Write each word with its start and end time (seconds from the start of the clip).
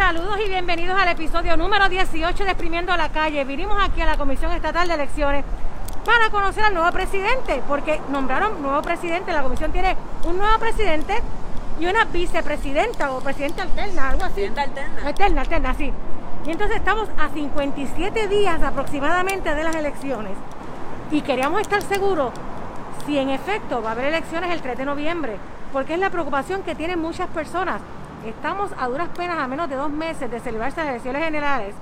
Saludos 0.00 0.38
y 0.42 0.48
bienvenidos 0.48 0.98
al 0.98 1.08
episodio 1.08 1.58
número 1.58 1.86
18 1.86 2.44
de 2.44 2.50
Exprimiendo 2.50 2.96
la 2.96 3.10
Calle. 3.10 3.44
Vinimos 3.44 3.76
aquí 3.82 4.00
a 4.00 4.06
la 4.06 4.16
Comisión 4.16 4.50
Estatal 4.50 4.88
de 4.88 4.94
Elecciones 4.94 5.44
para 6.06 6.30
conocer 6.30 6.64
al 6.64 6.72
nuevo 6.72 6.90
presidente, 6.90 7.62
porque 7.68 8.00
nombraron 8.08 8.62
nuevo 8.62 8.80
presidente, 8.80 9.30
la 9.30 9.42
comisión 9.42 9.72
tiene 9.72 9.94
un 10.24 10.38
nuevo 10.38 10.58
presidente 10.58 11.20
y 11.78 11.84
una 11.84 12.06
vicepresidenta 12.06 13.12
o 13.12 13.20
presidenta 13.20 13.64
alterna, 13.64 14.08
algo 14.08 14.24
así. 14.24 14.32
Presidenta 14.36 14.62
alterna. 14.62 15.06
Alterna, 15.06 15.40
alterna, 15.42 15.74
sí. 15.74 15.92
Y 16.46 16.50
entonces 16.50 16.78
estamos 16.78 17.06
a 17.18 17.28
57 17.28 18.26
días 18.26 18.62
aproximadamente 18.62 19.54
de 19.54 19.62
las 19.62 19.76
elecciones 19.76 20.32
y 21.10 21.20
queríamos 21.20 21.60
estar 21.60 21.82
seguros 21.82 22.32
si 23.04 23.18
en 23.18 23.28
efecto 23.28 23.82
va 23.82 23.90
a 23.90 23.92
haber 23.92 24.06
elecciones 24.06 24.50
el 24.50 24.62
3 24.62 24.78
de 24.78 24.84
noviembre, 24.86 25.36
porque 25.74 25.92
es 25.92 26.00
la 26.00 26.08
preocupación 26.08 26.62
que 26.62 26.74
tienen 26.74 26.98
muchas 26.98 27.28
personas. 27.28 27.82
Estamos 28.24 28.70
a 28.78 28.86
duras 28.88 29.08
penas 29.16 29.38
a 29.38 29.48
menos 29.48 29.68
de 29.70 29.76
dos 29.76 29.90
meses 29.90 30.30
de 30.30 30.40
celebrarse 30.40 30.80
las 30.80 30.90
elecciones 30.90 31.24
generales 31.24 31.74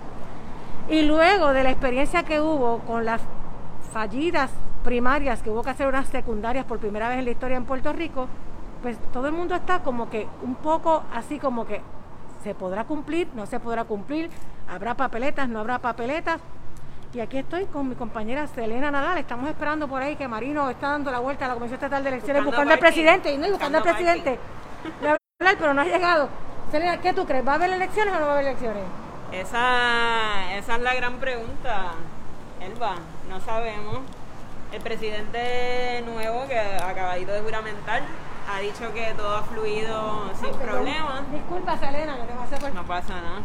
y 0.88 1.02
luego 1.02 1.52
de 1.52 1.64
la 1.64 1.70
experiencia 1.70 2.22
que 2.22 2.40
hubo 2.40 2.78
con 2.80 3.04
las 3.04 3.20
fallidas 3.92 4.50
primarias, 4.84 5.42
que 5.42 5.50
hubo 5.50 5.62
que 5.62 5.70
hacer 5.70 5.88
unas 5.88 6.06
secundarias 6.08 6.64
por 6.64 6.78
primera 6.78 7.08
vez 7.08 7.18
en 7.18 7.24
la 7.24 7.30
historia 7.32 7.56
en 7.56 7.64
Puerto 7.64 7.92
Rico, 7.92 8.28
pues 8.82 8.96
todo 9.12 9.26
el 9.26 9.32
mundo 9.32 9.54
está 9.54 9.80
como 9.80 10.08
que 10.08 10.28
un 10.42 10.54
poco 10.54 11.02
así 11.12 11.38
como 11.38 11.66
que 11.66 11.82
se 12.42 12.54
podrá 12.54 12.84
cumplir, 12.84 13.28
no 13.34 13.46
se 13.46 13.58
podrá 13.58 13.84
cumplir, 13.84 14.30
habrá 14.68 14.94
papeletas, 14.94 15.48
no 15.48 15.58
habrá 15.58 15.80
papeletas. 15.80 16.40
Y 17.12 17.20
aquí 17.20 17.38
estoy 17.38 17.64
con 17.66 17.88
mi 17.88 17.94
compañera 17.94 18.46
Selena 18.46 18.90
Nadal. 18.90 19.18
Estamos 19.18 19.48
esperando 19.48 19.88
por 19.88 20.02
ahí 20.02 20.14
que 20.14 20.28
Marino 20.28 20.68
está 20.68 20.90
dando 20.90 21.10
la 21.10 21.18
vuelta 21.18 21.46
a 21.46 21.48
la 21.48 21.54
Comisión 21.54 21.76
Estatal 21.76 22.02
de 22.02 22.10
Elecciones 22.10 22.44
Buscando 22.44 22.70
buscando, 22.70 22.74
al 22.74 22.78
presidente 22.78 23.32
y 23.32 23.38
no 23.38 23.46
y 23.46 23.50
buscando 23.50 23.78
al 23.78 23.84
Buscando 23.84 24.04
presidente. 24.04 24.38
Pero 25.38 25.72
no 25.72 25.82
ha 25.82 25.84
llegado. 25.84 26.28
Selena, 26.72 27.00
¿qué 27.00 27.12
tú 27.12 27.24
crees? 27.24 27.46
¿Va 27.46 27.52
a 27.52 27.54
haber 27.54 27.70
elecciones 27.70 28.12
o 28.12 28.18
no 28.18 28.26
va 28.26 28.32
a 28.32 28.34
haber 28.34 28.46
elecciones? 28.48 28.82
Esa, 29.30 30.56
esa 30.56 30.74
es 30.74 30.82
la 30.82 30.94
gran 30.94 31.18
pregunta, 31.18 31.92
Elba. 32.60 32.96
No 33.28 33.40
sabemos. 33.40 34.00
El 34.72 34.80
presidente 34.82 36.02
nuevo 36.06 36.46
que 36.48 36.58
acabadito 36.58 37.32
de 37.32 37.40
juramentar 37.40 38.02
ha 38.52 38.58
dicho 38.58 38.92
que 38.92 39.14
todo 39.16 39.36
ha 39.36 39.42
fluido 39.44 40.30
sin 40.40 40.52
problemas. 40.54 41.30
Disculpa, 41.32 41.78
Selena, 41.78 42.16
que 42.16 42.22
te 42.24 42.32
hacer 42.32 42.58
por... 42.58 42.74
No 42.74 42.82
pasa 42.84 43.14
nada. 43.14 43.40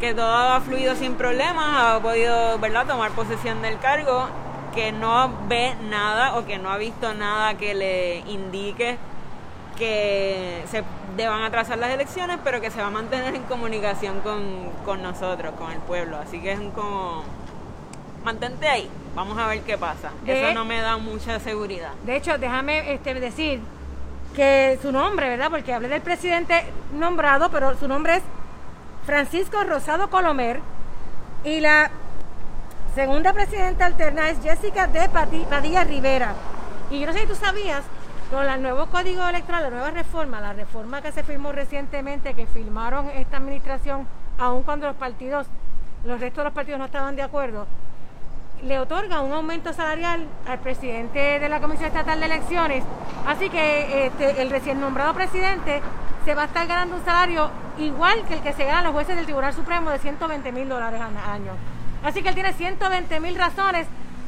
Que 0.00 0.14
todo 0.14 0.34
ha 0.34 0.60
fluido 0.62 0.96
sin 0.96 1.14
problemas, 1.14 1.66
ha 1.76 2.00
podido, 2.00 2.58
¿verdad?, 2.58 2.86
tomar 2.86 3.10
posesión 3.12 3.60
del 3.60 3.78
cargo, 3.78 4.28
que 4.74 4.92
no 4.92 5.30
ve 5.46 5.74
nada 5.90 6.36
o 6.36 6.46
que 6.46 6.58
no 6.58 6.70
ha 6.70 6.78
visto 6.78 7.12
nada 7.14 7.54
que 7.54 7.74
le 7.74 8.18
indique 8.20 8.98
que 9.78 10.64
se 10.70 10.82
deban 11.16 11.42
atrasar 11.42 11.78
las 11.78 11.90
elecciones, 11.90 12.38
pero 12.42 12.60
que 12.60 12.70
se 12.70 12.80
va 12.80 12.86
a 12.88 12.90
mantener 12.90 13.34
en 13.34 13.42
comunicación 13.44 14.20
con, 14.20 14.70
con 14.84 15.02
nosotros, 15.02 15.54
con 15.58 15.70
el 15.72 15.78
pueblo. 15.78 16.16
Así 16.18 16.40
que 16.40 16.52
es 16.52 16.60
como, 16.74 17.22
mantente 18.24 18.68
ahí, 18.68 18.88
vamos 19.14 19.38
a 19.38 19.46
ver 19.46 19.60
qué 19.62 19.76
pasa. 19.78 20.10
De- 20.24 20.42
Eso 20.44 20.54
no 20.54 20.64
me 20.64 20.80
da 20.80 20.96
mucha 20.96 21.38
seguridad. 21.40 21.90
De 22.04 22.16
hecho, 22.16 22.38
déjame 22.38 22.92
este, 22.94 23.14
decir 23.14 23.60
que 24.34 24.78
su 24.82 24.92
nombre, 24.92 25.28
¿verdad? 25.28 25.50
Porque 25.50 25.72
hablé 25.72 25.88
del 25.88 26.02
presidente 26.02 26.64
nombrado, 26.92 27.50
pero 27.50 27.76
su 27.78 27.86
nombre 27.88 28.16
es 28.16 28.22
Francisco 29.04 29.62
Rosado 29.64 30.10
Colomer 30.10 30.60
y 31.44 31.60
la 31.60 31.90
segunda 32.94 33.32
presidenta 33.32 33.86
alterna 33.86 34.30
es 34.30 34.38
Jessica 34.42 34.86
de 34.86 35.08
Pati- 35.10 35.44
Padilla 35.46 35.84
Rivera. 35.84 36.34
Y 36.90 37.00
yo 37.00 37.06
no 37.06 37.12
sé 37.12 37.20
si 37.20 37.26
tú 37.26 37.34
sabías, 37.34 37.82
con 38.30 38.44
el 38.44 38.62
nuevo 38.62 38.86
código 38.86 39.26
electoral, 39.28 39.64
la 39.64 39.70
nueva 39.70 39.90
reforma, 39.90 40.40
la 40.40 40.52
reforma 40.52 41.00
que 41.00 41.12
se 41.12 41.22
firmó 41.22 41.52
recientemente, 41.52 42.34
que 42.34 42.46
firmaron 42.46 43.08
esta 43.10 43.36
administración, 43.36 44.06
aun 44.38 44.62
cuando 44.62 44.86
los 44.86 44.96
partidos, 44.96 45.46
los 46.04 46.20
restos 46.20 46.38
de 46.38 46.44
los 46.44 46.52
partidos 46.52 46.78
no 46.78 46.86
estaban 46.86 47.14
de 47.14 47.22
acuerdo, 47.22 47.66
le 48.62 48.78
otorga 48.78 49.20
un 49.20 49.32
aumento 49.32 49.72
salarial 49.72 50.26
al 50.46 50.58
presidente 50.58 51.38
de 51.38 51.48
la 51.48 51.60
Comisión 51.60 51.88
Estatal 51.88 52.18
de 52.18 52.26
Elecciones. 52.26 52.84
Así 53.26 53.50
que 53.50 54.06
este, 54.06 54.42
el 54.42 54.50
recién 54.50 54.80
nombrado 54.80 55.14
presidente 55.14 55.82
se 56.24 56.34
va 56.34 56.42
a 56.42 56.46
estar 56.46 56.66
ganando 56.66 56.96
un 56.96 57.04
salario 57.04 57.50
igual 57.78 58.24
que 58.26 58.34
el 58.34 58.40
que 58.40 58.54
se 58.54 58.64
ganan 58.64 58.84
los 58.84 58.92
jueces 58.92 59.14
del 59.14 59.26
Tribunal 59.26 59.52
Supremo 59.52 59.90
de 59.90 59.98
120 59.98 60.52
mil 60.52 60.68
dólares 60.68 61.00
al 61.00 61.16
año. 61.30 61.52
Así 62.02 62.22
que 62.22 62.30
él 62.30 62.34
tiene 62.34 62.52
120 62.52 63.20
mil 63.20 63.36
razones 63.36 63.86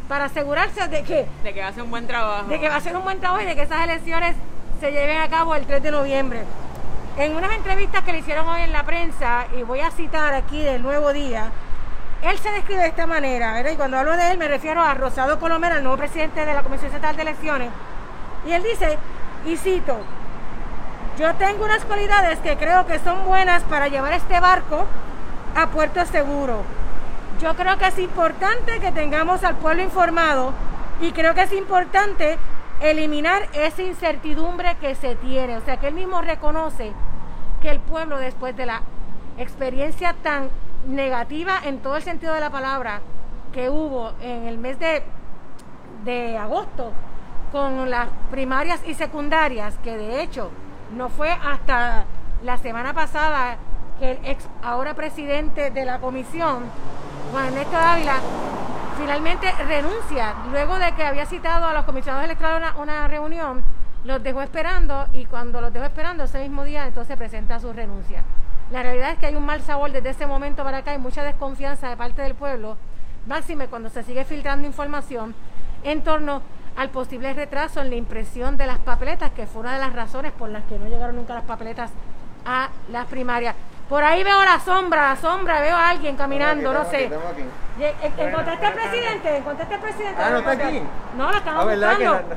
para 0.08 0.24
asegurarse 0.26 0.88
de 0.88 1.02
que, 1.02 1.26
De 1.42 1.52
que 1.54 1.62
hace 1.62 1.82
un 1.82 1.90
buen 1.90 2.06
trabajo. 2.06 2.48
de 2.48 2.58
que 2.58 2.68
va 2.68 2.76
a 2.76 2.80
ser 2.80 2.96
un 2.96 3.04
buen 3.04 3.20
trabajo 3.20 3.42
y 3.42 3.46
de 3.46 3.54
que 3.54 3.62
esas 3.62 3.82
elecciones 3.84 4.34
se 4.80 4.90
lleven 4.90 5.18
a 5.18 5.28
cabo 5.28 5.54
el 5.54 5.66
3 5.66 5.82
de 5.82 5.90
noviembre. 5.90 6.44
En 7.18 7.34
unas 7.36 7.52
entrevistas 7.52 8.02
que 8.04 8.12
le 8.12 8.18
hicieron 8.18 8.48
hoy 8.48 8.62
en 8.62 8.72
la 8.72 8.84
prensa, 8.84 9.46
y 9.58 9.62
voy 9.64 9.80
a 9.80 9.90
citar 9.90 10.34
aquí 10.34 10.62
del 10.62 10.82
Nuevo 10.82 11.12
Día, 11.12 11.50
él 12.22 12.38
se 12.38 12.50
describe 12.50 12.82
de 12.82 12.88
esta 12.88 13.06
manera, 13.06 13.52
¿verdad? 13.52 13.72
Y 13.72 13.76
cuando 13.76 13.98
hablo 13.98 14.16
de 14.16 14.30
él 14.30 14.38
me 14.38 14.48
refiero 14.48 14.82
a 14.82 14.94
Rosado 14.94 15.38
Colomera, 15.38 15.76
el 15.76 15.82
nuevo 15.82 15.98
presidente 15.98 16.44
de 16.44 16.54
la 16.54 16.62
Comisión 16.62 16.86
Estatal 16.86 17.16
de 17.16 17.22
Elecciones. 17.22 17.70
Y 18.46 18.52
él 18.52 18.62
dice, 18.62 18.98
y 19.46 19.56
cito, 19.56 19.98
yo 21.18 21.34
tengo 21.34 21.64
unas 21.64 21.84
cualidades 21.84 22.38
que 22.38 22.56
creo 22.56 22.86
que 22.86 22.98
son 23.00 23.24
buenas 23.26 23.62
para 23.64 23.88
llevar 23.88 24.12
este 24.12 24.38
barco 24.40 24.86
a 25.56 25.66
puerto 25.68 26.04
seguro. 26.06 26.62
Yo 27.40 27.54
creo 27.54 27.78
que 27.78 27.86
es 27.86 27.98
importante 28.00 28.80
que 28.80 28.90
tengamos 28.90 29.44
al 29.44 29.54
pueblo 29.56 29.82
informado 29.82 30.52
y 31.00 31.12
creo 31.12 31.34
que 31.34 31.42
es 31.42 31.52
importante 31.52 32.36
eliminar 32.80 33.42
esa 33.52 33.82
incertidumbre 33.82 34.76
que 34.80 34.96
se 34.96 35.14
tiene. 35.14 35.56
O 35.56 35.60
sea, 35.60 35.76
que 35.76 35.86
él 35.86 35.94
mismo 35.94 36.20
reconoce 36.20 36.92
que 37.62 37.70
el 37.70 37.78
pueblo 37.78 38.18
después 38.18 38.56
de 38.56 38.66
la 38.66 38.82
experiencia 39.38 40.14
tan 40.14 40.50
negativa 40.88 41.60
en 41.64 41.78
todo 41.78 41.96
el 41.96 42.02
sentido 42.02 42.34
de 42.34 42.40
la 42.40 42.50
palabra 42.50 43.02
que 43.52 43.70
hubo 43.70 44.12
en 44.20 44.48
el 44.48 44.58
mes 44.58 44.78
de, 44.80 45.04
de 46.04 46.36
agosto 46.36 46.92
con 47.52 47.88
las 47.88 48.08
primarias 48.32 48.80
y 48.84 48.94
secundarias, 48.94 49.76
que 49.84 49.96
de 49.96 50.22
hecho 50.22 50.50
no 50.96 51.08
fue 51.08 51.30
hasta 51.30 52.04
la 52.42 52.58
semana 52.58 52.94
pasada 52.94 53.58
que 54.00 54.12
el 54.12 54.18
ex 54.24 54.44
ahora 54.62 54.94
presidente 54.94 55.70
de 55.70 55.84
la 55.84 55.98
comisión, 55.98 56.64
Juan 57.30 57.46
Ernesto 57.48 57.72
Dávila, 57.72 58.20
finalmente 58.96 59.52
renuncia, 59.66 60.34
luego 60.50 60.78
de 60.78 60.92
que 60.92 61.04
había 61.04 61.26
citado 61.26 61.66
a 61.66 61.74
los 61.74 61.84
comisionados 61.84 62.24
electorales 62.24 62.70
una 62.78 63.06
reunión, 63.06 63.62
los 64.04 64.22
dejó 64.22 64.40
esperando 64.40 65.06
y 65.12 65.26
cuando 65.26 65.60
los 65.60 65.72
dejó 65.72 65.84
esperando 65.84 66.24
ese 66.24 66.40
mismo 66.40 66.64
día 66.64 66.86
entonces 66.86 67.16
presenta 67.18 67.60
su 67.60 67.72
renuncia. 67.72 68.24
La 68.70 68.82
realidad 68.82 69.12
es 69.12 69.18
que 69.18 69.26
hay 69.26 69.34
un 69.34 69.44
mal 69.44 69.60
sabor 69.60 69.92
desde 69.92 70.10
ese 70.10 70.26
momento 70.26 70.64
para 70.64 70.78
acá 70.78 70.94
y 70.94 70.98
mucha 70.98 71.22
desconfianza 71.22 71.90
de 71.90 71.96
parte 71.98 72.22
del 72.22 72.34
pueblo, 72.34 72.78
máxime 73.26 73.68
cuando 73.68 73.90
se 73.90 74.02
sigue 74.04 74.24
filtrando 74.24 74.66
información 74.66 75.34
en 75.84 76.02
torno 76.02 76.40
al 76.76 76.88
posible 76.88 77.34
retraso 77.34 77.82
en 77.82 77.90
la 77.90 77.96
impresión 77.96 78.56
de 78.56 78.66
las 78.66 78.78
papeletas, 78.78 79.32
que 79.32 79.46
fue 79.46 79.60
una 79.60 79.74
de 79.74 79.80
las 79.80 79.92
razones 79.92 80.32
por 80.32 80.48
las 80.48 80.64
que 80.64 80.78
no 80.78 80.86
llegaron 80.86 81.16
nunca 81.16 81.34
las 81.34 81.44
papeletas 81.44 81.90
a 82.46 82.70
las 82.90 83.06
primarias. 83.06 83.54
Por 83.88 84.04
ahí 84.04 84.22
veo 84.22 84.44
la 84.44 84.60
sombra, 84.60 85.08
la 85.10 85.16
sombra, 85.16 85.60
veo 85.60 85.74
a 85.76 85.88
alguien 85.90 86.14
caminando, 86.16 86.72
no 86.72 86.84
sé. 86.90 87.08
Lle- 87.78 87.94
en- 88.02 88.28
¿Encontraste 88.28 88.66
al 88.66 88.74
presidente? 88.74 89.36
¿Encontraste 89.38 89.74
al 89.74 89.80
presidente? 89.80 90.22
Ah, 90.22 90.30
¿no 90.30 90.38
está 90.38 90.50
aquí? 90.50 90.82
No, 91.16 91.30
lo 91.30 91.36
estamos 91.38 91.62
Ah, 91.62 91.66
¿verdad 91.66 91.96
que 91.96 92.08
buscando. 92.08 92.36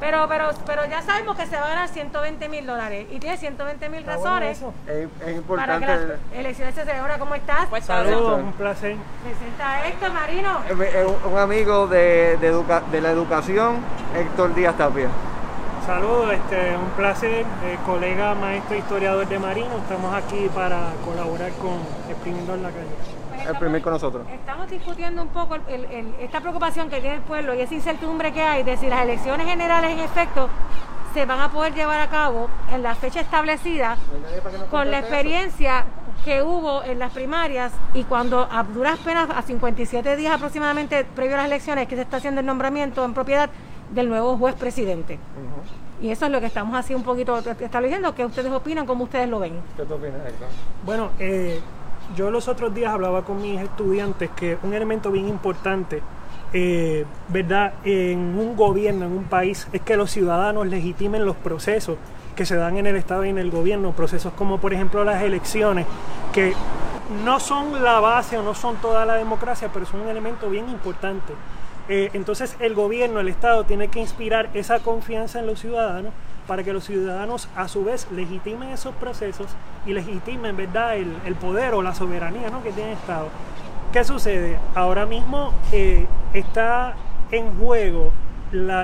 Pero, 0.00 0.26
pero, 0.28 0.50
pero 0.66 0.84
ya 0.84 1.00
sabemos 1.00 1.36
que 1.36 1.46
se 1.46 1.56
va 1.56 1.64
a 1.64 1.68
ganar 1.68 1.88
120 1.88 2.48
mil 2.50 2.66
dólares 2.66 3.06
y 3.10 3.18
tiene 3.20 3.38
120 3.38 3.88
mil 3.88 4.04
razones 4.04 4.58
Es, 4.60 4.64
es 4.66 5.08
para 5.08 5.24
que 5.24 5.32
importante. 5.32 5.86
las 5.86 6.18
elecciones 6.34 6.74
se 6.74 6.84
celebren. 6.84 7.18
¿Cómo 7.18 7.34
estás? 7.34 7.66
Pues 7.70 7.84
Saludos. 7.86 8.40
un 8.42 8.52
placer. 8.52 8.96
Presenta 9.22 9.70
a 9.70 9.86
Héctor 9.88 10.12
Marino. 10.12 10.58
Eh, 10.68 10.90
eh, 10.96 11.06
un- 11.06 11.32
un 11.32 11.38
amigo 11.38 11.86
de, 11.86 12.36
de, 12.38 12.48
educa- 12.48 12.82
de 12.90 13.00
la 13.00 13.10
educación, 13.10 13.76
Héctor 14.14 14.54
Díaz 14.54 14.76
Tapia. 14.76 15.08
Saludos, 15.86 16.32
este, 16.32 16.76
un 16.76 16.90
placer, 16.96 17.44
eh, 17.64 17.78
colega, 17.84 18.34
maestro, 18.34 18.76
historiador 18.76 19.28
de 19.28 19.38
Marino. 19.38 19.76
Estamos 19.76 20.14
aquí 20.14 20.48
para 20.54 20.92
colaborar 21.04 21.52
con 21.52 21.74
Exprimiendo 22.10 22.54
en 22.54 22.62
la 22.62 22.70
calle. 22.70 22.86
Pues 23.28 23.40
estamos- 23.40 23.58
primer 23.60 23.82
con 23.82 23.92
nosotros. 23.92 24.26
Estamos 24.32 24.70
discutiendo 24.70 25.20
un 25.22 25.28
poco 25.28 25.56
el- 25.56 25.62
el- 25.68 25.84
el- 25.90 26.14
esta 26.20 26.40
preocupación 26.40 26.88
que 26.88 27.00
tiene 27.00 27.16
el 27.16 27.22
pueblo 27.22 27.54
y 27.54 27.60
esa 27.60 27.74
incertidumbre 27.74 28.32
que 28.32 28.40
hay 28.42 28.62
de 28.62 28.76
si 28.78 28.86
las 28.88 29.02
elecciones 29.02 29.46
generales 29.46 29.90
en 29.90 29.98
efecto 30.00 30.48
se 31.12 31.26
van 31.26 31.40
a 31.40 31.50
poder 31.50 31.74
llevar 31.74 32.00
a 32.00 32.08
cabo 32.08 32.48
en 32.72 32.82
la 32.82 32.94
fecha 32.94 33.20
establecida 33.20 33.96
con 34.70 34.90
la 34.90 35.00
experiencia 35.00 35.84
que 36.24 36.42
hubo 36.42 36.82
en 36.82 36.98
las 36.98 37.12
primarias 37.12 37.72
y 37.92 38.04
cuando 38.04 38.48
a 38.50 38.62
duras 38.62 38.98
penas 39.00 39.28
a 39.30 39.42
57 39.42 40.16
días 40.16 40.34
aproximadamente 40.34 41.04
previo 41.04 41.34
a 41.34 41.38
las 41.38 41.46
elecciones 41.46 41.86
que 41.86 41.96
se 41.96 42.02
está 42.02 42.16
haciendo 42.16 42.40
el 42.40 42.46
nombramiento 42.46 43.04
en 43.04 43.12
propiedad 43.12 43.50
del 43.94 44.08
nuevo 44.08 44.36
juez 44.36 44.54
presidente. 44.54 45.18
Y 46.02 46.10
eso 46.10 46.26
es 46.26 46.32
lo 46.32 46.40
que 46.40 46.46
estamos 46.46 46.76
así 46.76 46.94
un 46.94 47.02
poquito 47.02 47.38
estableciendo, 47.38 48.14
que 48.14 48.24
ustedes 48.24 48.52
opinan, 48.52 48.84
cómo 48.84 49.04
ustedes 49.04 49.28
lo 49.28 49.38
ven. 49.38 49.54
¿Qué 49.76 49.84
tú 49.84 49.94
opinas, 49.94 50.26
Héctor? 50.26 50.48
Bueno, 50.84 51.10
eh, 51.18 51.60
yo 52.16 52.30
los 52.30 52.48
otros 52.48 52.74
días 52.74 52.92
hablaba 52.92 53.22
con 53.22 53.40
mis 53.40 53.60
estudiantes 53.60 54.30
que 54.30 54.58
un 54.62 54.74
elemento 54.74 55.10
bien 55.10 55.28
importante, 55.28 56.02
eh, 56.52 57.06
¿verdad?, 57.28 57.74
en 57.84 58.18
un 58.38 58.56
gobierno, 58.56 59.06
en 59.06 59.12
un 59.12 59.24
país, 59.24 59.68
es 59.72 59.80
que 59.80 59.96
los 59.96 60.10
ciudadanos 60.10 60.66
legitimen 60.66 61.24
los 61.24 61.36
procesos 61.36 61.96
que 62.36 62.44
se 62.44 62.56
dan 62.56 62.76
en 62.76 62.86
el 62.86 62.96
Estado 62.96 63.24
y 63.24 63.30
en 63.30 63.38
el 63.38 63.50
gobierno, 63.50 63.92
procesos 63.92 64.32
como 64.34 64.58
por 64.58 64.74
ejemplo 64.74 65.04
las 65.04 65.22
elecciones, 65.22 65.86
que 66.32 66.52
no 67.24 67.38
son 67.38 67.82
la 67.82 68.00
base 68.00 68.38
o 68.38 68.42
no 68.42 68.54
son 68.54 68.76
toda 68.76 69.06
la 69.06 69.14
democracia, 69.14 69.70
pero 69.72 69.86
son 69.86 70.00
un 70.00 70.08
elemento 70.08 70.50
bien 70.50 70.68
importante. 70.68 71.32
Eh, 71.88 72.10
entonces 72.14 72.56
el 72.60 72.74
gobierno, 72.74 73.20
el 73.20 73.28
Estado, 73.28 73.64
tiene 73.64 73.88
que 73.88 74.00
inspirar 74.00 74.48
esa 74.54 74.80
confianza 74.80 75.40
en 75.40 75.46
los 75.46 75.60
ciudadanos 75.60 76.12
para 76.46 76.62
que 76.62 76.72
los 76.72 76.84
ciudadanos 76.84 77.48
a 77.56 77.68
su 77.68 77.84
vez 77.84 78.06
legitimen 78.10 78.70
esos 78.70 78.94
procesos 78.94 79.48
y 79.86 79.92
legitimen 79.92 80.56
¿verdad? 80.56 80.96
El, 80.96 81.34
poder 81.36 81.74
o 81.74 81.82
la 81.82 81.94
soberanía 81.94 82.50
¿no? 82.50 82.62
que 82.62 82.72
tiene 82.72 82.92
el 82.92 82.98
Estado. 82.98 83.28
¿Qué 83.92 84.04
sucede? 84.04 84.58
Ahora 84.74 85.06
mismo 85.06 85.52
eh, 85.72 86.06
está 86.32 86.94
en 87.30 87.56
juego 87.58 88.12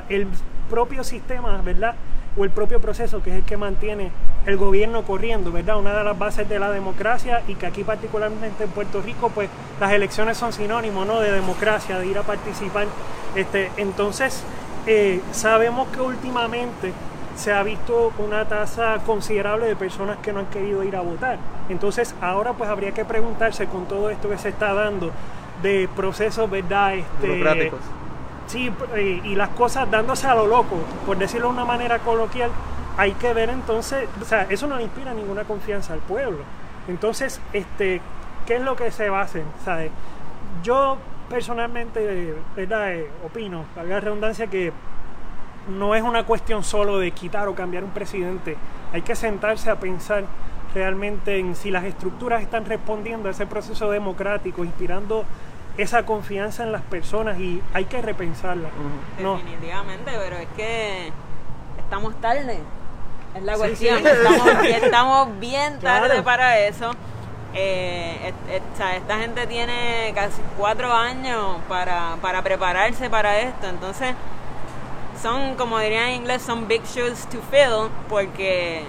el 0.08 0.26
propio 0.69 1.05
sistema, 1.05 1.61
¿verdad? 1.62 1.94
O 2.37 2.44
el 2.44 2.50
propio 2.50 2.81
proceso 2.81 3.23
que 3.23 3.31
es 3.31 3.37
el 3.37 3.43
que 3.44 3.56
mantiene 3.56 4.11
el 4.47 4.57
gobierno 4.57 5.03
corriendo, 5.03 5.53
¿verdad? 5.53 5.79
Una 5.79 5.95
de 5.95 6.05
las 6.05 6.19
bases 6.19 6.49
de 6.49 6.59
la 6.59 6.71
democracia 6.71 7.43
y 7.47 7.55
que 7.55 7.67
aquí 7.67 7.85
particularmente 7.85 8.65
en 8.65 8.71
Puerto 8.71 9.03
Rico, 9.03 9.31
pues 9.31 9.49
las 9.79 9.93
elecciones 9.93 10.37
son 10.37 10.53
sinónimos, 10.53 11.07
¿no? 11.07 11.21
De 11.21 11.31
democracia, 11.31 11.99
de 11.99 12.07
ir 12.07 12.19
a 12.19 12.23
participar. 12.23 12.87
Este, 13.35 13.71
entonces, 13.77 14.43
eh, 14.87 15.21
sabemos 15.33 15.89
que 15.89 16.01
últimamente 16.01 16.93
se 17.37 17.53
ha 17.53 17.63
visto 17.63 18.13
una 18.19 18.47
tasa 18.47 18.99
considerable 19.07 19.67
de 19.67 19.77
personas 19.77 20.19
que 20.19 20.33
no 20.33 20.41
han 20.41 20.47
querido 20.47 20.83
ir 20.85 20.97
a 20.97 21.01
votar. 21.01 21.39
Entonces, 21.69 22.15
ahora 22.21 22.53
pues 22.53 22.69
habría 22.69 22.93
que 22.93 23.05
preguntarse 23.05 23.67
con 23.67 23.87
todo 23.87 24.11
esto 24.11 24.29
que 24.29 24.39
se 24.39 24.51
está 24.51 24.75
dando 24.75 25.11
de 25.63 25.89
procesos, 25.95 26.51
¿verdad? 26.51 26.95
Este, 26.95 27.27
Burocráticos. 27.27 27.81
Sí, 28.47 28.73
eh, 28.97 29.21
y 29.25 29.37
las 29.37 29.51
cosas 29.51 29.89
dándose 29.91 30.27
a 30.27 30.35
lo 30.35 30.47
loco, 30.47 30.77
por 31.07 31.17
decirlo 31.17 31.49
de 31.49 31.55
una 31.55 31.65
manera 31.65 32.01
coloquial, 32.01 32.51
hay 32.97 33.13
que 33.13 33.33
ver 33.33 33.51
entonces, 33.51 34.09
o 34.21 34.25
sea, 34.25 34.47
eso 34.51 34.67
no 34.67 34.77
le 34.77 34.85
inspira 34.85 35.15
ninguna 35.15 35.45
confianza 35.45 35.93
al 35.93 36.01
pueblo. 36.01 36.41
Entonces, 36.89 37.41
este, 37.53 38.01
¿qué 38.47 38.57
es 38.57 38.63
lo 38.63 38.77
que 38.77 38.91
se 38.91 39.09
va 39.09 39.21
a 39.21 39.25
hacer? 39.25 39.45
¿Sabe? 39.65 39.91
Yo 40.63 40.97
personalmente, 41.29 42.35
¿verdad? 42.57 42.93
Eh, 42.93 43.11
opino, 43.25 43.65
valga 43.77 43.95
la 43.95 44.01
redundancia, 44.01 44.49
que 44.49 44.73
no 45.69 45.95
es 45.95 46.03
una 46.03 46.25
cuestión 46.25 46.65
solo 46.65 46.99
de 46.99 47.13
quitar 47.13 47.49
o 47.49 47.55
cambiar 47.55 47.85
un 47.85 47.91
presidente. 47.91 48.57
Hay 48.93 49.03
que 49.03 49.15
sentarse 49.15 49.71
a 49.71 49.79
pensar 49.79 50.25
realmente 50.75 51.39
en 51.39 51.55
si 51.55 51.71
las 51.71 51.85
estructuras 51.85 52.43
están 52.43 52.65
respondiendo 52.65 53.29
a 53.29 53.33
ese 53.33 53.47
proceso 53.47 53.91
democrático, 53.91 54.65
inspirando 54.65 55.25
esa 55.77 56.05
confianza 56.05 56.65
en 56.65 56.73
las 56.73 56.83
personas 56.83 57.39
y 57.39 57.63
hay 57.73 57.85
que 57.85 58.03
repensarla. 58.03 58.69
Definitivamente, 59.17 60.11
pero 60.19 60.37
es 60.37 60.49
que 60.57 61.13
estamos 61.79 62.21
tarde. 62.21 62.59
Es 63.35 63.43
la 63.43 63.55
cuestión. 63.56 63.99
sí. 63.99 64.06
Estamos, 64.09 64.65
estamos 64.65 65.41
bien 65.41 65.79
tarde 65.81 66.06
Claro. 66.09 66.25
para 66.25 66.59
eso. 66.61 66.91
Eh, 67.55 68.32
sea, 68.77 68.97
esta 68.97 69.19
gente 69.19 69.47
tiene 69.47 70.12
casi 70.15 70.41
cuatro 70.56 70.93
años 70.93 71.56
para, 71.69 72.17
para 72.23 72.43
prepararse 72.43 73.11
para 73.11 73.41
esto. 73.41 73.69
Entonces, 73.69 74.15
son, 75.21 75.55
como 75.56 75.79
dirían 75.79 76.09
en 76.09 76.15
inglés, 76.23 76.43
son 76.43 76.67
big 76.69 76.82
shoes 76.85 77.27
to 77.27 77.38
fill 77.50 77.91
porque 78.09 78.85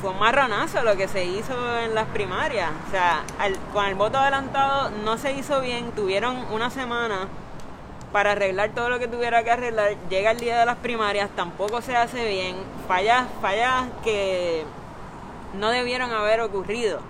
fue 0.00 0.10
un 0.10 0.18
marronazo 0.18 0.82
lo 0.82 0.96
que 0.96 1.08
se 1.08 1.24
hizo 1.24 1.54
en 1.80 1.94
las 1.94 2.06
primarias. 2.06 2.70
O 2.86 2.90
sea, 2.90 3.22
al- 3.38 3.58
con 3.72 3.84
el 3.86 3.94
voto 3.94 4.18
adelantado 4.18 4.90
no 5.04 5.18
se 5.18 5.32
hizo 5.32 5.60
bien. 5.60 5.90
Tuvieron 5.92 6.36
una 6.52 6.70
semana 6.70 7.28
para 8.12 8.32
arreglar 8.32 8.70
todo 8.70 8.88
lo 8.88 8.98
que 8.98 9.08
tuviera 9.08 9.42
que 9.42 9.50
arreglar. 9.50 9.96
Llega 10.08 10.30
el 10.30 10.40
día 10.40 10.58
de 10.58 10.66
las 10.66 10.76
primarias, 10.76 11.30
tampoco 11.36 11.82
se 11.82 11.96
hace 11.96 12.28
bien. 12.28 12.56
Fallas, 12.88 13.26
fallas 13.40 13.84
que 14.04 14.64
no 15.54 15.70
debieron 15.70 16.12
haber 16.12 16.40
ocurrido. 16.40 17.00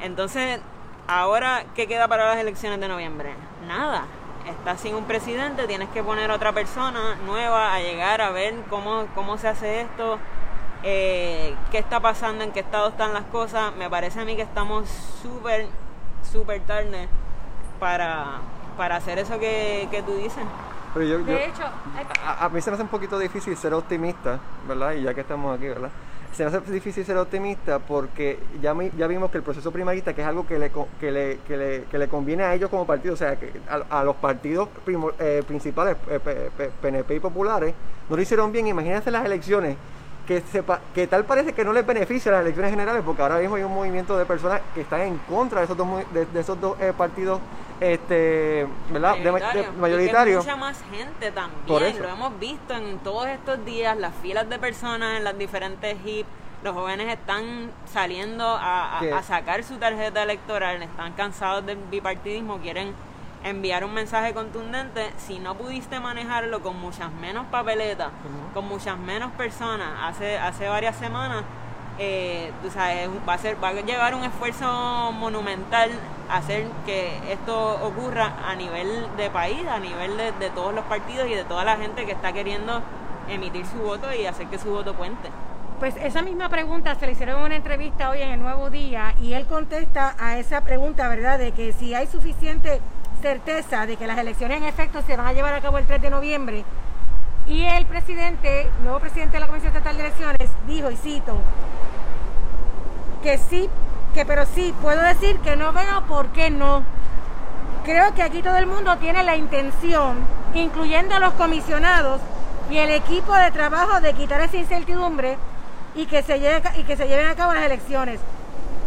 Entonces, 0.00 0.60
ahora, 1.06 1.64
¿qué 1.74 1.86
queda 1.86 2.08
para 2.08 2.26
las 2.26 2.38
elecciones 2.38 2.80
de 2.80 2.88
noviembre? 2.88 3.34
Nada. 3.66 4.06
Estás 4.46 4.80
sin 4.80 4.94
un 4.94 5.04
presidente, 5.04 5.66
tienes 5.66 5.88
que 5.88 6.04
poner 6.04 6.30
otra 6.30 6.52
persona 6.52 7.16
nueva 7.26 7.74
a 7.74 7.80
llegar 7.80 8.20
a 8.20 8.30
ver 8.30 8.54
cómo, 8.70 9.06
cómo 9.16 9.38
se 9.38 9.48
hace 9.48 9.80
esto, 9.80 10.20
eh, 10.84 11.52
qué 11.72 11.78
está 11.78 11.98
pasando, 11.98 12.44
en 12.44 12.52
qué 12.52 12.60
estado 12.60 12.90
están 12.90 13.12
las 13.12 13.24
cosas. 13.24 13.74
Me 13.74 13.90
parece 13.90 14.20
a 14.20 14.24
mí 14.24 14.36
que 14.36 14.42
estamos 14.42 14.88
súper, 15.20 15.66
súper 16.30 16.60
tarde 16.60 17.08
para, 17.80 18.38
para 18.76 18.96
hacer 18.96 19.18
eso 19.18 19.38
que, 19.38 19.88
que 19.90 20.02
tú 20.02 20.12
dices. 20.16 20.44
Pero 20.94 21.06
yo, 21.06 21.18
yo- 21.20 21.24
De 21.24 21.46
hecho, 21.46 21.62
a, 22.24 22.44
a 22.44 22.48
mí 22.48 22.60
se 22.60 22.70
me 22.70 22.74
hace 22.74 22.82
un 22.82 22.88
poquito 22.88 23.18
difícil 23.18 23.56
ser 23.56 23.74
optimista, 23.74 24.38
¿verdad? 24.68 24.92
Y 24.94 25.02
ya 25.02 25.14
que 25.14 25.20
estamos 25.22 25.56
aquí, 25.56 25.68
¿verdad? 25.68 25.90
Se 26.32 26.44
me 26.44 26.50
hace 26.54 26.70
difícil 26.70 27.04
ser 27.04 27.16
optimista 27.16 27.78
porque 27.78 28.38
ya, 28.60 28.74
mi- 28.74 28.90
ya 28.96 29.06
vimos 29.06 29.30
que 29.30 29.38
el 29.38 29.42
proceso 29.44 29.70
primarista, 29.72 30.14
que 30.14 30.20
es 30.22 30.26
algo 30.26 30.46
que 30.46 30.58
le, 30.58 30.70
co- 30.70 30.88
que 31.00 31.10
le, 31.10 31.38
que 31.46 31.56
le, 31.56 31.84
que 31.84 31.98
le 31.98 32.08
conviene 32.08 32.44
a 32.44 32.54
ellos 32.54 32.68
como 32.70 32.86
partido, 32.86 33.14
o 33.14 33.16
sea, 33.16 33.36
que 33.36 33.52
a, 33.68 34.00
a 34.00 34.04
los 34.04 34.16
partidos 34.16 34.68
primo- 34.84 35.12
eh, 35.18 35.42
principales, 35.46 35.96
eh, 36.08 36.70
PNP 36.82 37.14
y 37.14 37.20
populares, 37.20 37.74
no 38.10 38.16
lo 38.16 38.22
hicieron 38.22 38.52
bien. 38.52 38.66
Imagínense 38.66 39.10
las 39.10 39.24
elecciones, 39.24 39.76
que, 40.26 40.40
sepa, 40.40 40.80
que 40.94 41.06
tal 41.06 41.24
parece 41.24 41.52
que 41.52 41.64
no 41.64 41.72
les 41.72 41.86
beneficia 41.86 42.32
las 42.32 42.40
elecciones 42.42 42.70
generales, 42.72 43.02
porque 43.06 43.22
ahora 43.22 43.38
mismo 43.38 43.56
hay 43.56 43.62
un 43.62 43.74
movimiento 43.74 44.16
de 44.18 44.24
personas 44.26 44.60
que 44.74 44.80
están 44.80 45.00
en 45.02 45.18
contra 45.18 45.60
de 45.60 45.64
esos 45.66 45.76
dos, 45.76 45.88
de, 46.12 46.26
de 46.26 46.40
esos 46.40 46.60
dos 46.60 46.76
eh, 46.80 46.92
partidos 46.96 47.40
este, 47.80 48.66
¿verdad? 48.90 49.16
De 49.18 49.30
ma- 49.32 49.38
de- 49.38 49.44
Mayoritario. 49.44 49.60
Y 49.60 49.64
que 49.64 49.70
es 49.70 49.76
mayoritarios. 49.78 50.44
mucha 50.44 50.56
más 50.56 50.82
gente 50.90 51.30
también. 51.30 52.02
Lo 52.02 52.08
hemos 52.08 52.38
visto 52.40 52.74
en 52.74 52.98
todos 53.00 53.26
estos 53.28 53.64
días, 53.64 53.96
las 53.96 54.14
filas 54.16 54.48
de 54.48 54.58
personas 54.58 55.18
en 55.18 55.24
las 55.24 55.36
diferentes 55.38 55.96
HIP. 56.04 56.26
Los 56.64 56.74
jóvenes 56.74 57.12
están 57.12 57.70
saliendo 57.92 58.44
a, 58.44 58.98
a- 58.98 59.18
a 59.18 59.22
sacar 59.22 59.62
su 59.62 59.76
tarjeta 59.76 60.22
electoral, 60.22 60.82
están 60.82 61.12
cansados 61.12 61.64
del 61.66 61.76
bipartidismo, 61.90 62.58
quieren 62.58 62.94
enviar 63.44 63.84
un 63.84 63.94
mensaje 63.94 64.34
contundente. 64.34 65.12
Si 65.18 65.38
no 65.38 65.54
pudiste 65.54 66.00
manejarlo 66.00 66.62
con 66.62 66.78
muchas 66.80 67.12
menos 67.12 67.46
papeletas, 67.46 68.10
con 68.54 68.66
muchas 68.66 68.98
menos 68.98 69.32
personas 69.32 69.88
hace, 70.02 70.38
hace 70.38 70.68
varias 70.68 70.96
semanas, 70.96 71.44
eh, 71.98 72.52
tú 72.62 72.70
sabes, 72.70 73.08
va 73.26 73.34
a, 73.34 73.38
ser, 73.38 73.62
va 73.62 73.68
a 73.68 73.72
llevar 73.72 74.14
un 74.14 74.24
esfuerzo 74.24 75.12
monumental 75.12 75.90
hacer 76.30 76.66
que 76.84 77.32
esto 77.32 77.86
ocurra 77.86 78.34
a 78.44 78.54
nivel 78.54 79.06
de 79.16 79.30
país, 79.30 79.66
a 79.66 79.78
nivel 79.78 80.16
de, 80.16 80.32
de 80.32 80.50
todos 80.50 80.74
los 80.74 80.84
partidos 80.84 81.28
y 81.28 81.34
de 81.34 81.44
toda 81.44 81.64
la 81.64 81.76
gente 81.76 82.04
que 82.04 82.12
está 82.12 82.32
queriendo 82.32 82.82
emitir 83.28 83.64
su 83.66 83.78
voto 83.78 84.12
y 84.12 84.26
hacer 84.26 84.46
que 84.48 84.58
su 84.58 84.70
voto 84.70 84.94
cuente. 84.94 85.30
Pues 85.78 85.94
esa 85.96 86.22
misma 86.22 86.48
pregunta 86.48 86.94
se 86.94 87.04
le 87.04 87.12
hicieron 87.12 87.38
en 87.38 87.44
una 87.44 87.56
entrevista 87.56 88.08
hoy 88.08 88.22
en 88.22 88.30
el 88.30 88.40
Nuevo 88.40 88.70
Día 88.70 89.14
y 89.20 89.34
él 89.34 89.44
contesta 89.46 90.14
a 90.18 90.38
esa 90.38 90.62
pregunta, 90.62 91.06
¿verdad? 91.08 91.38
De 91.38 91.52
que 91.52 91.74
si 91.74 91.94
hay 91.94 92.06
suficiente 92.06 92.80
certeza 93.20 93.86
de 93.86 93.96
que 93.96 94.06
las 94.06 94.18
elecciones 94.18 94.58
en 94.58 94.64
efecto 94.64 95.02
se 95.02 95.16
van 95.16 95.26
a 95.26 95.32
llevar 95.32 95.54
a 95.54 95.60
cabo 95.60 95.78
el 95.78 95.86
3 95.86 96.00
de 96.02 96.10
noviembre. 96.10 96.64
Y 97.46 97.64
el 97.64 97.86
presidente, 97.86 98.68
nuevo 98.82 98.98
presidente 98.98 99.34
de 99.34 99.40
la 99.40 99.46
Comisión 99.46 99.72
Estatal 99.72 99.96
de 99.96 100.06
Elecciones, 100.06 100.50
dijo, 100.66 100.90
y 100.90 100.96
cito, 100.96 101.36
que 103.22 103.38
sí, 103.38 103.68
que 104.14 104.24
pero 104.24 104.46
sí, 104.46 104.74
puedo 104.82 105.00
decir 105.02 105.38
que 105.40 105.56
no 105.56 105.72
veo 105.72 106.02
por 106.08 106.28
qué 106.28 106.50
no. 106.50 106.82
Creo 107.84 108.14
que 108.14 108.22
aquí 108.22 108.42
todo 108.42 108.56
el 108.56 108.66
mundo 108.66 108.96
tiene 108.96 109.22
la 109.22 109.36
intención, 109.36 110.16
incluyendo 110.54 111.18
los 111.20 111.34
comisionados 111.34 112.20
y 112.68 112.78
el 112.78 112.90
equipo 112.90 113.32
de 113.34 113.52
trabajo, 113.52 114.00
de 114.00 114.12
quitar 114.14 114.40
esa 114.40 114.56
incertidumbre 114.56 115.38
y 115.94 116.06
que 116.06 116.22
se, 116.22 116.40
lleve, 116.40 116.62
y 116.76 116.82
que 116.82 116.96
se 116.96 117.06
lleven 117.06 117.26
a 117.26 117.36
cabo 117.36 117.54
las 117.54 117.64
elecciones. 117.64 118.20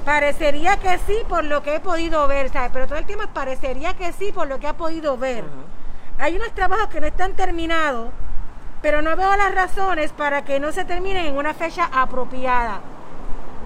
Parecería 0.05 0.77
que 0.77 0.97
sí 1.05 1.17
por 1.27 1.43
lo 1.43 1.61
que 1.61 1.75
he 1.75 1.79
podido 1.79 2.27
ver, 2.27 2.49
¿sabes? 2.51 2.71
Pero 2.73 2.87
todo 2.87 2.97
el 2.97 3.05
es 3.09 3.17
parecería 3.33 3.93
que 3.93 4.11
sí 4.13 4.31
por 4.33 4.47
lo 4.47 4.59
que 4.59 4.67
ha 4.67 4.73
podido 4.73 5.17
ver. 5.17 5.43
Hay 6.17 6.35
unos 6.35 6.51
trabajos 6.53 6.87
que 6.87 6.99
no 6.99 7.07
están 7.07 7.33
terminados, 7.33 8.09
pero 8.81 9.01
no 9.01 9.15
veo 9.15 9.35
las 9.35 9.53
razones 9.53 10.11
para 10.11 10.43
que 10.43 10.59
no 10.59 10.71
se 10.71 10.85
terminen 10.85 11.25
en 11.27 11.37
una 11.37 11.53
fecha 11.53 11.89
apropiada. 11.93 12.79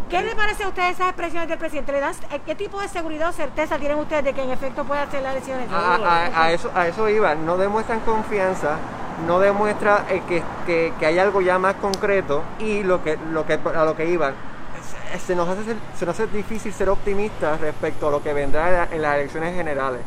¿Qué 0.09 0.21
le 0.21 0.35
parece 0.35 0.63
a 0.63 0.67
ustedes 0.67 0.91
esas 0.95 1.07
expresiones 1.07 1.49
del 1.49 1.57
presidente? 1.57 1.91
¿Le 1.91 1.99
dan, 1.99 2.13
¿Qué 2.45 2.53
tipo 2.55 2.79
de 2.81 2.87
seguridad 2.87 3.29
o 3.29 3.31
certeza 3.31 3.77
tienen 3.79 3.97
ustedes 3.97 4.23
de 4.25 4.33
que 4.33 4.43
en 4.43 4.51
efecto 4.51 4.83
pueda 4.83 5.03
hacer 5.03 5.23
las 5.23 5.31
elecciones? 5.33 5.67
A, 5.71 5.95
a- 5.95 6.43
a 6.43 6.51
eso, 6.51 6.69
a 6.75 6.87
eso 6.87 7.09
iba, 7.09 7.33
no 7.35 7.57
demuestran 7.57 7.99
confianza, 8.01 8.75
no 9.25 9.39
demuestra 9.39 10.05
eh, 10.09 10.21
que, 10.27 10.43
que- 10.67 10.93
que 10.99 11.05
hay 11.05 11.17
algo 11.17 11.41
ya 11.41 11.57
más 11.57 11.75
concreto 11.75 12.43
y 12.59 12.83
lo 12.83 13.03
que, 13.03 13.17
lo 13.31 13.45
que, 13.45 13.53
a 13.53 13.85
lo 13.85 13.95
que 13.95 14.05
iban. 14.07 14.33
Se, 15.13 15.19
se 15.19 15.35
nos 15.35 15.47
hace, 15.49 15.61
se 15.97 16.05
nos 16.05 16.19
hace 16.19 16.27
difícil 16.27 16.73
ser 16.73 16.89
optimistas 16.89 17.59
respecto 17.61 18.07
a 18.07 18.11
lo 18.11 18.21
que 18.23 18.33
vendrá 18.33 18.67
en, 18.69 18.73
la- 18.75 18.87
en 18.95 19.01
las 19.01 19.15
elecciones 19.17 19.55
generales. 19.55 20.01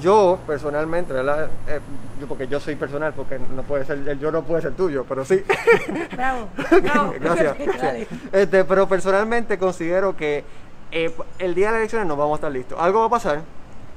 Yo 0.00 0.38
personalmente, 0.46 1.12
¿verdad? 1.12 1.48
Eh, 1.68 1.80
porque 2.28 2.46
yo 2.48 2.58
soy 2.60 2.74
personal, 2.76 3.12
porque 3.14 3.38
no 3.38 3.62
puede 3.62 3.84
ser, 3.84 3.98
el 4.08 4.18
yo 4.18 4.30
no 4.32 4.42
puede 4.42 4.62
ser 4.62 4.72
tuyo, 4.72 5.04
pero 5.08 5.24
sí. 5.24 5.42
Bravo. 6.16 6.48
Bravo. 6.82 7.14
Gracias. 7.20 7.56
Sí. 7.58 8.06
Este, 8.32 8.64
pero 8.64 8.88
personalmente 8.88 9.56
considero 9.58 10.16
que 10.16 10.44
eh, 10.90 11.14
el 11.38 11.54
día 11.54 11.66
de 11.66 11.72
las 11.72 11.78
elecciones 11.80 12.08
no 12.08 12.16
vamos 12.16 12.32
a 12.32 12.36
estar 12.36 12.52
listos. 12.52 12.78
Algo 12.80 13.00
va 13.00 13.06
a 13.06 13.10
pasar 13.10 13.42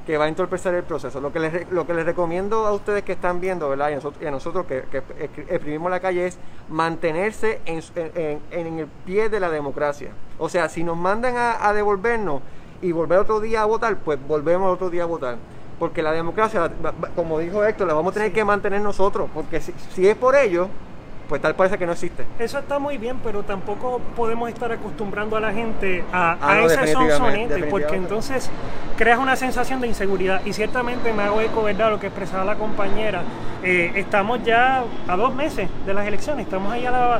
que 0.07 0.17
va 0.17 0.23
a 0.23 0.27
entorpecer 0.29 0.73
el 0.73 0.83
proceso. 0.83 1.19
Lo 1.19 1.33
que 1.33 1.39
les, 1.39 1.69
lo 1.69 1.85
que 1.85 1.93
les 1.93 2.05
recomiendo 2.05 2.65
a 2.65 2.71
ustedes 2.71 3.03
que 3.03 3.11
están 3.11 3.41
viendo, 3.41 3.67
¿verdad? 3.67 3.89
Y 3.89 3.91
a 3.91 3.95
nosotros, 3.97 4.23
y 4.23 4.25
a 4.25 4.31
nosotros 4.31 4.65
que, 4.65 4.83
que 4.89 4.99
escri- 5.03 5.45
exprimimos 5.49 5.91
la 5.91 5.99
calle 5.99 6.25
es 6.27 6.39
mantenerse 6.69 7.59
en, 7.65 7.81
en- 8.51 8.79
el 8.79 8.87
pie 9.05 9.27
de 9.27 9.39
la 9.41 9.49
democracia. 9.49 10.11
O 10.39 10.47
sea, 10.47 10.69
si 10.69 10.83
nos 10.85 10.95
mandan 10.95 11.35
a, 11.35 11.67
a 11.67 11.73
devolvernos 11.73 12.41
y 12.81 12.93
volver 12.93 13.19
otro 13.19 13.41
día 13.41 13.63
a 13.63 13.65
votar, 13.65 13.97
pues 13.97 14.17
volvemos 14.25 14.73
otro 14.73 14.89
día 14.89 15.03
a 15.03 15.07
votar. 15.07 15.35
Porque 15.77 16.01
la 16.01 16.13
democracia, 16.13 16.71
como 17.15 17.37
dijo 17.39 17.63
Héctor, 17.65 17.87
la 17.87 17.93
vamos 17.93 18.11
a 18.11 18.13
tener 18.13 18.31
que 18.31 18.45
mantener 18.45 18.79
nosotros. 18.81 19.29
Porque 19.33 19.59
si, 19.59 19.73
si 19.93 20.07
es 20.07 20.15
por 20.15 20.35
ello, 20.37 20.69
pues 21.27 21.41
tal 21.41 21.55
parece 21.55 21.77
que 21.77 21.86
no 21.86 21.91
existe. 21.91 22.25
Eso 22.39 22.60
está 22.60 22.79
muy 22.79 22.98
bien, 22.98 23.19
pero 23.24 23.43
tampoco 23.43 24.00
podemos 24.15 24.50
estar 24.50 24.72
acostumbrando 24.72 25.36
a 25.36 25.39
la 25.39 25.51
gente 25.51 26.03
a, 26.12 26.38
Ah, 26.41 26.51
a 26.51 26.55
no, 26.55 26.65
ese 26.67 26.88
sonsonete, 26.93 27.63
porque 27.65 27.96
entonces 27.96 28.50
creas 28.98 29.19
una 29.19 29.36
sensación 29.36 29.81
de 29.81 29.88
inseguridad. 29.88 30.41
Y 30.46 30.53
ciertamente 30.53 31.13
me 31.13 31.24
hago 31.24 31.41
eco, 31.41 31.63
¿verdad?, 31.63 31.91
lo 31.91 32.00
que 32.00 32.07
expresaba 32.07 32.43
la 32.46 32.55
compañera. 32.55 33.24
Eh, 33.63 33.91
estamos 33.96 34.43
ya 34.43 34.84
a 35.07 35.15
dos 35.15 35.34
meses 35.34 35.69
de 35.86 35.93
las 35.93 36.07
elecciones, 36.07 36.46
estamos 36.46 36.72
ahí 36.72 36.86
a 36.86 36.91
la, 36.91 37.19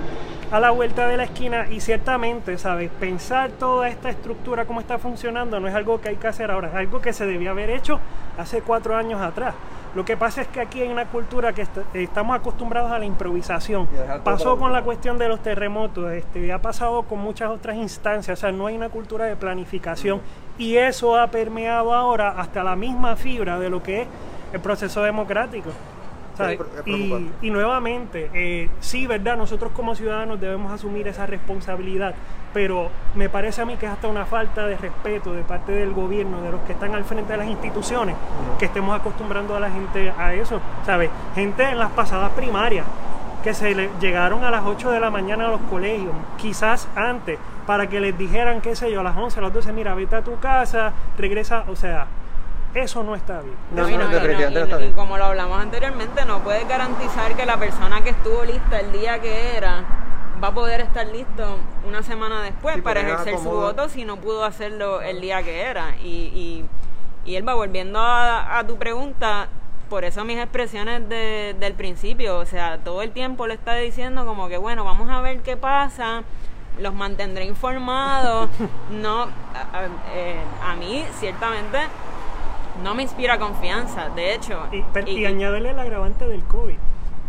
a 0.52 0.60
la 0.60 0.72
vuelta 0.72 1.08
de 1.08 1.18
la 1.18 1.24
esquina 1.24 1.68
y 1.70 1.82
ciertamente, 1.82 2.58
¿sabes? 2.58 2.90
Pensar 3.00 3.52
toda 3.52 3.90
esta 3.90 4.10
estructura, 4.10 4.66
cómo 4.66 4.80
está 4.80 4.98
funcionando, 4.98 5.60
no 5.60 5.68
es 5.68 5.76
algo 5.76 6.00
que 6.00 6.10
hay 6.10 6.16
que 6.16 6.28
hacer 6.28 6.52
ahora, 6.52 6.70
es 6.70 6.76
algo 6.76 7.02
que 7.02 7.12
se 7.14 7.26
debía 7.26 7.52
haber 7.52 7.70
hecho 7.70 8.00
hace 8.38 8.62
cuatro 8.62 8.96
años 8.96 9.22
atrás. 9.22 9.56
Lo 9.98 10.06
que 10.06 10.16
pasa 10.16 10.42
es 10.44 10.48
que 10.48 10.62
aquí 10.62 10.80
hay 10.82 10.90
una 10.90 11.06
cultura 11.06 11.54
que 11.54 11.64
est- 11.64 11.76
estamos 11.96 12.36
acostumbrados 12.38 12.92
a 12.92 13.00
la 13.00 13.06
improvisación. 13.06 13.88
Pasó 14.24 14.56
con 14.60 14.72
la 14.72 14.84
cuestión 14.84 15.18
de 15.18 15.28
los 15.28 15.40
terremotos, 15.42 16.12
este, 16.12 16.54
ha 16.54 16.62
pasado 16.62 17.02
con 17.02 17.18
muchas 17.18 17.50
otras 17.50 17.76
instancias, 17.78 18.38
o 18.38 18.40
sea, 18.40 18.52
no 18.52 18.68
hay 18.68 18.76
una 18.78 18.90
cultura 18.90 19.26
de 19.26 19.36
planificación 19.36 20.22
y 20.60 20.76
eso 20.78 21.18
ha 21.20 21.26
permeado 21.32 21.94
ahora 21.96 22.36
hasta 22.38 22.64
la 22.64 22.76
misma 22.76 23.16
fibra 23.16 23.58
de 23.58 23.72
lo 23.72 23.82
que 23.82 24.04
es 24.04 24.08
el 24.54 24.60
proceso 24.62 25.02
democrático. 25.02 25.72
¿Sabes? 26.38 26.60
Sí, 26.60 26.64
es 26.76 26.80
Y, 26.88 26.94
preocupante. 27.10 27.46
y 27.46 27.50
nuevamente, 27.50 28.30
eh, 28.34 28.70
sí, 28.80 29.08
¿verdad? 29.08 29.38
Nosotros 29.38 29.72
como 29.74 29.96
ciudadanos 29.96 30.40
debemos 30.40 30.72
asumir 30.72 31.08
esa 31.08 31.26
responsabilidad, 31.26 32.16
pero 32.54 32.90
me 33.16 33.30
parece 33.30 33.62
a 33.62 33.66
mí 33.66 33.76
que 33.76 33.86
es 33.86 33.92
hasta 33.92 34.08
una 34.08 34.26
falta 34.26 34.66
de 34.68 34.78
respeto 34.78 35.34
de 35.34 35.44
parte 35.44 35.72
del 35.72 35.94
gobierno, 35.94 36.42
de 36.42 36.52
los 36.52 36.62
que 36.62 36.74
están 36.74 36.96
al 36.96 37.04
frente 37.04 37.32
de 37.34 37.38
las 37.38 37.48
instituciones, 37.48 38.16
que 38.60 38.66
estemos 38.66 38.98
acostumbrando 38.98 39.56
a 39.56 39.60
la 39.60 39.70
gente 39.70 40.12
a 40.18 40.34
eso, 40.34 40.60
¿sabes? 40.86 41.10
Gente 41.36 41.64
en 41.64 41.80
las 41.80 41.92
pasadas 41.92 42.32
primarias 42.32 42.86
que 43.44 43.54
se 43.54 43.74
le 43.76 43.90
llegaron 44.02 44.44
a 44.44 44.52
las 44.52 44.64
8 44.66 44.92
de 44.92 45.00
la 45.00 45.10
mañana 45.10 45.48
a 45.48 45.52
los 45.52 45.62
colegios, 45.70 46.14
quizás 46.38 46.88
antes, 46.96 47.38
para 47.66 47.88
que 47.88 48.00
les 48.00 48.18
dijeran, 48.18 48.62
qué 48.62 48.76
sé 48.76 48.92
yo, 48.92 49.02
a 49.02 49.04
las 49.04 49.16
11, 49.16 49.40
a 49.40 49.42
las 49.44 49.54
12, 49.54 49.72
mira, 49.74 49.94
vete 49.94 50.16
a 50.16 50.22
tu 50.24 50.38
casa, 50.40 50.92
regresa, 51.18 51.64
o 51.68 51.76
sea, 51.76 52.08
eso 52.80 53.04
no 53.04 53.16
está 53.16 53.42
bien. 53.42 53.56
No, 53.72 53.84
No, 53.84 53.84
no, 53.84 53.90
y, 53.90 53.98
no, 53.98 54.04
y 54.04 54.08
no, 54.08 54.14
definitivamente 54.14 54.60
y- 54.60 54.62
no 54.62 54.66
está 54.66 54.78
y 54.78 54.84
bien. 54.84 54.94
como 54.94 55.18
lo 55.18 55.26
hablamos 55.26 55.62
anteriormente, 55.62 56.26
no 56.26 56.40
puedes 56.40 56.68
garantizar 56.68 57.36
que 57.36 57.46
la 57.46 57.58
persona 57.58 58.04
que 58.04 58.12
estuvo 58.12 58.44
lista 58.46 58.80
el 58.80 58.92
día 58.92 59.20
que 59.20 59.56
era 59.58 59.84
va 60.44 60.50
a 60.50 60.54
poder 60.54 60.82
estar 60.82 61.08
listo 61.08 61.58
una 61.88 62.04
semana 62.04 62.44
después 62.44 62.76
Sí, 62.76 62.82
para 62.82 63.00
ejercer 63.02 63.40
su 63.40 63.50
voto 63.50 63.90
si 63.90 64.06
no 64.06 64.18
pudo 64.18 64.46
hacerlo 64.46 65.02
el 65.02 65.20
día 65.22 65.42
que 65.44 65.62
era. 65.64 65.96
Y, 66.04 66.06
y, 66.06 66.66
y 67.26 67.36
Elba, 67.36 67.56
volviendo 67.56 68.00
a, 68.00 68.60
a 68.60 68.68
tu 68.68 68.78
pregunta, 68.78 69.48
por 69.90 70.04
eso 70.04 70.24
mis 70.26 70.38
expresiones 70.38 71.08
de- 71.10 71.56
del 71.60 71.74
principio, 71.74 72.38
o 72.38 72.46
sea, 72.46 72.78
todo 72.78 73.02
el 73.02 73.12
tiempo 73.12 73.48
le 73.48 73.56
está 73.56 73.74
diciendo 73.76 74.26
como 74.26 74.48
que, 74.48 74.58
bueno, 74.58 74.84
vamos 74.84 75.10
a 75.10 75.22
ver 75.22 75.42
qué 75.42 75.58
pasa, 75.58 76.22
los 76.80 76.94
mantendré 76.94 77.46
informados. 77.46 78.48
no, 78.92 79.24
a, 79.24 79.28
a- 79.74 79.86
eh, 80.14 80.40
a 80.64 80.76
mí 80.76 81.04
ciertamente 81.20 81.80
no 82.84 82.96
me 82.96 83.04
inspira 83.04 83.38
confianza, 83.40 84.10
de 84.10 84.34
hecho. 84.34 84.60
Y, 84.72 84.84
pero- 84.94 85.08
y 85.08 85.20
y- 85.20 85.26
añádele 85.26 85.70
el 85.72 85.80
agravante 85.80 86.28
del 86.28 86.44
COVID. 86.44 86.76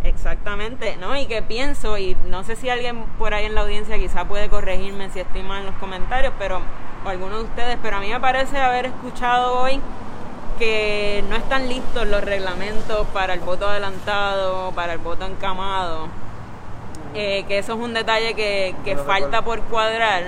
Exactamente, 0.05 0.97
¿no? 0.97 1.17
Y 1.17 1.27
que 1.27 1.43
pienso, 1.43 1.99
y 1.99 2.17
no 2.27 2.45
sé 2.45 2.55
si 2.57 2.69
alguien 2.71 3.03
por 3.19 3.35
ahí 3.35 3.47
en 3.47 3.55
la 3.55 3.63
audiencia 3.63 3.99
quizá 3.99 4.25
puede 4.27 4.49
corregirme 4.49 5.11
si 5.11 5.21
estoy 5.21 5.43
mal 5.43 5.61
en 5.61 5.67
los 5.67 5.75
comentarios, 5.77 6.33
pero, 6.39 6.61
o 7.05 7.09
alguno 7.09 7.39
de 7.39 7.45
ustedes, 7.45 7.79
pero 7.83 7.97
a 7.97 8.01
mí 8.01 8.09
me 8.09 8.21
parece 8.21 8.57
haber 8.59 8.87
escuchado 8.87 9.61
hoy 9.61 9.81
que 10.59 11.25
no 11.29 11.37
están 11.37 11.69
listos 11.69 12.07
los 12.07 12.23
reglamentos 12.23 13.07
para 13.09 13.35
el 13.35 13.41
voto 13.41 13.69
adelantado, 13.69 14.71
para 14.73 14.93
el 14.93 14.99
voto 14.99 15.27
encamado, 15.27 16.07
eh, 17.15 17.45
que 17.49 17.59
eso 17.59 17.73
es 17.75 17.79
un 17.81 17.93
detalle 17.95 18.35
que, 18.35 18.75
que 18.85 18.95
No 18.95 19.05
falta 19.05 19.43
por 19.43 19.61
cuadrar. 19.63 20.23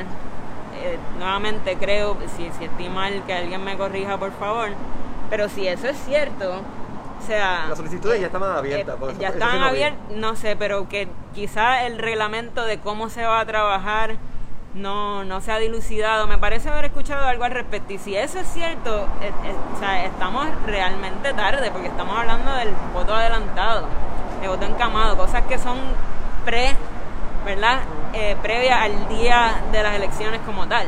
Eh, 0.83 0.99
nuevamente 1.19 1.77
creo, 1.77 2.17
si, 2.37 2.49
si 2.59 2.65
estoy 2.65 2.89
mal, 2.89 3.23
que 3.27 3.35
alguien 3.35 3.62
me 3.62 3.77
corrija 3.77 4.17
por 4.19 4.33
favor, 4.33 4.71
pero 5.30 5.49
si 5.49 5.66
eso 5.66 5.88
es 5.88 5.96
cierto, 6.04 6.50
o 6.52 7.26
sea... 7.26 7.66
Las 7.68 7.78
solicitudes 7.78 8.20
ya 8.20 8.26
estaban 8.26 8.56
abiertas. 8.56 8.96
Eh, 9.00 9.14
ya 9.18 9.28
estaban 9.28 9.62
abiertas, 9.62 10.00
no 10.10 10.37
sé, 10.37 10.56
pero 10.56 10.88
que 10.88 11.08
quizá 11.34 11.87
el 11.87 11.99
reglamento 11.99 12.64
de 12.64 12.78
cómo 12.78 13.08
se 13.08 13.25
va 13.25 13.40
a 13.40 13.46
trabajar 13.46 14.16
no, 14.75 15.25
no 15.25 15.40
se 15.40 15.52
ha 15.52 15.58
dilucidado. 15.58 16.26
Me 16.26 16.38
parece 16.38 16.68
haber 16.68 16.87
escuchado 16.87 17.26
algo 17.26 17.44
al 17.44 17.52
respecto. 17.52 17.92
Y 17.92 17.99
si 17.99 18.16
eso 18.16 18.38
es 18.38 18.49
cierto, 18.49 19.06
eh, 19.20 19.32
eh, 19.44 19.54
o 19.75 19.78
sea, 19.78 20.04
estamos 20.04 20.46
realmente 20.66 21.32
tarde, 21.32 21.70
porque 21.70 21.88
estamos 21.88 22.16
hablando 22.16 22.52
del 22.54 22.70
voto 22.92 23.14
adelantado, 23.14 23.87
de 24.40 24.49
voto 24.49 24.66
encamado, 24.66 25.16
cosas 25.16 25.44
que 25.46 25.58
son 25.58 25.78
pre, 26.44 26.76
¿verdad? 27.44 27.80
Eh, 28.12 28.37
previa 28.42 28.82
al 28.82 29.08
día 29.08 29.60
de 29.72 29.82
las 29.82 29.94
elecciones 29.94 30.40
como 30.44 30.66
tal. 30.66 30.87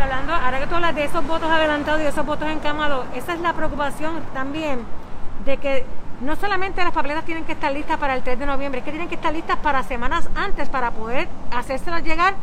Hablando, 0.00 0.34
ahora 0.34 0.58
que 0.58 0.66
tú 0.66 0.74
hablas 0.76 0.94
de 0.94 1.04
esos 1.04 1.26
votos 1.26 1.50
adelantados 1.50 2.00
y 2.00 2.06
esos 2.06 2.24
votos 2.24 2.48
encamados, 2.48 3.04
esa 3.14 3.34
es 3.34 3.40
la 3.40 3.52
preocupación 3.52 4.22
también 4.32 4.80
de 5.44 5.58
que 5.58 5.84
no 6.22 6.36
solamente 6.36 6.82
las 6.82 6.92
papeletas 6.92 7.24
tienen 7.24 7.44
que 7.44 7.52
estar 7.52 7.70
listas 7.70 7.98
para 7.98 8.14
el 8.14 8.22
3 8.22 8.38
de 8.38 8.46
noviembre, 8.46 8.78
es 8.78 8.84
que 8.84 8.92
tienen 8.92 9.08
que 9.08 9.16
estar 9.16 9.32
listas 9.32 9.58
para 9.58 9.82
semanas 9.82 10.28
antes 10.34 10.70
para 10.70 10.90
poder 10.90 11.28
hacérselas 11.50 12.02
llegar, 12.02 12.34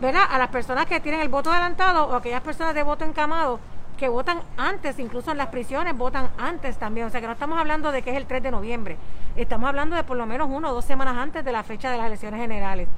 ¿verdad? 0.00 0.22
A 0.30 0.38
las 0.38 0.48
personas 0.48 0.86
que 0.86 1.00
tienen 1.00 1.20
el 1.20 1.28
voto 1.28 1.50
adelantado 1.50 2.06
o 2.06 2.14
aquellas 2.14 2.42
personas 2.42 2.72
de 2.72 2.84
voto 2.84 3.04
encamado 3.04 3.58
que 3.98 4.08
votan 4.08 4.38
antes, 4.56 4.98
incluso 5.00 5.32
en 5.32 5.38
las 5.38 5.48
prisiones 5.48 5.96
votan 5.96 6.28
antes 6.38 6.76
también. 6.76 7.08
O 7.08 7.10
sea 7.10 7.20
que 7.20 7.26
no 7.26 7.32
estamos 7.32 7.58
hablando 7.58 7.90
de 7.90 8.02
que 8.02 8.10
es 8.10 8.16
el 8.16 8.26
3 8.26 8.44
de 8.44 8.50
noviembre, 8.52 8.96
estamos 9.34 9.68
hablando 9.68 9.96
de 9.96 10.04
por 10.04 10.16
lo 10.16 10.26
menos 10.26 10.48
uno 10.50 10.70
o 10.70 10.74
dos 10.74 10.84
semanas 10.84 11.16
antes 11.16 11.44
de 11.44 11.50
la 11.50 11.64
fecha 11.64 11.90
de 11.90 11.98
las 11.98 12.06
elecciones 12.06 12.40
generales. 12.40 12.88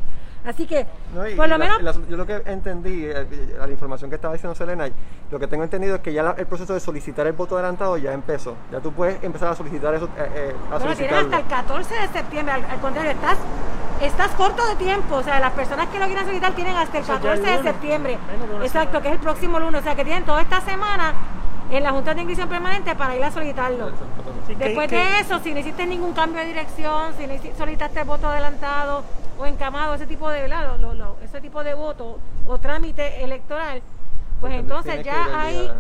Así 0.47 0.67
que, 0.67 0.87
No, 1.15 1.29
y- 1.29 1.35
por 1.35 1.49
lo 1.49 1.59
la- 1.59 1.65
menos... 1.79 1.83
la- 1.83 2.07
yo 2.09 2.17
lo 2.17 2.27
que 2.27 2.41
entendí, 2.47 3.05
eh, 3.05 3.27
eh, 3.31 3.59
a 3.61 3.67
la 3.67 3.73
información 3.73 4.09
que 4.09 4.17
estaba 4.17 4.33
diciendo 4.35 4.55
Selena, 4.55 4.89
lo 5.31 5.39
que 5.39 5.47
tengo 5.47 5.65
entendido 5.65 5.97
es 5.97 6.01
que 6.01 6.13
ya 6.13 6.23
la- 6.23 6.31
el 6.39 6.47
proceso 6.47 6.73
de 6.75 6.81
solicitar 6.81 7.27
el 7.27 7.33
voto 7.35 7.57
adelantado 7.57 7.97
ya 7.99 8.13
empezó. 8.13 8.55
Ya 8.73 8.81
tú 8.81 8.93
puedes 8.93 9.23
empezar 9.23 9.49
a 9.49 9.55
solicitar 9.57 9.95
eso, 9.95 10.07
eh, 10.17 10.31
eh, 10.35 10.55
a 10.73 10.79
Bueno, 10.79 10.95
tienes 10.97 11.17
hasta 11.25 11.39
el 11.41 11.47
14 11.47 11.95
de 11.95 12.09
septiembre, 12.09 12.55
al, 12.55 12.65
al 12.65 12.81
contrario, 12.81 13.11
estás, 13.11 13.37
estás 14.01 14.29
corto 14.33 14.67
de 14.69 14.77
tiempo, 14.77 15.17
o 15.17 15.23
sea, 15.23 15.41
las 15.41 15.53
personas 15.53 15.89
que 15.89 15.99
lo 15.99 16.07
quieran 16.07 16.25
solicitar 16.25 16.53
tienen 16.55 16.77
hasta 16.77 16.99
el 16.99 17.03
Eso 17.05 17.13
ya 17.13 17.17
el 17.33 17.41
14 17.41 17.57
de 17.59 17.63
septiembre, 17.73 18.13
exacto, 18.63 18.69
semana. 18.69 19.03
que 19.03 19.09
es 19.09 19.15
el 19.15 19.21
próximo 19.21 19.61
lunes, 19.61 19.81
o 19.81 19.85
sea, 19.85 19.95
que 19.97 20.05
tienen 20.05 20.25
toda 20.25 20.41
esta 20.41 20.61
semana 20.61 21.15
en 21.71 21.83
la 21.83 21.91
Junta 21.91 22.15
de 22.15 22.21
Inscripción 22.21 22.49
Permanente 22.49 22.95
para 22.95 23.17
ir 23.17 23.25
a 23.25 23.31
solicitarlo. 23.31 23.91
Después 24.57 24.89
que- 24.89 24.97
de 24.97 25.21
eso, 25.21 25.39
si 25.41 25.53
no 25.53 25.59
hiciste 25.61 25.85
ningún 25.85 26.15
cambio 26.15 26.41
de 26.41 26.47
dirección, 26.47 27.13
si 27.19 27.27
no 27.27 27.35
solicitaste 27.59 28.05
voto 28.05 28.29
adelantado 28.29 29.03
o 29.39 29.47
encamado, 29.47 29.95
ese 29.95 30.07
tipo 30.07 30.29
de, 30.31 30.43
¿verdad? 30.43 30.79
Lo- 30.79 30.95
lo- 30.95 31.17
ese 31.23 31.41
tipo 31.41 31.63
de 31.65 31.75
voto 31.75 32.19
o 32.47 32.59
trámite 32.59 33.23
electoral, 33.25 33.81
pues 33.81 34.41
Porque 34.41 34.57
entonces 34.57 35.05
ya 35.05 35.25
día- 35.25 35.75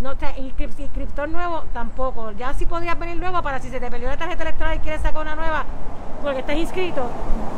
no, 0.00 0.10
o 0.10 0.16
sea, 0.16 0.34
inscrip- 0.36 0.78
inscriptor 0.78 1.28
nuevo 1.28 1.64
tampoco. 1.72 2.32
Ya 2.32 2.52
sí 2.54 2.66
podías 2.66 2.98
venir 2.98 3.16
luego 3.16 3.42
para 3.42 3.60
si 3.60 3.70
se 3.70 3.78
te 3.80 3.90
perdió 3.90 4.08
la 4.08 4.16
tarjeta 4.16 4.42
electoral 4.42 4.76
y 4.76 4.80
quieres 4.80 5.02
sacar 5.02 5.22
una 5.22 5.36
nueva 5.36 5.64
porque 6.24 6.40
estás 6.40 6.56
inscrito. 6.56 7.02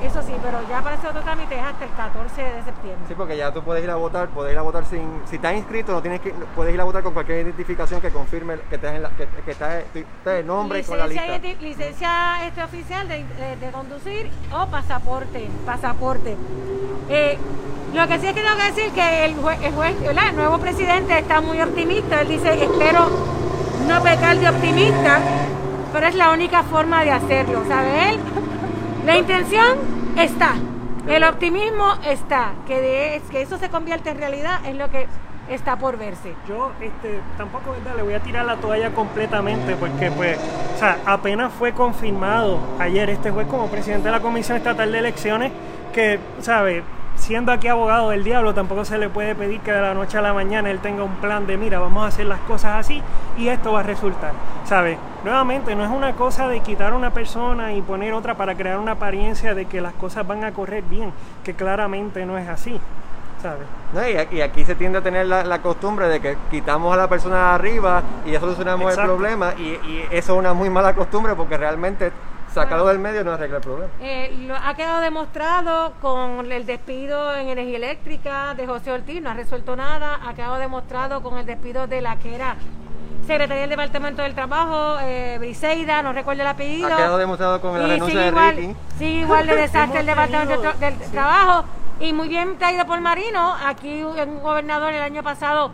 Eso 0.03 0.21
sí, 0.23 0.33
pero 0.43 0.59
ya 0.69 0.83
para 0.83 0.97
ese 0.97 1.09
otro 1.09 1.23
trámite 1.23 1.55
es 1.57 1.63
hasta 1.63 1.85
el 1.85 1.91
14 1.93 2.43
de 2.43 2.63
septiembre. 2.65 3.05
Sí, 3.09 3.15
porque 3.17 3.37
ya 3.37 3.51
tú 3.53 3.63
puedes 3.63 3.83
ir 3.83 3.91
a 3.91 3.97
votar, 3.97 4.29
puedes 4.29 4.53
ir 4.53 4.59
a 4.59 4.63
votar 4.63 4.85
sin, 4.85 5.01
si 5.29 5.37
estás 5.37 5.55
inscrito, 5.55 5.93
no 5.93 6.03
tienes 6.03 6.21
que, 6.21 6.33
puedes 6.55 6.75
ir 6.75 6.81
a 6.81 6.85
votar 6.85 7.03
con 7.03 7.15
cualquier 7.15 7.41
identificación 7.47 8.01
que 8.03 8.11
confirme 8.11 8.57
que 8.69 8.75
estás 8.75 8.95
en 8.95 9.03
la, 9.03 9.11
que, 9.11 9.27
que 9.45 9.51
estás, 9.53 9.83
el 10.27 10.47
nombre 10.47 10.85
con 10.85 10.99
la 10.99 11.07
licencia, 11.07 11.39
lista. 11.39 11.63
licencia 11.65 12.47
este, 12.47 12.63
oficial 12.63 13.09
de, 13.09 13.25
de- 13.25 13.57
de 13.57 13.71
conducir 13.73 14.31
o 14.53 14.67
pasaporte. 14.67 15.49
pasaporte. 15.65 16.37
Eh, 17.09 17.39
lo 17.95 18.07
que 18.07 18.19
sí 18.19 18.27
es 18.27 18.35
que 18.35 18.43
tengo 18.43 18.57
que 18.57 18.73
decir 18.73 18.93
que 18.93 19.25
el, 19.25 19.37
jue- 19.37 19.59
el, 19.63 19.75
juez- 19.75 20.03
el 20.03 20.37
nuevo 20.37 20.59
presidente 20.59 21.19
está 21.19 21.41
muy 21.41 21.61
optimista. 21.63 22.21
Él 22.21 22.29
dice, 22.29 22.63
espero 22.65 23.09
no 23.89 24.03
pecar 24.03 24.37
de 24.37 24.49
optimista, 24.49 25.21
pero 25.93 26.07
es 26.07 26.15
la 26.15 26.31
única 26.33 26.63
forma 26.65 27.03
de 27.03 27.13
hacerlo. 27.13 27.63
¿Sabe 27.67 28.11
él? 28.11 28.21
La 29.07 29.17
intención 29.17 29.79
está, 30.19 30.57
el 31.07 31.23
optimismo 31.23 31.95
está, 32.05 32.55
que, 32.67 32.81
de, 32.81 33.23
que 33.31 33.41
eso 33.41 33.57
se 33.57 33.69
convierta 33.69 34.11
en 34.11 34.19
realidad 34.19 34.59
es 34.67 34.75
lo 34.75 34.91
que 34.91 35.07
está 35.49 35.79
por 35.79 35.97
verse. 35.97 36.35
Yo 36.49 36.73
este, 36.81 37.21
tampoco 37.39 37.71
¿verdad? 37.71 37.95
le 37.95 38.03
voy 38.03 38.15
a 38.15 38.21
tirar 38.21 38.45
la 38.45 38.57
toalla 38.57 38.91
completamente 38.91 39.77
porque 39.77 40.11
pues, 40.11 40.37
o 40.75 40.79
sea, 40.81 40.99
apenas 41.07 41.53
fue 41.53 41.73
confirmado 41.73 42.59
ayer 42.81 43.09
este 43.11 43.31
juez 43.31 43.47
como 43.47 43.69
presidente 43.69 44.07
de 44.07 44.11
la 44.11 44.21
Comisión 44.21 44.57
Estatal 44.57 44.91
de 44.91 44.99
Elecciones 44.99 45.53
que, 45.95 46.19
¿sabe? 46.41 46.83
Siendo 47.27 47.51
aquí 47.51 47.67
abogado 47.67 48.11
del 48.11 48.23
diablo, 48.23 48.55
tampoco 48.55 48.85
se 48.85 48.99
le 48.99 49.09
puede 49.09 49.35
pedir 49.35 49.61
que 49.61 49.73
de 49.73 49.81
la 49.81 49.95
noche 49.95 50.17
a 50.17 50.23
la 50.23 50.33
mañana 50.33 50.71
él 50.71 50.79
tenga 50.79 51.03
un 51.03 51.17
plan 51.17 51.45
de, 51.45 51.57
mira, 51.57 51.81
vamos 51.81 52.05
a 52.05 52.07
hacer 52.07 52.25
las 52.27 52.39
cosas 52.41 52.77
así 52.77 53.03
y 53.37 53.49
esto 53.49 53.73
va 53.73 53.81
a 53.81 53.83
resultar. 53.83 54.31
¿Sabe? 54.65 54.97
Nuevamente, 55.25 55.75
no 55.75 55.83
es 55.85 55.91
una 55.91 56.13
cosa 56.13 56.47
de 56.47 56.61
quitar 56.61 56.93
a 56.93 56.97
una 56.97 57.11
persona 57.13 57.73
y 57.73 57.83
poner 57.83 58.15
otra 58.15 58.37
para 58.37 58.55
crear 58.55 58.79
una 58.79 58.93
apariencia 58.93 59.55
de 59.57 59.67
que 59.67 59.81
las 59.81 59.93
cosas 59.95 60.25
van 60.25 60.45
a 60.45 60.53
correr 60.53 60.85
bien, 60.85 61.13
que 61.43 61.55
claramente 61.55 62.25
no 62.25 62.39
es 62.39 62.49
así. 62.49 62.81
¿Sabes? 63.43 63.67
No, 63.93 64.09
y, 64.09 64.17
aquí- 64.17 64.37
y 64.37 64.41
aquí 64.41 64.65
se 64.65 64.77
tiende 64.77 64.99
a 64.99 65.03
tener 65.03 65.27
la, 65.27 65.43
la 65.45 65.61
costumbre 65.61 66.09
de 66.09 66.21
que 66.21 66.39
quitamos 66.51 66.95
a 66.95 66.97
la 66.97 67.09
persona 67.09 67.37
de 67.37 67.55
arriba 67.57 68.03
y 68.25 68.31
ya 68.31 68.41
solucionamos 68.41 68.89
Exacto. 68.89 69.11
el 69.13 69.17
problema 69.19 69.53
y, 69.59 69.63
y 69.63 70.07
eso 70.11 70.33
es 70.35 70.39
una 70.39 70.55
muy 70.55 70.71
mala 70.71 70.95
costumbre 70.95 71.35
porque 71.35 71.57
realmente 71.57 72.13
sacarlo 72.63 72.87
del 72.87 72.99
medio 72.99 73.23
no 73.25 73.33
arregla 73.33 73.57
el 73.57 73.63
problema. 73.63 73.91
Eh, 74.01 74.35
lo- 74.47 74.57
ha 74.57 74.75
quedado 74.75 75.01
demostrado 75.01 75.93
con 76.01 76.51
el 76.51 76.67
despido 76.67 77.35
en 77.35 77.49
energía 77.49 77.77
eléctrica 77.77 78.55
de 78.55 78.67
José 78.67 78.93
Ortiz, 78.93 79.23
no 79.23 79.31
ha 79.31 79.35
resuelto 79.35 79.77
nada. 79.77 80.19
Ha 80.27 80.35
quedado 80.35 80.57
demostrado 80.57 81.23
con 81.23 81.39
el 81.39 81.47
despido 81.47 81.87
de 81.87 82.01
la 82.01 82.17
que 82.17 82.35
era 82.35 82.57
secretaria 83.27 83.63
del 83.63 83.71
Departamento 83.71 84.23
del 84.23 84.35
Trabajo, 84.35 84.99
eh, 85.03 85.37
Briseida, 85.39 86.01
no 86.03 86.13
recuerdo 86.13 86.43
el 86.43 86.49
apellido. 86.49 86.87
Ha 86.93 86.97
quedado 86.97 87.19
demostrado 87.19 87.61
con 87.61 87.73
la 87.79 87.87
renuncia 87.87 88.07
sigue 88.07 88.21
de 88.23 88.29
igual, 88.29 88.57
Ricky. 88.57 88.77
sigue 88.99 89.21
igual 89.23 89.47
de 89.47 89.57
desastre 89.63 90.01
el 90.01 90.07
Departamento 90.07 90.51
del, 90.51 90.61
tenido- 90.73 90.73
Tra- 90.73 90.99
del 91.01 91.11
Trabajo. 91.11 91.65
Y 91.99 92.13
muy 92.13 92.29
bien 92.29 92.59
traído 92.59 92.85
por 92.87 93.01
Marino. 93.01 93.55
Aquí 93.67 94.03
un 94.05 94.41
gobernador 94.41 94.93
el 94.93 95.03
año 95.03 95.23
pasado 95.23 95.71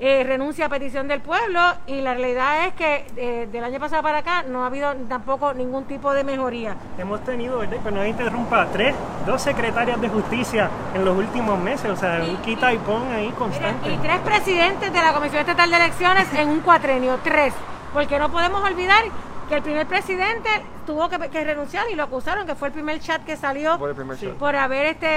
eh, 0.00 0.22
renuncia 0.24 0.66
a 0.66 0.68
petición 0.68 1.08
del 1.08 1.20
pueblo 1.20 1.60
y 1.88 2.00
la 2.02 2.14
realidad 2.14 2.66
es 2.66 2.74
que 2.74 3.04
eh, 3.16 3.48
del 3.50 3.64
año 3.64 3.80
pasado 3.80 4.02
para 4.02 4.18
acá 4.18 4.44
no 4.44 4.62
ha 4.62 4.66
habido 4.66 4.94
tampoco 5.08 5.52
ningún 5.54 5.84
tipo 5.86 6.12
de 6.14 6.22
mejoría. 6.22 6.76
Hemos 6.98 7.24
tenido, 7.24 7.58
¿verdad? 7.58 7.78
Que 7.82 7.90
no 7.90 8.06
interrumpa, 8.06 8.66
tres, 8.72 8.94
dos 9.26 9.42
secretarias 9.42 10.00
de 10.00 10.08
justicia 10.08 10.70
en 10.94 11.04
los 11.04 11.16
últimos 11.16 11.58
meses, 11.58 11.90
o 11.90 11.96
sea, 11.96 12.24
Y- 12.24 12.30
un 12.30 12.36
quita 12.38 12.72
y 12.72 12.78
pon 12.78 13.10
ahí 13.12 13.30
constante. 13.32 13.92
y 13.92 13.96
tres 13.98 14.18
presidentes 14.20 14.92
de 14.92 15.00
la 15.02 15.12
Comisión 15.12 15.40
Estatal 15.40 15.68
de 15.70 15.76
Elecciones 15.76 16.32
en 16.34 16.48
un 16.48 16.60
cuatrenio, 16.60 17.18
tres. 17.24 17.52
Porque 17.92 18.18
no 18.18 18.30
podemos 18.30 18.62
olvidar 18.62 19.02
que 19.48 19.54
el 19.56 19.62
primer 19.62 19.86
presidente 19.86 20.48
tuvo 20.86 21.08
que, 21.08 21.18
que 21.30 21.42
renunciar 21.42 21.86
y 21.90 21.94
lo 21.94 22.02
acusaron, 22.04 22.46
que 22.46 22.54
fue 22.54 22.68
el 22.68 22.74
primer 22.74 23.00
chat 23.00 23.24
que 23.24 23.34
salió 23.36 23.78
Por 23.78 23.88
el 23.88 23.96
primer 23.96 24.16
shot. 24.16 24.34
por 24.36 24.54
haber 24.54 24.86
este 24.86 25.08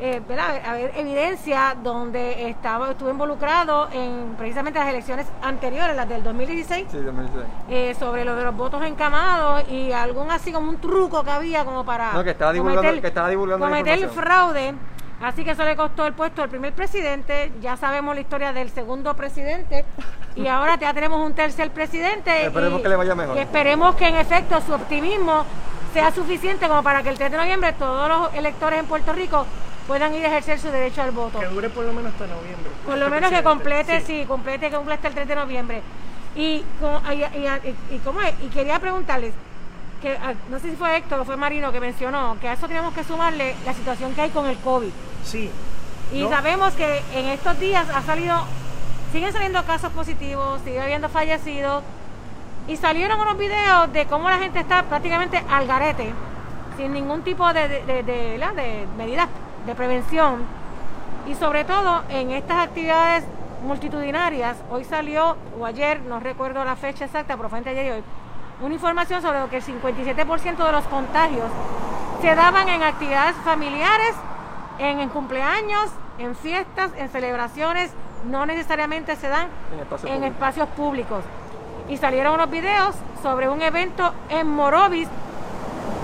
eh, 0.00 0.20
¿verdad? 0.26 0.60
haber 0.66 0.92
evidencia 0.96 1.76
donde 1.82 2.48
estaba 2.48 2.90
estuvo 2.90 3.10
involucrado 3.10 3.88
en 3.92 4.34
precisamente 4.36 4.78
las 4.78 4.88
elecciones 4.88 5.26
anteriores, 5.42 5.94
las 5.94 6.08
del 6.08 6.22
2016. 6.24 6.86
Sí, 6.90 6.96
2016. 6.98 7.46
eh, 7.68 7.94
sobre 7.98 8.24
lo 8.24 8.34
de 8.34 8.44
los 8.44 8.56
votos 8.56 8.82
encamados 8.84 9.62
y 9.70 9.92
algún 9.92 10.30
así 10.30 10.50
como 10.52 10.68
un 10.70 10.78
truco 10.78 11.22
que 11.22 11.30
había 11.30 11.64
como 11.64 11.84
para 11.84 12.12
No, 12.14 12.24
que 12.24 12.30
estaba 12.30 12.52
divulgando- 12.52 13.00
que 13.00 13.06
estaba 13.06 13.28
divulgando 13.28 13.64
cometer 13.66 13.98
información. 13.98 14.24
fraude 14.24 14.74
así 15.22 15.44
que 15.44 15.52
eso 15.52 15.62
le 15.64 15.76
costó 15.76 16.04
el 16.06 16.14
puesto 16.14 16.42
al 16.42 16.48
primer 16.48 16.72
presidente 16.72 17.52
ya 17.60 17.76
sabemos 17.76 18.14
la 18.16 18.20
historia 18.22 18.52
del 18.52 18.70
segundo 18.70 19.14
presidente 19.14 19.84
y 20.34 20.48
ahora 20.48 20.76
ya 20.80 20.92
tenemos 20.94 21.24
un 21.24 21.34
tercer 21.34 21.70
presidente 21.70 22.46
Esperemos 22.46 22.80
y, 22.80 22.82
que 22.82 22.88
le 22.88 22.96
vaya 22.96 23.14
mejor. 23.14 23.36
y 23.36 23.40
esperemos 23.40 23.94
que 23.94 24.08
en 24.08 24.16
efecto 24.16 24.60
su 24.62 24.72
optimismo 24.74 25.44
sea 25.92 26.10
suficiente 26.10 26.66
como 26.66 26.82
para 26.82 27.02
que 27.04 27.10
el 27.10 27.18
3 27.18 27.30
de 27.30 27.36
noviembre 27.36 27.72
todos 27.74 28.08
los 28.08 28.34
electores 28.34 28.80
en 28.80 28.86
Puerto 28.86 29.12
Rico 29.12 29.46
puedan 29.86 30.14
ir 30.14 30.24
a 30.24 30.28
ejercer 30.28 30.58
su 30.60 30.68
derecho 30.70 31.02
al 31.02 31.10
voto 31.10 31.38
Que 31.40 31.46
dure 31.46 31.68
por 31.70 31.84
lo 31.84 31.92
menos 31.92 32.12
hasta 32.12 32.26
noviembre. 32.26 32.70
por 32.86 32.96
lo 32.98 33.08
menos 33.10 33.30
que 33.30 33.42
complete, 33.42 34.00
Sí. 34.00 34.06
sí, 34.20 34.24
complete, 34.26 34.70
que 34.70 34.76
complete 34.76 35.08
el 35.08 35.14
3 35.14 35.28
de 35.28 35.34
noviembre. 35.36 35.82
Y, 36.34 36.40
y, 36.40 36.64
y- 37.14 37.68
y- 37.68 37.94
y 37.96 37.98
cómo 38.04 38.20
es? 38.22 38.32
y 38.42 38.46
quería 38.48 38.78
preguntarles, 38.78 39.34
que 40.00 40.16
ah, 40.16 40.34
no 40.50 40.58
sé 40.58 40.70
si 40.70 40.76
fue 40.76 40.96
Héctor 40.96 41.20
o 41.20 41.24
fue 41.24 41.36
Marino 41.36 41.70
que 41.72 41.80
mencionó, 41.80 42.36
que 42.40 42.48
a 42.48 42.54
eso 42.54 42.66
tenemos 42.66 42.92
que 42.94 43.04
sumarle 43.04 43.54
la 43.66 43.74
situación 43.74 44.14
que 44.14 44.22
hay 44.22 44.30
con 44.30 44.46
el 44.46 44.56
COVID. 44.58 44.90
Sí. 45.24 45.50
Y 46.12 46.22
No. 46.22 46.28
sabemos 46.30 46.74
que 46.74 47.00
en 47.14 47.26
estos 47.28 47.58
días 47.60 47.86
ha 47.88 48.02
salido, 48.02 48.42
siguen 49.12 49.32
saliendo 49.32 49.62
casos 49.64 49.92
positivos, 49.92 50.60
sigue 50.64 50.80
habiendo 50.80 51.08
fallecidos, 51.08 51.82
y 52.68 52.76
salieron 52.76 53.20
unos 53.20 53.36
videos 53.38 53.92
de 53.92 54.06
cómo 54.06 54.28
la 54.30 54.38
gente 54.38 54.60
está 54.60 54.82
prácticamente 54.84 55.42
al 55.50 55.66
garete, 55.66 56.12
sin 56.76 56.92
ningún 56.92 57.22
tipo 57.22 57.52
de, 57.52 57.68
de, 57.68 57.82
de- 57.84 58.02
de- 58.02 58.38
¿verdad? 58.38 58.54
de 58.54 58.86
medidas 58.96 59.28
de 59.66 59.74
prevención. 59.74 60.42
Y 61.26 61.34
sobre 61.34 61.64
todo 61.64 62.02
en 62.08 62.30
estas 62.30 62.68
actividades 62.68 63.24
multitudinarias, 63.64 64.56
hoy 64.70 64.84
salió, 64.84 65.36
o 65.58 65.64
ayer, 65.64 66.00
no 66.00 66.20
recuerdo 66.20 66.64
la 66.64 66.76
fecha 66.76 67.04
exacta, 67.04 67.36
pero 67.36 67.48
fue 67.48 67.58
entre 67.58 67.72
ayer 67.72 67.86
y 67.86 67.90
hoy, 67.90 68.02
una 68.60 68.74
información 68.74 69.22
sobre 69.22 69.38
que 69.48 69.56
el 69.58 69.62
57% 69.62 70.64
de 70.64 70.72
los 70.72 70.84
contagios 70.84 71.50
se 72.20 72.34
daban 72.34 72.68
en 72.68 72.82
actividades 72.82 73.36
familiares, 73.44 74.14
en, 74.78 75.00
en 75.00 75.08
cumpleaños, 75.08 75.90
en 76.18 76.34
fiestas, 76.34 76.90
en 76.96 77.08
celebraciones, 77.08 77.92
no 78.30 78.46
necesariamente 78.46 79.16
se 79.16 79.28
dan 79.28 79.48
En 79.72 79.80
espacios 79.80 80.10
en 80.10 80.16
públicos. 80.18 80.34
espacios 80.34 80.68
públicos. 80.70 81.24
Y 81.88 81.96
salieron 81.96 82.34
unos 82.34 82.50
videos 82.50 82.94
sobre 83.22 83.48
un 83.48 83.60
evento 83.62 84.12
en 84.28 84.48
Morovis, 84.48 85.08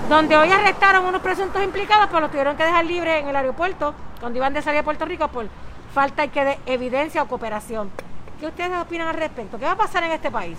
donde 0.09 0.35
hoy 0.35 0.51
arrestaron 0.51 1.05
unos 1.05 1.21
presuntos 1.21 1.63
implicados, 1.63 2.07
pero 2.07 2.21
los 2.21 2.31
tuvieron 2.31 2.57
que 2.57 2.63
dejar 2.63 2.83
libres 2.83 3.21
en 3.21 3.29
el 3.29 3.35
aeropuerto, 3.35 3.93
cuando 4.19 4.37
iban 4.37 4.53
de 4.53 4.61
salir 4.63 4.79
a 4.79 4.83
Puerto 4.83 5.05
Rico, 5.05 5.27
por 5.27 5.45
falta 5.93 6.25
de 6.25 6.57
evidencia 6.65 7.21
o 7.21 7.27
cooperación. 7.27 7.91
¿Qué 8.39 8.47
ustedes 8.47 8.71
opinan 8.81 9.07
al 9.07 9.15
respecto? 9.15 9.59
¿Qué 9.59 9.65
va 9.65 9.73
a 9.73 9.77
pasar 9.77 10.03
en 10.03 10.11
este 10.11 10.31
país? 10.31 10.57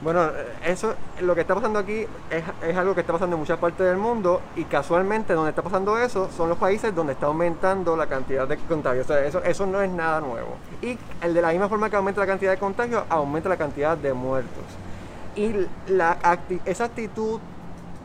Bueno, 0.00 0.30
eso, 0.64 0.94
lo 1.22 1.34
que 1.34 1.40
está 1.40 1.54
pasando 1.54 1.78
aquí 1.78 2.06
es, 2.30 2.76
algo 2.76 2.94
que 2.94 3.00
está 3.00 3.12
pasando 3.12 3.34
en 3.34 3.40
muchas 3.40 3.58
partes 3.58 3.84
del 3.86 3.96
mundo 3.96 4.42
y 4.54 4.64
casualmente 4.64 5.32
donde 5.32 5.50
está 5.50 5.62
pasando 5.62 5.98
eso 5.98 6.30
son 6.30 6.48
los 6.50 6.58
países 6.58 6.94
donde 6.94 7.14
está 7.14 7.26
aumentando 7.26 7.96
la 7.96 8.06
cantidad 8.06 8.46
de 8.46 8.58
contagios. 8.58 9.06
O 9.10 9.14
sea, 9.14 9.24
eso, 9.24 9.42
eso 9.42 9.66
no 9.66 9.80
es 9.80 9.90
nada 9.90 10.20
nuevo. 10.20 10.56
Y 10.82 10.98
el 11.20 11.34
de 11.34 11.42
la 11.42 11.48
misma 11.48 11.68
forma 11.68 11.90
que 11.90 11.96
aumenta 11.96 12.20
la 12.20 12.26
cantidad 12.26 12.52
de 12.52 12.58
contagios, 12.58 13.02
aumenta 13.08 13.48
la 13.48 13.56
cantidad 13.56 13.96
de 13.96 14.12
muertos. 14.12 14.64
Y 15.36 15.66
la 15.88 16.18
acti- 16.20 16.60
esa 16.64 16.84
actitud 16.84 17.40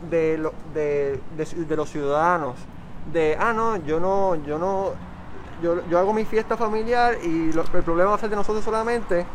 de, 0.10 0.38
lo- 0.38 0.54
de, 0.74 1.20
de 1.38 1.76
los 1.76 1.90
ciudadanos, 1.90 2.56
de, 3.12 3.36
ah, 3.40 3.54
no, 3.54 3.78
yo 3.78 4.00
no, 4.00 4.36
yo 4.36 4.58
no, 4.58 4.92
yo, 5.62 5.86
yo 5.90 6.00
hago 6.00 6.14
mi 6.14 6.26
fiesta 6.26 6.56
familiar 6.58 7.18
y 7.24 7.50
el 7.50 7.84
problema 7.84 8.12
va 8.12 8.16
a 8.16 8.20
ser 8.20 8.30
de 8.30 8.36
nosotros 8.36 8.64
solamente, 8.64 9.26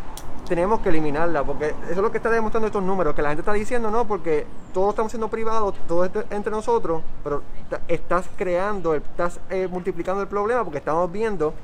tenemos 0.49 0.81
que 0.81 0.91
eliminarla, 0.91 1.43
porque 1.43 1.69
eso 1.69 1.91
es 1.93 1.97
lo 1.97 2.11
que 2.11 2.19
está 2.19 2.31
demostrando 2.31 2.67
estos 2.67 2.83
números, 2.83 3.15
que 3.15 3.23
la 3.23 3.31
gente 3.31 3.41
está 3.41 3.53
diciendo, 3.55 3.91
no, 3.91 4.07
porque 4.07 4.47
todos 4.75 4.91
estamos 4.91 5.11
siendo 5.11 5.29
privados, 5.29 5.75
todo 5.89 6.05
es 6.05 6.11
entre 6.31 6.51
nosotros, 6.51 7.03
pero 7.23 7.43
estás 7.89 8.27
creando, 8.37 8.95
estás 8.95 9.41
eh, 9.51 9.67
multiplicando 9.71 10.21
el 10.21 10.29
problema, 10.29 10.63
porque 10.63 10.79
estamos 10.79 11.11
viendo 11.11 11.55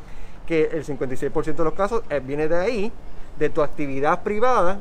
que 0.46 0.64
el 0.72 0.84
56% 0.84 1.62
de 1.62 1.64
los 1.64 1.74
casos 1.74 2.02
eh, 2.08 2.20
viene 2.24 2.48
de 2.48 2.56
ahí, 2.56 2.92
de 3.38 3.50
tu 3.50 3.62
actividad 3.62 4.22
privada, 4.22 4.80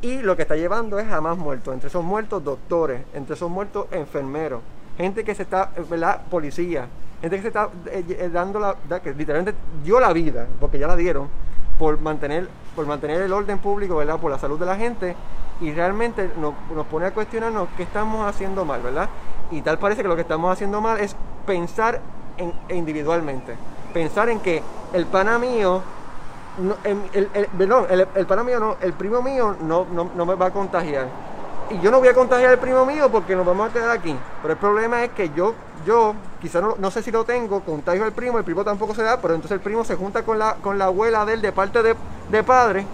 y 0.00 0.18
lo 0.22 0.36
que 0.36 0.42
está 0.42 0.56
llevando 0.56 0.98
es 0.98 1.10
a 1.10 1.20
más 1.20 1.36
muertos. 1.36 1.74
Entre 1.74 1.88
esos 1.88 2.04
muertos, 2.04 2.44
doctores. 2.44 3.02
Entre 3.14 3.34
esos 3.34 3.50
muertos, 3.50 3.86
enfermeros. 3.90 4.60
Gente 4.96 5.24
que 5.24 5.34
se 5.34 5.42
está, 5.42 5.70
¿verdad? 5.88 6.22
Policía. 6.30 6.86
Gente 7.20 7.36
que 7.36 7.42
se 7.42 7.48
está 7.48 7.68
eh, 7.86 8.04
eh, 8.08 8.30
dando 8.32 8.60
la, 8.60 9.00
que 9.00 9.12
literalmente 9.12 9.58
dio 9.84 9.98
la 9.98 10.12
vida, 10.12 10.46
porque 10.60 10.78
ya 10.78 10.86
la 10.86 10.94
dieron, 10.94 11.28
por 11.78 12.00
mantener, 12.00 12.48
por 12.76 12.86
mantener 12.86 13.22
el 13.22 13.32
orden 13.32 13.58
público, 13.58 13.96
¿verdad? 13.96 14.20
Por 14.20 14.30
la 14.30 14.38
salud 14.38 14.58
de 14.58 14.66
la 14.66 14.76
gente. 14.76 15.16
Y 15.60 15.72
realmente 15.72 16.30
nos, 16.40 16.54
nos 16.72 16.86
pone 16.86 17.06
a 17.06 17.10
cuestionarnos 17.12 17.68
qué 17.76 17.82
estamos 17.82 18.24
haciendo 18.24 18.64
mal, 18.64 18.80
¿verdad? 18.82 19.08
Y 19.50 19.62
tal 19.62 19.78
parece 19.78 20.02
que 20.02 20.08
lo 20.08 20.14
que 20.14 20.22
estamos 20.22 20.52
haciendo 20.52 20.80
mal 20.80 21.00
es 21.00 21.16
pensar 21.44 22.00
en, 22.36 22.52
individualmente. 22.68 23.56
Pensar 23.92 24.28
en 24.28 24.38
que 24.38 24.62
el 24.92 25.06
pana 25.06 25.38
mío 25.38 25.82
no, 26.58 26.76
el, 26.84 27.28
el, 27.32 27.46
perdón, 27.46 27.86
el, 27.90 28.06
el 28.14 28.26
pana 28.26 28.42
mío 28.42 28.60
no, 28.60 28.76
el 28.80 28.92
primo 28.92 29.22
mío 29.22 29.56
no, 29.60 29.86
no, 29.92 30.10
no 30.14 30.26
me 30.26 30.34
va 30.34 30.46
a 30.46 30.50
contagiar. 30.50 31.06
Y 31.70 31.80
yo 31.80 31.90
no 31.90 31.98
voy 31.98 32.08
a 32.08 32.14
contagiar 32.14 32.50
al 32.50 32.58
primo 32.58 32.86
mío 32.86 33.10
porque 33.10 33.36
nos 33.36 33.44
vamos 33.44 33.68
a 33.68 33.72
quedar 33.72 33.90
aquí. 33.90 34.16
Pero 34.40 34.54
el 34.54 34.58
problema 34.58 35.04
es 35.04 35.10
que 35.10 35.30
yo, 35.30 35.54
yo, 35.84 36.14
quizás 36.40 36.62
no, 36.62 36.76
no 36.78 36.90
sé 36.90 37.02
si 37.02 37.10
lo 37.10 37.24
tengo, 37.24 37.60
contagio 37.60 38.04
al 38.04 38.12
primo, 38.12 38.38
el 38.38 38.44
primo 38.44 38.64
tampoco 38.64 38.94
se 38.94 39.02
da, 39.02 39.20
pero 39.20 39.34
entonces 39.34 39.54
el 39.56 39.60
primo 39.60 39.84
se 39.84 39.94
junta 39.94 40.22
con 40.22 40.38
la, 40.38 40.54
con 40.56 40.78
la 40.78 40.86
abuela 40.86 41.24
de 41.26 41.34
él 41.34 41.42
de 41.42 41.52
parte 41.52 41.82
de, 41.82 41.94
de 42.30 42.42
padre 42.42 42.86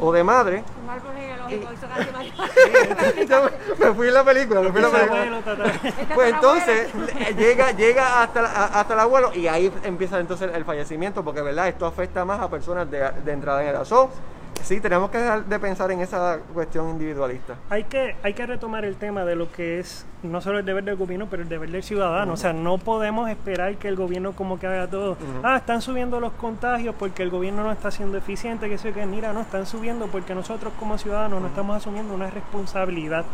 o 0.00 0.12
de 0.12 0.22
madre. 0.22 0.64
Un 0.90 0.96
árbol 0.96 1.12
genealógico, 1.14 1.72
hizo 1.72 1.86
casi 1.86 2.10
mal. 2.10 3.28
Yo 3.28 3.50
me 3.78 3.94
fui 3.94 4.08
en 4.08 4.14
la 4.14 4.24
película, 4.24 4.60
me 4.60 4.70
fui 4.72 4.82
en 4.82 4.92
la 4.92 4.98
película. 4.98 5.72
Pues 6.14 6.34
entonces 6.34 6.88
eh, 7.28 7.34
llega, 7.38 7.70
llega 7.72 8.22
hasta, 8.22 8.42
la- 8.42 8.64
hasta 8.66 8.94
el 8.94 9.00
abuelo 9.00 9.30
y 9.34 9.46
ahí 9.46 9.72
empieza 9.84 10.18
entonces 10.18 10.50
el 10.52 10.64
fallecimiento 10.64 11.22
porque 11.22 11.42
verdad 11.42 11.68
esto 11.68 11.86
afecta 11.86 12.24
más 12.24 12.40
a 12.40 12.50
personas 12.50 12.90
de, 12.90 13.08
de 13.24 13.32
entrada 13.32 13.62
en 13.62 13.68
edad. 13.68 13.84
So, 13.84 14.10
sí, 14.62 14.80
tenemos 14.80 15.10
que 15.10 15.18
dejar 15.18 15.44
de 15.44 15.58
pensar 15.58 15.90
en 15.90 16.00
esa 16.00 16.38
cuestión 16.52 16.88
individualista. 16.90 17.56
Hay 17.68 17.84
que, 17.84 18.16
hay 18.22 18.34
que 18.34 18.46
retomar 18.46 18.84
el 18.84 18.96
tema 18.96 19.24
de 19.24 19.36
lo 19.36 19.50
que 19.50 19.80
es 19.80 20.06
no 20.22 20.40
solo 20.40 20.58
el 20.58 20.64
deber 20.64 20.84
del 20.84 20.96
gobierno, 20.96 21.28
pero 21.30 21.42
el 21.42 21.48
deber 21.48 21.70
del 21.70 21.82
ciudadano. 21.82 22.32
O 22.32 22.36
sea, 22.36 22.52
no 22.52 22.78
podemos 22.78 23.28
esperar 23.30 23.76
que 23.76 23.88
el 23.88 23.96
gobierno 23.96 24.32
como 24.32 24.58
que 24.58 24.66
haga 24.66 24.88
todo. 24.88 25.16
Ah, 25.42 25.56
están 25.56 25.80
subiendo 25.80 26.20
los 26.20 26.32
contagios 26.32 26.94
porque 26.98 27.22
el 27.22 27.30
gobierno 27.30 27.62
no 27.62 27.72
está 27.72 27.90
siendo 27.90 28.18
eficiente, 28.18 28.68
que 28.68 28.78
sé 28.78 28.92
que 28.92 29.06
mira, 29.06 29.32
no, 29.32 29.40
están 29.40 29.66
subiendo 29.66 30.06
porque 30.08 30.34
nosotros 30.34 30.72
como 30.78 30.98
ciudadanos 30.98 31.40
no 31.40 31.48
estamos 31.48 31.76
asumiendo 31.76 32.14
una 32.14 32.30
responsabilidad. 32.30 33.24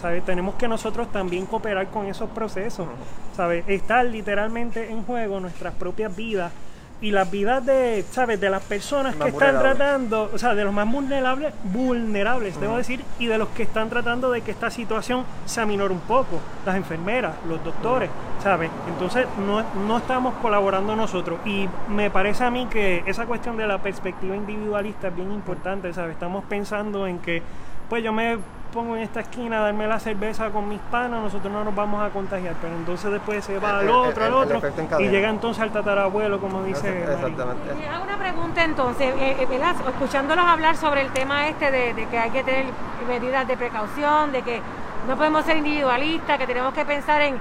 ¿Sabes? 0.00 0.24
Tenemos 0.24 0.56
que 0.56 0.68
nosotros 0.68 1.10
también 1.10 1.46
cooperar 1.46 1.88
con 1.88 2.06
esos 2.06 2.28
procesos. 2.30 2.86
¿Sabes? 3.34 3.64
Estar 3.68 4.04
literalmente 4.04 4.90
en 4.90 5.02
juego 5.02 5.40
nuestras 5.40 5.74
propias 5.74 6.14
vidas 6.14 6.52
y 7.00 7.10
las 7.10 7.30
vidas 7.30 7.64
de, 7.66 8.04
¿sabes? 8.10 8.40
De 8.40 8.48
las 8.48 8.62
personas 8.62 9.16
Más 9.16 9.26
que 9.26 9.32
están 9.32 9.58
tratando, 9.58 10.30
o 10.32 10.38
sea, 10.38 10.54
de 10.54 10.64
los 10.64 10.72
más 10.72 10.90
vulnerables, 10.90 11.52
vulnerables, 11.64 12.58
debo 12.60 12.76
decir, 12.76 13.04
y 13.18 13.26
de 13.26 13.38
los 13.38 13.48
que 13.48 13.64
están 13.64 13.90
tratando 13.90 14.30
de 14.30 14.40
que 14.40 14.50
esta 14.50 14.70
situación 14.70 15.24
se 15.44 15.60
aminore 15.60 15.92
un 15.92 16.00
poco, 16.00 16.40
las 16.64 16.76
enfermeras, 16.76 17.34
los 17.48 17.62
doctores, 17.62 18.10
¿sabes? 18.42 18.70
Entonces 18.88 19.26
no, 19.46 19.62
no 19.86 19.98
estamos 19.98 20.34
colaborando 20.40 20.96
nosotros 20.96 21.40
y 21.44 21.68
me 21.88 22.10
parece 22.10 22.44
a 22.44 22.50
mí 22.50 22.66
que 22.70 23.02
esa 23.06 23.26
cuestión 23.26 23.56
de 23.56 23.66
la 23.66 23.78
perspectiva 23.78 24.34
individualista 24.34 25.08
es 25.08 25.16
bien 25.16 25.32
importante, 25.32 25.92
¿sabes? 25.92 26.12
Estamos 26.12 26.44
pensando 26.44 27.06
en 27.06 27.18
que, 27.18 27.42
pues 27.88 28.02
yo 28.02 28.12
me 28.12 28.38
pongo 28.74 28.96
en 28.96 29.02
esta 29.02 29.20
esquina 29.20 29.58
a 29.58 29.62
darme 29.62 29.86
la 29.86 30.00
cerveza 30.00 30.50
con 30.50 30.68
mis 30.68 30.80
panas, 30.90 31.22
nosotros 31.22 31.50
no 31.52 31.62
nos 31.64 31.74
vamos 31.74 32.04
a 32.04 32.10
contagiar, 32.10 32.54
pero 32.60 32.74
entonces 32.74 33.10
después 33.12 33.44
se 33.44 33.58
va 33.60 33.70
El- 33.70 33.76
al 33.76 33.90
otro, 33.90 34.26
el- 34.26 34.32
al 34.32 34.34
otro, 34.34 34.60
y 34.98 35.08
llega 35.08 35.28
entonces 35.30 35.62
al 35.62 35.70
tatarabuelo, 35.70 36.40
como 36.40 36.62
dice. 36.64 36.88
Exactamente. 37.04 37.88
Hago 37.88 38.04
una 38.04 38.18
pregunta 38.18 38.64
entonces, 38.64 39.14
eh, 39.16 39.36
eh, 39.38 39.46
¿verdad? 39.48 39.76
escuchándolos 39.88 40.44
hablar 40.44 40.76
sobre 40.76 41.02
el 41.02 41.10
tema 41.12 41.46
este 41.48 41.70
de, 41.70 41.94
de 41.94 42.06
que 42.08 42.18
hay 42.18 42.30
que 42.30 42.42
tener 42.42 42.66
medidas 43.08 43.46
de 43.46 43.56
precaución, 43.56 44.32
de 44.32 44.42
que 44.42 44.60
no 45.08 45.16
podemos 45.16 45.44
ser 45.44 45.56
individualistas, 45.58 46.36
que 46.36 46.46
tenemos 46.46 46.74
que 46.74 46.84
pensar 46.84 47.22
en 47.22 47.38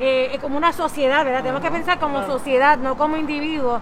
eh, 0.00 0.36
como 0.42 0.56
una 0.58 0.72
sociedad, 0.72 1.24
¿verdad? 1.24 1.40
Tenemos 1.42 1.62
que 1.62 1.70
pensar 1.70 1.98
como 2.00 2.26
sociedad, 2.26 2.76
no 2.78 2.96
como 2.96 3.16
individuos. 3.16 3.80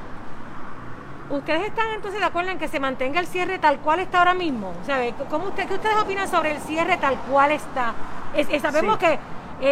¿Ustedes 1.33 1.62
están 1.68 1.87
entonces 1.95 2.21
de 2.21 2.27
acuerdo 2.27 2.51
en 2.51 2.59
que 2.59 2.68
se 2.68 2.79
mantenga 2.79 3.18
el 3.18 3.27
cierre 3.27 3.59
tal 3.59 3.79
cual 3.79 4.01
está 4.01 4.18
ahora 4.18 4.35
mismo? 4.35 4.75
O 4.83 4.85
sea, 4.85 4.99
¿cómo 5.31 5.47
usted, 5.49 5.66
¿Qué 5.66 5.75
ustedes 5.75 5.97
opinan 5.97 6.29
sobre 6.29 6.53
el 6.53 6.59
cierre 6.61 6.99
tal 6.99 7.16
cual 7.21 7.53
está? 7.53 7.95
Es- 8.37 8.49
es- 8.51 8.61
sabemos 8.61 8.99
Sí. 9.01 9.07
que 9.07 9.18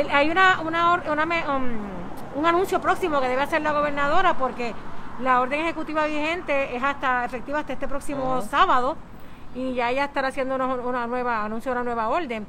el- 0.00 0.08
hay 0.10 0.30
una, 0.30 0.60
una, 0.62 0.92
or- 0.94 1.02
una 1.10 1.26
me- 1.26 1.46
um, 1.46 1.64
un 2.36 2.46
anuncio 2.46 2.80
próximo 2.80 3.20
que 3.20 3.28
debe 3.28 3.42
hacer 3.42 3.60
la 3.60 3.72
gobernadora 3.72 4.34
porque 4.38 4.72
la 5.20 5.42
orden 5.42 5.60
ejecutiva 5.60 6.06
vigente 6.06 6.74
es 6.74 6.82
hasta 6.82 7.26
efectiva 7.26 7.58
hasta 7.58 7.74
este 7.74 7.86
próximo 7.86 8.40
sábado 8.40 8.96
y 9.54 9.74
ya 9.74 9.90
ella 9.90 10.06
estará 10.06 10.28
haciendo 10.28 10.54
una, 10.54 10.64
una 10.66 11.06
nueva 11.06 11.44
anuncio 11.44 11.72
de 11.72 11.76
una 11.76 11.84
nueva 11.84 12.08
orden. 12.08 12.46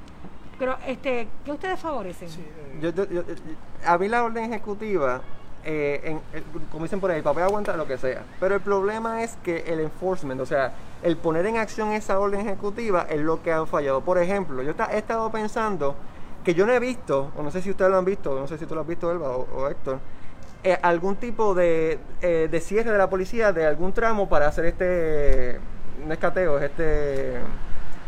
Pero 0.58 0.78
este, 0.88 1.28
¿qué 1.44 1.52
ustedes 1.52 1.78
favorecen? 1.82 2.30
Yo- 2.80 2.92
yo- 2.92 3.10
yo- 3.10 3.24
yo- 3.28 3.36
a 3.86 3.98
mí 3.98 4.08
la 4.08 4.24
orden 4.24 4.46
ejecutiva, 4.54 5.20
eh, 5.64 6.02
en- 6.04 6.22
el- 6.34 6.44
como 6.72 6.86
dicen 6.86 7.00
por 7.00 7.12
ahí, 7.12 7.18
el 7.18 7.24
papel 7.24 7.44
aguanta 7.44 7.76
lo 7.78 7.88
que 7.88 7.98
sea. 7.98 8.24
Pero 8.40 8.56
el 8.56 8.62
problema 8.62 9.24
es 9.24 9.38
que 9.44 9.64
el 9.68 9.80
enforcement, 9.80 10.40
o 10.42 10.46
sea, 10.46 10.74
el 11.04 11.18
poner 11.18 11.46
en 11.46 11.58
acción 11.58 11.92
esa 11.94 12.20
orden 12.20 12.42
ejecutiva 12.42 13.06
es 13.10 13.20
lo 13.20 13.42
que 13.42 13.52
han 13.52 13.68
fallado. 13.68 14.02
Por 14.02 14.18
ejemplo, 14.18 14.62
yo 14.64 14.74
he 14.92 14.98
estado 14.98 15.32
pensando 15.32 15.96
que 16.44 16.54
yo 16.54 16.66
no 16.66 16.74
he 16.74 16.80
visto, 16.80 17.32
o 17.38 17.44
no 17.44 17.52
sé 17.52 17.62
si 17.62 17.70
ustedes 17.70 17.92
lo 17.92 17.98
han 17.98 18.06
visto, 18.06 18.40
no 18.40 18.48
sé 18.48 18.58
si 18.58 18.66
tú 18.66 18.74
lo 18.76 18.82
has 18.82 18.88
visto, 18.88 19.12
Elba 19.12 19.30
o, 19.30 19.48
o 19.56 19.68
Héctor, 19.70 20.00
eh, 20.64 20.78
algún 20.82 21.16
tipo 21.16 21.54
de, 21.56 22.00
eh, 22.22 22.48
de 22.50 22.60
cierre 22.62 22.92
de 22.92 22.98
la 22.98 23.10
policía 23.10 23.52
de 23.54 23.66
algún 23.66 23.94
tramo 23.94 24.30
para 24.30 24.48
hacer 24.48 24.66
este, 24.66 25.60
no 26.06 26.14
es 26.14 26.20
cateo, 26.20 26.58
es 26.58 26.64
este... 26.66 27.38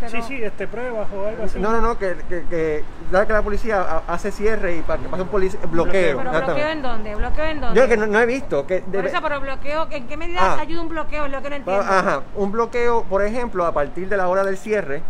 Sí, 0.08 0.22
sí, 0.22 0.44
este 0.44 0.68
pruebas 0.68 1.08
o 1.16 1.26
algo 1.28 1.44
así. 1.44 1.60
No, 1.60 1.72
no, 1.72 1.80
no, 1.80 1.98
que, 1.98 2.16
que, 2.28 2.44
que, 2.50 2.84
¿sabes 3.10 3.26
que 3.28 3.34
la 3.34 3.42
policía 3.42 3.82
ha- 3.82 4.04
hace 4.14 4.32
cierre 4.32 4.76
y 4.78 4.82
para 4.82 5.02
que 5.02 5.08
pase 5.08 5.24
un 5.24 5.30
polic- 5.30 5.58
bloqueo. 5.70 6.18
¿Pero 6.18 6.32
bloqueo 6.32 6.68
en 6.68 6.82
dónde? 6.82 7.16
¿Bloqueo 7.16 7.46
en 7.46 7.62
dónde? 7.62 7.80
Yo 7.80 7.88
que 7.88 7.96
no, 7.98 8.08
no 8.08 8.20
he 8.20 8.26
visto. 8.26 8.68
Que 8.68 8.82
Por 8.82 9.06
eso, 9.06 9.20
pero 9.24 9.40
bloqueo, 9.40 9.88
¿en 9.92 10.08
qué 10.08 10.18
medida 10.18 10.40
Ah. 10.42 10.58
ayuda 10.60 10.82
un 10.82 10.90
bloqueo? 10.90 11.26
Es 11.26 11.32
lo 11.32 11.42
que 11.42 11.50
no 11.50 11.56
entiendo. 11.56 11.82
Ajá, 11.84 12.22
un 12.36 12.52
bloqueo, 12.52 13.04
por 13.04 13.22
ejemplo, 13.24 13.66
a 13.66 13.72
partir 13.74 14.10
de 14.10 14.18
la 14.18 14.28
hora 14.28 14.44
del 14.44 14.58
cierre, 14.58 15.02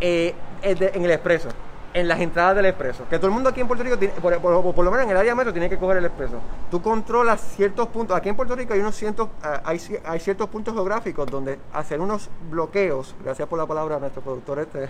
eh, 0.00 0.34
en 0.62 1.04
el 1.04 1.10
expreso, 1.12 1.48
en 1.92 2.08
las 2.08 2.20
entradas 2.20 2.56
del 2.56 2.66
expreso. 2.66 3.04
Que 3.08 3.18
todo 3.18 3.26
el 3.28 3.32
mundo 3.32 3.48
aquí 3.48 3.60
en 3.60 3.66
Puerto 3.66 3.82
Rico, 3.84 3.98
tiene, 3.98 4.14
por, 4.14 4.38
por- 4.40 4.84
lo 4.84 4.90
menos 4.90 5.04
en 5.04 5.10
el 5.10 5.16
área 5.16 5.34
metro, 5.34 5.52
tiene 5.52 5.68
que 5.68 5.78
coger 5.78 5.98
el 5.98 6.04
expreso. 6.04 6.34
Tú 6.70 6.80
controlas 6.80 7.40
ciertos 7.40 7.88
puntos. 7.88 8.16
Aquí 8.16 8.28
en 8.28 8.36
Puerto 8.36 8.54
Rico 8.54 8.74
hay 8.74 8.80
unos 8.80 8.94
cientos, 8.94 9.28
ah, 9.42 9.62
hay 9.64 10.20
ciertos 10.20 10.48
puntos 10.48 10.74
geográficos 10.74 11.26
donde 11.30 11.58
hacer 11.72 12.00
unos 12.00 12.30
bloqueos, 12.50 13.14
gracias 13.24 13.48
por 13.48 13.58
la 13.58 13.66
palabra 13.66 13.96
a 13.96 13.98
nuestro 13.98 14.22
productor 14.22 14.60
este, 14.60 14.88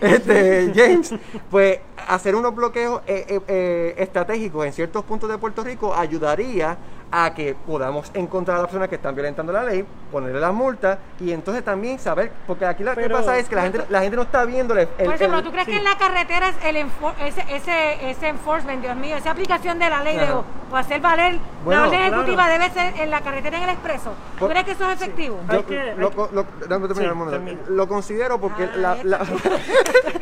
este 0.00 0.72
James, 0.74 1.14
pues 1.50 1.80
hacer 2.08 2.34
unos 2.34 2.54
bloqueos 2.54 3.02
eh, 3.06 3.24
eh, 3.28 3.40
eh, 3.48 3.94
estratégicos 3.98 4.66
en 4.66 4.72
ciertos 4.72 5.04
puntos 5.04 5.30
de 5.30 5.38
Puerto 5.38 5.62
Rico 5.62 5.94
ayudaría 5.94 6.76
a 7.10 7.32
que 7.34 7.54
podamos 7.54 8.10
encontrar 8.14 8.56
a 8.58 8.60
las 8.62 8.66
personas 8.68 8.88
que 8.88 8.96
están 8.96 9.14
violentando 9.14 9.52
la 9.52 9.64
ley, 9.64 9.84
ponerle 10.10 10.40
las 10.40 10.52
multas 10.52 10.98
y 11.20 11.32
entonces 11.32 11.64
también 11.64 11.98
saber, 11.98 12.30
porque 12.46 12.64
aquí 12.66 12.84
lo 12.84 12.94
que 12.94 13.02
Pero- 13.02 13.16
pasa 13.16 13.38
es 13.38 13.48
que 13.48 13.54
la 13.56 13.62
gente, 13.62 13.82
la 13.88 14.00
gente 14.00 14.16
no 14.16 14.22
está 14.22 14.44
viendo 14.44 14.74
el, 14.74 14.80
el- 14.80 14.86
Por 14.88 15.14
eso, 15.14 15.24
pero 15.24 15.38
el- 15.38 15.44
¿tú 15.44 15.50
crees 15.50 15.64
sí. 15.66 15.72
que 15.72 15.78
en 15.78 15.84
la 15.84 15.96
carretera 15.98 16.48
es 16.48 16.56
el 16.64 16.76
enfor- 16.76 17.14
ese, 17.20 17.42
ese, 17.54 18.10
ese 18.10 18.28
enforcement, 18.28 18.82
Dios 18.82 18.96
mío, 18.96 19.16
esa 19.16 19.30
aplicación 19.32 19.78
de 19.78 19.90
la 19.90 20.02
ley 20.02 20.16
de 20.16 20.26
o 20.32 20.44
hacer 20.76 21.00
valer 21.00 21.38
Bueno, 21.64 21.82
la 21.82 21.86
orden 21.88 22.00
claro. 22.00 22.14
ejecutiva 22.22 22.48
debe 22.48 22.70
ser 22.70 23.00
en 23.00 23.10
la 23.10 23.20
carretera 23.20 23.56
en 23.58 23.62
el 23.64 23.70
expreso? 23.70 24.10
¿Tú 24.34 24.40
Por- 24.40 24.50
crees 24.50 24.64
que 24.64 24.72
eso 24.72 24.90
es 24.90 25.00
efectivo? 25.00 25.40
Hay 25.48 25.56
Yo 25.58 25.66
que- 25.66 25.74
lo, 25.96 26.08
hay 26.08 26.14
lo- 26.16 26.30
lo- 26.32 26.46
déjame 26.60 26.88
terminar 26.88 26.94
Sí, 26.96 27.12
un 27.12 27.18
momento. 27.18 27.30
termina. 27.44 27.60
Lo 27.68 27.88
considero 27.88 28.40
porque 28.40 28.64
Ah, 28.64 28.76
la, 28.76 28.96
la- 29.04 29.18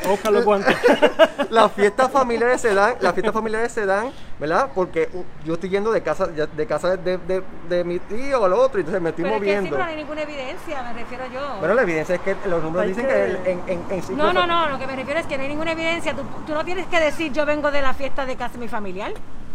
las 1.50 1.72
fiestas 1.72 2.10
familiares 2.10 2.60
se 2.60 2.74
dan, 2.74 2.94
las 3.00 3.12
fiestas 3.14 3.32
familiares 3.32 3.72
se 3.72 3.86
dan, 3.86 4.10
¿verdad? 4.38 4.68
Porque 4.74 5.08
yo 5.44 5.54
estoy 5.54 5.70
yendo 5.70 5.90
de 5.92 6.02
casa, 6.02 6.28
ya- 6.34 6.46
de 6.46 6.66
casa 6.66 6.96
de, 6.96 7.18
de- 7.18 7.42
de 7.68 7.84
mi 7.84 7.98
tío 8.00 8.44
al 8.44 8.52
otro, 8.52 8.78
y 8.78 8.82
entonces 8.82 9.00
me 9.02 9.10
estoy 9.10 9.24
pero 9.24 9.36
es 9.36 9.40
que 9.42 9.46
sí, 9.48 9.54
moviendo. 9.56 9.73
Pero 9.74 9.84
no 9.84 9.90
hay 9.90 9.96
ninguna 9.96 10.22
evidencia, 10.22 10.82
me 10.82 10.92
refiero 10.92 11.24
yo. 11.32 11.56
Bueno, 11.58 11.74
la 11.74 11.82
evidencia 11.82 12.14
es 12.16 12.20
que 12.22 12.36
los 12.48 12.62
números 12.62 12.82
Hay 12.82 12.88
dicen 12.88 13.06
que- 13.06 13.38
que, 13.44 13.50
en, 13.52 13.62
en, 13.68 13.84
en 13.90 14.16
no, 14.16 14.32
no, 14.32 14.46
no, 14.46 14.68
lo 14.68 14.78
que 14.78 14.86
me 14.86 14.96
refiero 14.96 15.20
es 15.20 15.26
que 15.26 15.36
no 15.36 15.42
hay 15.42 15.48
ninguna 15.48 15.72
evidencia. 15.72 16.14
Tú, 16.14 16.22
tú 16.46 16.54
no 16.54 16.64
tienes 16.64 16.86
que 16.86 16.98
decir 17.00 17.32
yo 17.32 17.44
vengo 17.46 17.70
de 17.70 17.82
la 17.82 17.94
fiesta 17.94 18.26
de 18.26 18.36
casa 18.36 18.54
de 18.54 18.58
mi 18.60 18.68
familiar. 18.68 19.12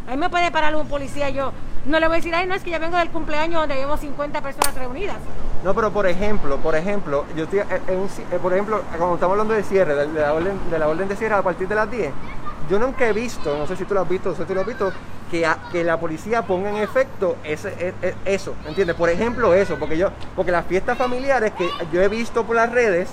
Ahí 0.07 0.17
me 0.17 0.29
puede 0.29 0.49
parar 0.51 0.75
un 0.75 0.87
policía 0.87 1.29
y 1.29 1.33
yo 1.33 1.51
no 1.85 1.99
le 1.99 2.07
voy 2.07 2.15
a 2.15 2.17
decir, 2.17 2.33
ay, 2.33 2.47
no, 2.47 2.55
es 2.55 2.63
que 2.63 2.71
yo 2.71 2.79
vengo 2.79 2.97
del 2.97 3.09
cumpleaños 3.09 3.59
donde 3.61 3.75
habíamos 3.75 3.99
50 3.99 4.41
personas 4.41 4.73
reunidas. 4.75 5.17
No, 5.63 5.73
pero 5.75 5.91
por 5.91 6.07
ejemplo, 6.07 6.57
por 6.57 6.75
ejemplo, 6.75 7.25
yo 7.35 7.43
estoy 7.43 7.59
en- 7.59 7.67
en 7.87 8.05
eh, 8.31 8.39
por 8.41 8.53
ejemplo, 8.53 8.81
cuando 8.97 9.15
estamos 9.15 9.33
hablando 9.33 9.53
de 9.53 9.63
cierre, 9.63 9.93
de, 9.93 10.07
de 10.07 10.19
la 10.21 10.33
orden, 10.33 10.57
de 10.71 10.79
la 10.79 10.87
orden 10.87 11.07
de 11.07 11.15
cierre 11.15 11.35
a 11.35 11.41
partir 11.41 11.67
de 11.67 11.75
las 11.75 11.91
10, 11.91 12.11
yo 12.69 12.79
nunca 12.79 13.05
he 13.07 13.13
visto, 13.13 13.55
no 13.57 13.67
sé 13.67 13.75
si 13.75 13.85
tú 13.85 13.93
lo 13.93 14.01
has 14.01 14.09
visto, 14.09 14.29
no 14.29 14.35
sé 14.35 14.43
si 14.43 14.47
tú 14.47 14.53
lo 14.55 14.61
has 14.61 14.67
visto, 14.67 14.91
que, 15.29 15.45
a- 15.45 15.57
que 15.71 15.83
la 15.83 15.99
policía 15.99 16.41
ponga 16.43 16.69
en 16.69 16.77
efecto 16.77 17.37
ese, 17.43 17.69
e- 17.79 17.93
e- 18.01 18.15
eso, 18.25 18.55
¿entiendes? 18.67 18.95
Por 18.95 19.09
ejemplo, 19.09 19.53
eso, 19.53 19.77
porque 19.77 19.97
yo, 19.97 20.09
porque 20.35 20.51
las 20.51 20.65
fiestas 20.65 20.97
familiares 20.97 21.51
que 21.57 21.69
yo 21.91 22.01
he 22.01 22.07
visto 22.07 22.43
por 22.45 22.55
las 22.55 22.71
redes 22.71 23.09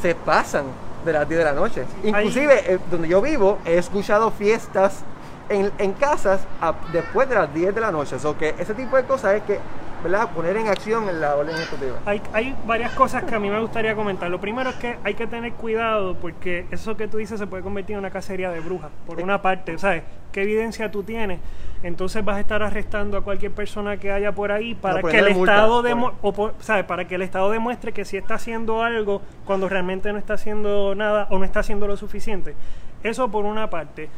se 0.00 0.14
pasan 0.14 0.64
de 1.04 1.12
las 1.12 1.28
10 1.28 1.38
de 1.38 1.44
la 1.44 1.52
noche. 1.52 1.84
Inclusive, 2.04 2.74
eh, 2.74 2.78
donde 2.90 3.08
yo 3.08 3.20
vivo, 3.20 3.58
he 3.64 3.78
escuchado 3.78 4.30
fiestas 4.30 5.00
en, 5.48 5.70
en 5.78 5.92
casas 5.94 6.40
a- 6.60 6.74
después 6.92 7.28
de 7.28 7.34
las 7.36 7.52
10 7.54 7.74
de 7.74 7.80
la 7.80 7.90
noche. 7.90 8.16
O 8.24 8.36
que 8.36 8.54
ese 8.58 8.74
tipo 8.74 8.96
de 8.96 9.04
cosas 9.04 9.34
es 9.34 9.42
que, 9.42 9.58
¿verdad? 10.02 10.30
Poner 10.34 10.56
en 10.56 10.68
acción 10.68 11.08
en 11.08 11.20
la 11.20 11.34
orden 11.36 11.56
ejecutiva. 11.56 11.96
Hay, 12.06 12.22
hay 12.32 12.54
varias 12.66 12.92
cosas 12.92 13.24
que 13.24 13.34
a 13.34 13.38
mí 13.38 13.50
me 13.50 13.58
gustaría 13.60 13.94
comentar. 13.94 14.30
Lo 14.30 14.40
primero 14.40 14.70
es 14.70 14.76
que 14.76 14.96
hay 15.04 15.14
que 15.14 15.26
tener 15.26 15.52
cuidado 15.54 16.14
porque 16.14 16.66
eso 16.70 16.96
que 16.96 17.08
tú 17.08 17.16
dices 17.18 17.38
se 17.38 17.46
puede 17.46 17.62
convertir 17.62 17.94
en 17.94 18.00
una 18.00 18.10
cacería 18.10 18.50
de 18.50 18.60
brujas. 18.60 18.90
Por 19.06 19.20
una 19.20 19.42
parte, 19.42 19.76
¿sabes? 19.78 20.02
¿Qué 20.32 20.42
evidencia 20.42 20.90
tú 20.90 21.02
tienes? 21.02 21.40
Entonces 21.82 22.24
vas 22.24 22.36
a 22.36 22.40
estar 22.40 22.62
arrestando 22.62 23.16
a 23.16 23.22
cualquier 23.22 23.52
persona 23.52 23.96
que 23.98 24.10
haya 24.12 24.32
por 24.32 24.50
ahí 24.52 24.74
para 24.74 25.00
No, 25.00 25.08
que 25.08 25.18
el 25.18 25.34
multa, 25.34 25.54
Estado 25.54 25.82
demo- 25.82 26.12
o 26.22 26.32
por- 26.32 26.54
¿sabes? 26.60 26.84
para 26.84 27.06
que 27.06 27.14
el 27.14 27.22
Estado 27.22 27.50
demuestre 27.50 27.92
que 27.92 28.04
sí 28.04 28.16
está 28.16 28.34
haciendo 28.34 28.82
algo 28.82 29.22
cuando 29.44 29.68
realmente 29.68 30.12
no 30.12 30.18
está 30.18 30.34
haciendo 30.34 30.94
nada 30.94 31.28
o 31.30 31.38
no 31.38 31.44
está 31.44 31.60
haciendo 31.60 31.86
lo 31.86 31.96
suficiente. 31.96 32.54
Eso 33.02 33.30
por 33.30 33.44
una 33.44 33.70
parte. 33.70 34.08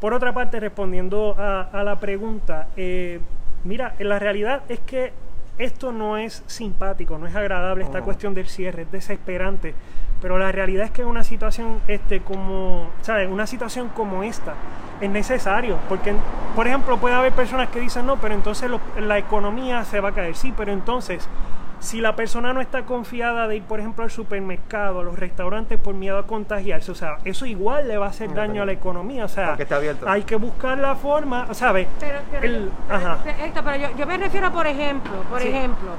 Por 0.00 0.12
otra 0.14 0.32
parte, 0.34 0.58
respondiendo 0.60 1.34
a, 1.38 1.62
a 1.72 1.82
la 1.84 1.98
pregunta, 2.00 2.68
eh, 2.76 3.20
mira, 3.66 3.94
la 3.98 4.18
realidad 4.18 4.62
es 4.68 4.80
que 4.80 5.12
esto 5.58 5.90
no 5.92 6.16
es 6.18 6.42
simpático, 6.46 7.16
no 7.18 7.26
es 7.26 7.34
agradable 7.34 7.82
esta 7.84 8.00
Oh. 8.00 8.04
cuestión 8.04 8.34
del 8.34 8.46
cierre, 8.46 8.82
es 8.82 8.92
desesperante. 8.92 9.74
Pero 10.20 10.38
la 10.38 10.50
realidad 10.52 10.86
es 10.86 10.90
que 10.90 11.04
una 11.04 11.24
situación 11.24 11.80
este 11.88 12.20
como, 12.20 12.88
¿sabes? 13.02 13.28
Una 13.30 13.46
situación 13.46 13.88
como 13.90 14.22
esta 14.22 14.54
es 15.00 15.10
necesario, 15.10 15.76
porque 15.88 16.14
por 16.54 16.66
ejemplo 16.66 16.96
puede 16.98 17.14
haber 17.14 17.32
personas 17.32 17.68
que 17.68 17.80
dicen, 17.80 18.06
"No, 18.06 18.16
pero 18.16 18.34
entonces 18.34 18.70
lo- 18.70 18.80
la 18.98 19.18
economía 19.18 19.84
se 19.84 20.00
va 20.00 20.10
a 20.10 20.12
caer." 20.12 20.34
Sí, 20.34 20.54
pero 20.56 20.72
entonces 20.72 21.28
si 21.78 22.00
la 22.00 22.16
persona 22.16 22.52
no 22.52 22.60
está 22.60 22.82
confiada 22.84 23.46
de 23.48 23.56
ir, 23.56 23.62
por 23.62 23.78
ejemplo, 23.80 24.02
al 24.04 24.10
supermercado, 24.10 25.00
a 25.00 25.04
los 25.04 25.18
restaurantes 25.18 25.78
por 25.78 25.94
miedo 25.94 26.18
a 26.18 26.26
contagiarse, 26.26 26.90
o 26.90 26.94
sea, 26.94 27.18
eso 27.24 27.46
igual 27.46 27.86
le 27.88 27.96
va 27.98 28.06
a 28.06 28.08
hacer 28.08 28.32
daño 28.34 28.62
a 28.62 28.66
la 28.66 28.72
economía, 28.72 29.24
o 29.24 29.28
sea, 29.28 29.56
hay 30.06 30.22
que 30.22 30.36
buscar 30.36 30.78
la 30.78 30.94
forma, 30.96 31.52
¿sabes? 31.54 31.86
Pero, 32.00 32.18
pero, 32.30 32.44
El- 32.46 32.70
pero- 32.88 32.96
ajá. 32.98 33.18
pero, 33.22 33.44
Héctor, 33.44 33.64
pero 33.64 33.76
yo, 33.76 33.96
yo 33.96 34.06
me 34.06 34.16
refiero, 34.16 34.50
por 34.52 34.66
ejemplo, 34.66 35.12
por 35.30 35.40
Sí. 35.40 35.48
ejemplo, 35.48 35.90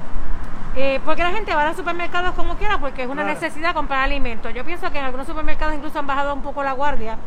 Eh, 0.79 0.99
porque 1.03 1.23
la 1.23 1.31
gente 1.31 1.55
va 1.55 1.63
a 1.63 1.67
los 1.69 1.75
supermercados 1.75 2.35
como 2.35 2.55
quiera 2.55 2.77
porque 2.77 3.01
es 3.01 3.07
una 3.09 3.23
Claro. 3.23 3.39
necesidad 3.39 3.73
comprar 3.73 4.01
alimentos. 4.03 4.53
Yo 4.53 4.63
pienso 4.63 4.91
que 4.91 4.99
en 4.99 5.05
algunos 5.05 5.25
supermercados 5.25 5.73
incluso 5.73 5.97
han 5.97 6.05
bajado 6.05 6.31
un 6.35 6.43
poco 6.43 6.61
la 6.63 6.73
guardia 6.73 7.17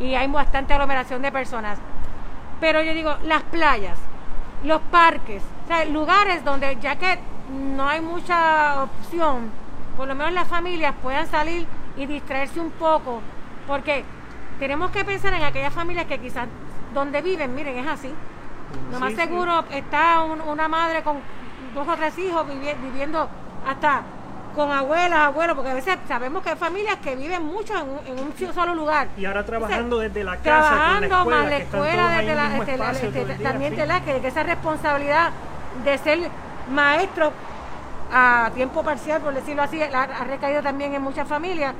y 0.00 0.16
hay 0.16 0.26
bastante 0.26 0.72
aglomeración 0.74 1.22
de 1.22 1.30
personas. 1.30 1.78
Pero 2.58 2.82
yo 2.82 2.92
digo, 2.94 3.14
las 3.22 3.44
playas, 3.44 3.96
los 4.64 4.80
parques, 4.90 5.40
o 5.64 5.68
sea, 5.68 5.84
lugares 5.84 6.44
donde 6.44 6.76
ya 6.80 6.96
que 6.96 7.20
no 7.50 7.88
hay 7.88 8.00
mucha 8.00 8.82
opción, 8.82 9.50
por 9.96 10.08
lo 10.08 10.14
menos 10.14 10.32
las 10.32 10.48
familias 10.48 10.94
puedan 11.02 11.26
salir 11.26 11.66
y 11.96 12.06
distraerse 12.06 12.60
un 12.60 12.70
poco, 12.72 13.20
porque 13.66 14.04
tenemos 14.58 14.90
que 14.90 15.04
pensar 15.04 15.32
en 15.34 15.42
aquellas 15.42 15.72
familias 15.72 16.06
que 16.06 16.18
quizás 16.18 16.46
donde 16.94 17.22
viven, 17.22 17.54
miren, 17.54 17.78
es 17.78 17.86
así. 17.86 18.12
Lo 18.90 18.98
más 18.98 19.10
Sí, 19.10 19.16
sí. 19.16 19.22
seguro 19.22 19.64
está 19.70 20.22
un- 20.22 20.40
una 20.40 20.66
madre 20.68 21.02
con 21.02 21.18
dos 21.74 21.86
o 21.88 21.94
tres 21.96 22.18
hijos 22.18 22.46
vivi- 22.48 22.74
viviendo 22.82 23.28
hasta 23.66 24.02
con 24.54 24.72
abuelas, 24.72 25.18
abuelos, 25.20 25.54
porque 25.54 25.70
a 25.70 25.74
veces 25.74 25.98
sabemos 26.08 26.42
que 26.42 26.48
hay 26.50 26.56
familias 26.56 26.96
que 26.96 27.14
viven 27.14 27.44
mucho 27.44 27.74
en 27.76 27.82
un, 27.90 28.18
en 28.18 28.24
un 28.24 28.54
solo 28.54 28.74
lugar. 28.74 29.08
Y 29.18 29.26
ahora 29.26 29.44
trabajando 29.44 30.02
Entonces, 30.02 30.14
desde 30.14 30.24
la 30.24 30.36
casa, 30.38 30.46
con 30.46 30.50
la 30.70 30.76
Trabajando 30.78 31.06
escuela, 31.06 31.36
más 31.42 31.50
la 31.50 31.56
escuela, 31.58 32.08
desde 32.08 32.34
la, 32.34 32.34
la- 32.34 32.98
el 33.00 33.12
día, 33.36 33.48
también 33.50 33.72
sí. 33.74 33.80
de 33.80 33.86
la, 33.86 34.00
que, 34.00 34.20
que 34.20 34.28
esa 34.28 34.42
responsabilidad 34.44 35.30
de 35.84 35.98
ser 35.98 36.18
maestro 36.70 37.32
a 38.12 38.50
tiempo 38.54 38.82
parcial, 38.82 39.20
por 39.20 39.34
decirlo 39.34 39.62
así, 39.62 39.82
ha 39.82 40.24
recaído 40.24 40.62
también 40.62 40.94
en 40.94 41.02
muchas 41.02 41.26
familias. 41.28 41.74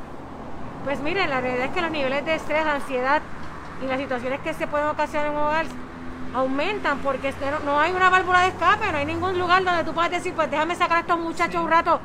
Pues 0.84 1.00
miren, 1.00 1.30
la 1.30 1.40
realidad 1.40 1.66
es 1.66 1.72
que 1.72 1.80
los 1.80 1.90
niveles 1.90 2.24
de 2.24 2.34
estrés, 2.34 2.64
ansiedad 2.66 3.20
y 3.82 3.86
las 3.86 3.98
situaciones 3.98 4.40
que 4.40 4.54
se 4.54 4.66
pueden 4.66 4.88
ocasionar 4.88 5.28
en 5.28 5.32
un 5.34 5.38
hogar 5.40 5.66
aumentan 6.34 6.98
porque 6.98 7.28
es 7.28 7.34
que 7.36 7.46
no, 7.64 7.80
hay 7.80 7.92
una 7.92 8.10
válvula 8.10 8.42
de 8.42 8.48
escape, 8.48 8.90
no 8.92 8.98
hay 8.98 9.06
ningún 9.06 9.38
lugar 9.38 9.64
donde 9.64 9.84
tú 9.84 9.92
puedas 9.92 10.10
decir, 10.10 10.32
pues 10.34 10.50
déjame 10.50 10.74
sacar 10.74 10.98
a 10.98 11.00
estos 11.00 11.18
muchachos 11.18 11.62
un 11.62 11.70
rato 11.70 12.00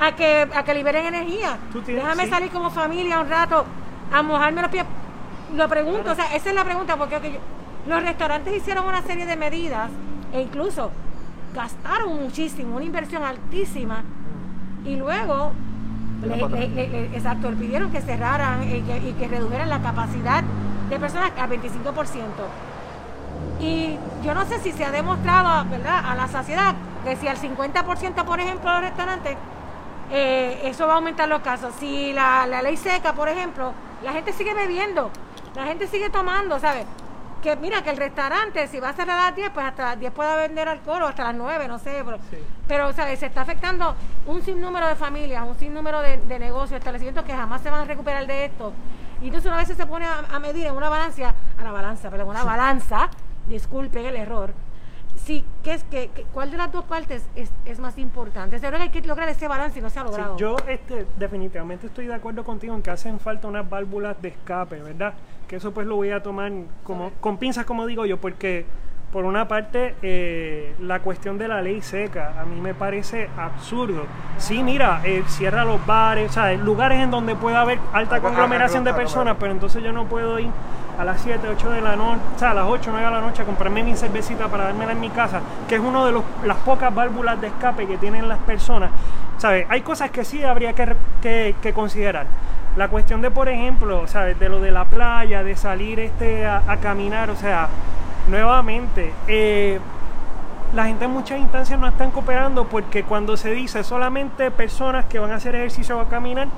a 0.00 0.12
que, 0.12 0.48
a 0.54 0.62
que 0.62 0.74
liberen 0.74 1.06
energía. 1.06 1.58
Tienes- 1.72 2.02
déjame 2.02 2.24
sí. 2.24 2.30
salir 2.30 2.50
como 2.50 2.70
familia 2.70 3.20
un 3.20 3.28
rato 3.28 3.64
a 4.12 4.22
mojarme 4.22 4.62
los 4.62 4.70
pies. 4.70 4.84
Lo 5.54 5.68
pregunto, 5.68 6.12
o 6.12 6.14
sea, 6.14 6.34
esa 6.34 6.48
es 6.50 6.54
la 6.54 6.64
pregunta, 6.64 6.96
porque 6.96 7.38
los 7.86 8.02
restaurantes 8.02 8.54
hicieron 8.54 8.86
una 8.86 9.02
serie 9.02 9.26
de 9.26 9.36
medidas 9.36 9.90
e 10.32 10.40
incluso 10.40 10.90
gastaron 11.54 12.22
muchísimo, 12.22 12.76
una 12.76 12.84
inversión 12.84 13.22
altísima, 13.22 14.02
y 14.84 14.96
luego, 14.96 15.52
le- 16.22 16.68
le- 16.68 16.88
le- 16.88 17.04
exacto, 17.16 17.50
le 17.50 17.56
pidieron 17.56 17.90
que 17.90 18.00
cerraran 18.00 18.62
y 18.62 18.80
que, 18.82 18.98
y 18.98 19.12
que 19.12 19.28
redujeran 19.28 19.68
la 19.68 19.80
capacidad 19.80 20.42
de 20.88 20.98
personas 20.98 21.32
al 21.38 21.48
25%. 21.50 22.46
Y 23.60 23.96
yo 24.24 24.34
no 24.34 24.44
sé 24.46 24.58
si 24.60 24.72
se 24.72 24.84
ha 24.84 24.90
demostrado, 24.90 25.68
¿verdad?, 25.68 26.02
a 26.04 26.14
la 26.14 26.28
saciedad, 26.28 26.74
que 27.04 27.16
si 27.16 27.28
al 27.28 27.36
50%, 27.36 28.24
por 28.24 28.40
ejemplo, 28.40 28.70
de 28.70 28.80
los 28.80 28.88
restaurantes, 28.90 29.36
eh, 30.10 30.60
eso 30.64 30.86
va 30.86 30.94
a 30.94 30.96
aumentar 30.96 31.28
los 31.28 31.40
casos. 31.42 31.72
Si 31.78 32.12
la, 32.12 32.46
la 32.46 32.62
ley 32.62 32.76
seca, 32.76 33.12
por 33.14 33.28
ejemplo, 33.28 33.72
la 34.04 34.12
gente 34.12 34.32
sigue 34.32 34.52
bebiendo, 34.54 35.10
la 35.54 35.64
gente 35.64 35.86
sigue 35.86 36.10
tomando, 36.10 36.58
¿sabes? 36.58 36.84
Que 37.42 37.56
mira, 37.56 37.82
que 37.82 37.90
el 37.90 37.96
restaurante, 37.96 38.68
si 38.68 38.78
va 38.78 38.90
a 38.90 38.92
cerrar 38.92 39.18
a 39.18 39.22
las 39.26 39.34
10, 39.36 39.50
pues 39.50 39.66
hasta 39.66 39.82
las 39.84 39.98
10 40.00 40.12
puede 40.12 40.36
vender 40.46 40.68
alcohol 40.68 41.02
o 41.02 41.06
hasta 41.08 41.24
las 41.24 41.34
9, 41.34 41.66
no 41.66 41.78
sé. 41.78 42.02
Pero, 42.04 42.18
Sí. 42.30 42.36
pero 42.68 42.92
¿sabes? 42.92 43.18
Se 43.18 43.26
está 43.26 43.40
afectando 43.42 43.96
un 44.26 44.42
sinnúmero 44.42 44.86
de 44.86 44.94
familias, 44.94 45.44
un 45.46 45.56
sinnúmero 45.58 46.00
de, 46.02 46.18
de 46.18 46.38
negocios, 46.38 46.78
establecimientos 46.78 47.24
que 47.24 47.34
jamás 47.34 47.60
se 47.62 47.70
van 47.70 47.80
a 47.80 47.84
recuperar 47.84 48.26
de 48.28 48.44
esto. 48.44 48.72
Y 49.20 49.26
entonces 49.26 49.48
una 49.48 49.58
vez 49.58 49.68
se 49.68 49.86
pone 49.86 50.06
a, 50.06 50.20
a 50.32 50.38
medir 50.38 50.66
en 50.66 50.74
una 50.76 50.88
balanza, 50.88 51.34
a 51.58 51.62
la 51.64 51.72
balanza, 51.72 52.10
perdón, 52.10 52.28
una 52.28 52.44
balanza, 52.44 53.08
disculpen 53.48 54.06
el 54.06 54.16
error, 54.16 54.52
sí, 55.24 55.44
¿qué 55.62 55.74
es, 55.74 55.84
que, 55.84 56.10
¿cuál 56.32 56.50
de 56.50 56.56
las 56.56 56.72
dos 56.72 56.84
partes 56.84 57.24
es, 57.36 57.50
es 57.64 57.78
más 57.78 57.96
importante? 57.98 58.58
Creo 58.58 58.72
que 58.72 58.76
hay 58.78 58.88
que 58.90 59.00
lograr 59.02 59.28
ese 59.28 59.48
balance 59.48 59.78
y 59.78 59.82
no 59.82 59.90
se 59.90 59.98
ha 60.00 60.02
Sí, 60.02 60.08
logrado. 60.08 60.36
yo 60.36 60.56
este, 60.68 61.06
definitivamente 61.18 61.86
estoy 61.86 62.06
de 62.06 62.14
acuerdo 62.14 62.44
contigo 62.44 62.74
en 62.74 62.82
que 62.82 62.90
hacen 62.90 63.20
falta 63.20 63.48
unas 63.48 63.68
válvulas 63.68 64.20
de 64.20 64.28
escape, 64.28 64.82
¿verdad? 64.82 65.14
Que 65.48 65.56
eso 65.56 65.72
pues 65.72 65.86
lo 65.86 65.96
voy 65.96 66.10
a 66.10 66.22
tomar 66.22 66.50
como 66.84 67.10
con 67.20 67.38
pinzas, 67.38 67.64
como 67.64 67.86
digo 67.86 68.04
yo, 68.06 68.18
porque 68.20 68.64
por 69.12 69.24
una 69.26 69.46
parte 69.46 69.94
eh, 70.02 70.74
la 70.80 71.00
cuestión 71.00 71.36
de 71.36 71.46
la 71.46 71.60
ley 71.60 71.82
seca 71.82 72.32
a 72.40 72.44
mí 72.44 72.58
me 72.60 72.72
parece 72.72 73.28
absurdo. 73.36 74.06
Sí, 74.38 74.62
mira, 74.62 75.00
eh, 75.04 75.22
cierra 75.26 75.64
los 75.64 75.84
bares, 75.86 76.30
o 76.30 76.32
sea, 76.32 76.52
lugares 76.54 77.00
en 77.00 77.10
donde 77.10 77.34
pueda 77.36 77.60
haber 77.60 77.78
alta 77.92 78.20
conglomeración 78.22 78.84
de 78.84 78.90
personas, 79.02 79.36
pero 79.38 79.52
entonces 79.52 79.82
yo 79.82 79.92
no 79.92 80.06
puedo 80.06 80.38
ir 80.38 80.48
a 80.98 81.04
las 81.04 81.20
7, 81.20 81.46
8 81.50 81.70
de 81.70 81.80
la 81.82 81.94
noche, 81.96 82.20
o 82.34 82.38
sea, 82.38 82.50
a 82.52 82.54
las 82.54 82.64
8, 82.66 82.90
9 82.90 83.04
de 83.06 83.12
la 83.12 83.20
noche 83.20 83.42
a 83.42 83.44
comprarme 83.44 83.82
mi 83.82 83.94
cervecita 83.96 84.48
para 84.48 84.64
dármela 84.64 84.92
en 84.92 85.00
mi 85.00 85.10
casa, 85.10 85.40
que 85.68 85.74
es 85.76 85.80
una 85.80 86.04
de 86.06 86.12
los- 86.12 86.24
las 86.44 86.56
pocas 86.58 86.94
válvulas 86.94 87.40
de 87.40 87.48
escape 87.48 87.86
que 87.86 87.98
tienen 87.98 88.28
las 88.28 88.38
personas. 88.38 88.90
¿Sabes? 89.38 89.66
Hay 89.68 89.80
cosas 89.82 90.10
que 90.10 90.24
sí 90.24 90.42
habría 90.44 90.72
que, 90.74 90.86
re- 90.86 90.96
que- 91.20 91.54
que 91.60 91.72
considerar. 91.72 92.26
La 92.76 92.88
cuestión 92.88 93.20
de, 93.20 93.30
por 93.30 93.48
ejemplo, 93.50 94.06
¿sabes? 94.06 94.38
De 94.38 94.48
lo 94.48 94.60
de 94.60 94.70
la 94.70 94.84
playa, 94.86 95.42
de 95.42 95.56
salir 95.56 96.00
este 96.00 96.46
a, 96.46 96.62
a 96.66 96.76
caminar, 96.78 97.28
o 97.28 97.36
sea, 97.36 97.68
nuevamente, 98.28 99.12
eh, 99.28 99.78
la 100.74 100.86
gente 100.86 101.04
en 101.04 101.10
muchas 101.10 101.38
instancias 101.38 101.78
no 101.78 101.86
están 101.86 102.10
cooperando 102.10 102.66
porque 102.66 103.02
cuando 103.04 103.36
se 103.36 103.50
dice 103.50 103.84
solamente 103.84 104.50
personas 104.50 105.04
que 105.06 105.18
van 105.18 105.32
a 105.32 105.36
hacer 105.36 105.54
ejercicio 105.54 105.98
o 105.98 106.00
a 106.00 106.08
caminar, 106.08 106.48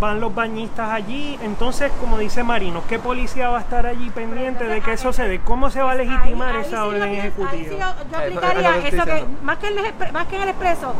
van 0.00 0.18
los 0.18 0.34
bañistas 0.34 0.88
allí. 0.90 1.38
Entonces, 1.42 1.92
como 2.00 2.16
dice 2.16 2.42
Marino, 2.42 2.82
¿qué 2.88 2.98
policía 2.98 3.50
va 3.50 3.58
a 3.58 3.60
estar 3.60 3.84
allí 3.86 4.08
pendiente 4.10 4.64
de 4.66 4.80
que 4.80 4.94
eso 4.94 5.12
se 5.12 5.28
dé? 5.28 5.40
¿Cómo 5.40 5.68
se 5.70 5.82
va 5.82 5.92
a 5.92 5.94
legitimar 5.94 6.50
Ahí- 6.50 6.56
ahí 6.56 6.62
sí 6.64 6.68
esa 6.68 6.76
yo 6.78 6.86
orden 6.88 7.02
ahí 7.02 7.10
sí 7.10 7.18
ejecutiva? 7.18 7.70
yo, 7.70 8.10
yo 8.10 8.18
aplicaría 8.18 8.76
eso 8.88 9.04
que, 9.04 9.24
más 9.42 9.58
que, 9.58 9.66
en 9.66 9.78
el, 9.78 10.12
más 10.12 10.26
que 10.26 10.36
en 10.36 10.42
el 10.42 10.48
expreso, 10.48 10.94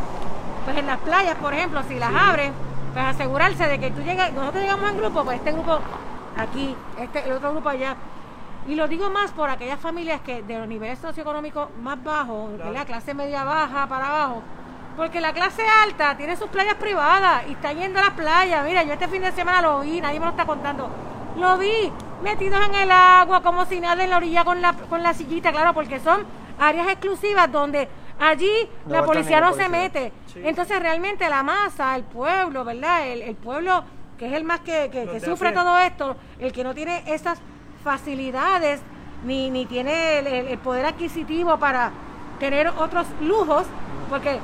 pues 0.66 0.76
en 0.76 0.86
las 0.86 0.98
playas, 0.98 1.36
por 1.36 1.54
ejemplo, 1.54 1.82
si 1.88 1.94
las 1.98 2.12
abren, 2.14 2.52
pues 2.92 3.04
asegurarse 3.06 3.66
de 3.68 3.78
que 3.78 3.90
tú 3.90 4.02
llegas, 4.02 4.34
nosotros 4.34 4.62
llegamos 4.62 4.90
en 4.90 4.98
grupo, 4.98 5.24
pues 5.24 5.38
este 5.38 5.52
grupo 5.52 5.78
aquí, 6.36 6.76
este, 6.98 7.24
el 7.24 7.32
otro 7.32 7.52
grupo 7.52 7.70
allá. 7.70 7.96
Y 8.68 8.74
lo 8.74 8.86
digo 8.88 9.10
más 9.10 9.32
por 9.32 9.50
aquellas 9.50 9.80
familias 9.80 10.20
que 10.20 10.42
de 10.42 10.58
los 10.58 10.68
niveles 10.68 10.98
socioeconómicos 10.98 11.68
más 11.80 12.02
bajos, 12.04 12.56
de 12.58 12.70
la 12.70 12.84
clase 12.84 13.14
media 13.14 13.42
baja 13.44 13.86
para 13.88 14.06
abajo, 14.06 14.42
porque 14.96 15.20
la 15.20 15.32
clase 15.32 15.62
alta 15.82 16.16
tiene 16.16 16.36
sus 16.36 16.48
playas 16.48 16.74
privadas 16.74 17.44
y 17.48 17.52
está 17.52 17.72
yendo 17.72 17.98
a 17.98 18.02
las 18.02 18.10
playas. 18.12 18.64
Mira, 18.64 18.82
yo 18.82 18.92
este 18.92 19.08
fin 19.08 19.22
de 19.22 19.32
semana 19.32 19.62
lo 19.62 19.80
vi, 19.80 20.00
nadie 20.00 20.18
me 20.20 20.26
lo 20.26 20.30
está 20.32 20.44
contando. 20.44 20.88
Lo 21.36 21.56
vi, 21.58 21.90
metidos 22.22 22.60
en 22.68 22.74
el 22.74 22.90
agua, 22.90 23.42
como 23.42 23.64
si 23.64 23.80
nada 23.80 24.02
en 24.04 24.10
la 24.10 24.18
orilla 24.18 24.44
con 24.44 24.60
la, 24.60 24.72
con 24.74 25.02
la 25.02 25.14
sillita, 25.14 25.50
claro, 25.52 25.72
porque 25.72 25.98
son 26.00 26.24
áreas 26.58 26.88
exclusivas 26.88 27.50
donde 27.50 27.88
allí 28.20 28.68
No 28.84 28.92
la 28.92 29.04
policía 29.04 29.40
no 29.40 29.52
se 29.54 29.68
mete. 29.68 30.12
Sí. 30.26 30.42
Entonces 30.44 30.78
realmente 30.80 31.28
la 31.28 31.42
masa, 31.42 31.96
el 31.96 32.04
pueblo, 32.04 32.64
¿verdad? 32.64 33.06
El, 33.08 33.22
el 33.22 33.36
pueblo 33.36 33.82
que 34.18 34.26
es 34.26 34.32
el 34.34 34.44
más 34.44 34.60
que, 34.60 34.90
que- 34.92 35.06
que 35.06 35.18
sufre 35.20 35.50
todo 35.52 35.78
esto, 35.78 36.14
el 36.38 36.52
que 36.52 36.62
no 36.62 36.74
tiene 36.74 37.02
esas 37.06 37.40
facilidades 37.82 38.80
ni, 39.24 39.50
ni 39.50 39.66
tiene 39.66 40.18
el, 40.18 40.58
poder 40.58 40.86
adquisitivo 40.86 41.58
para 41.58 41.90
tener 42.38 42.68
otros 42.68 43.06
lujos, 43.20 43.66
porque 44.08 44.38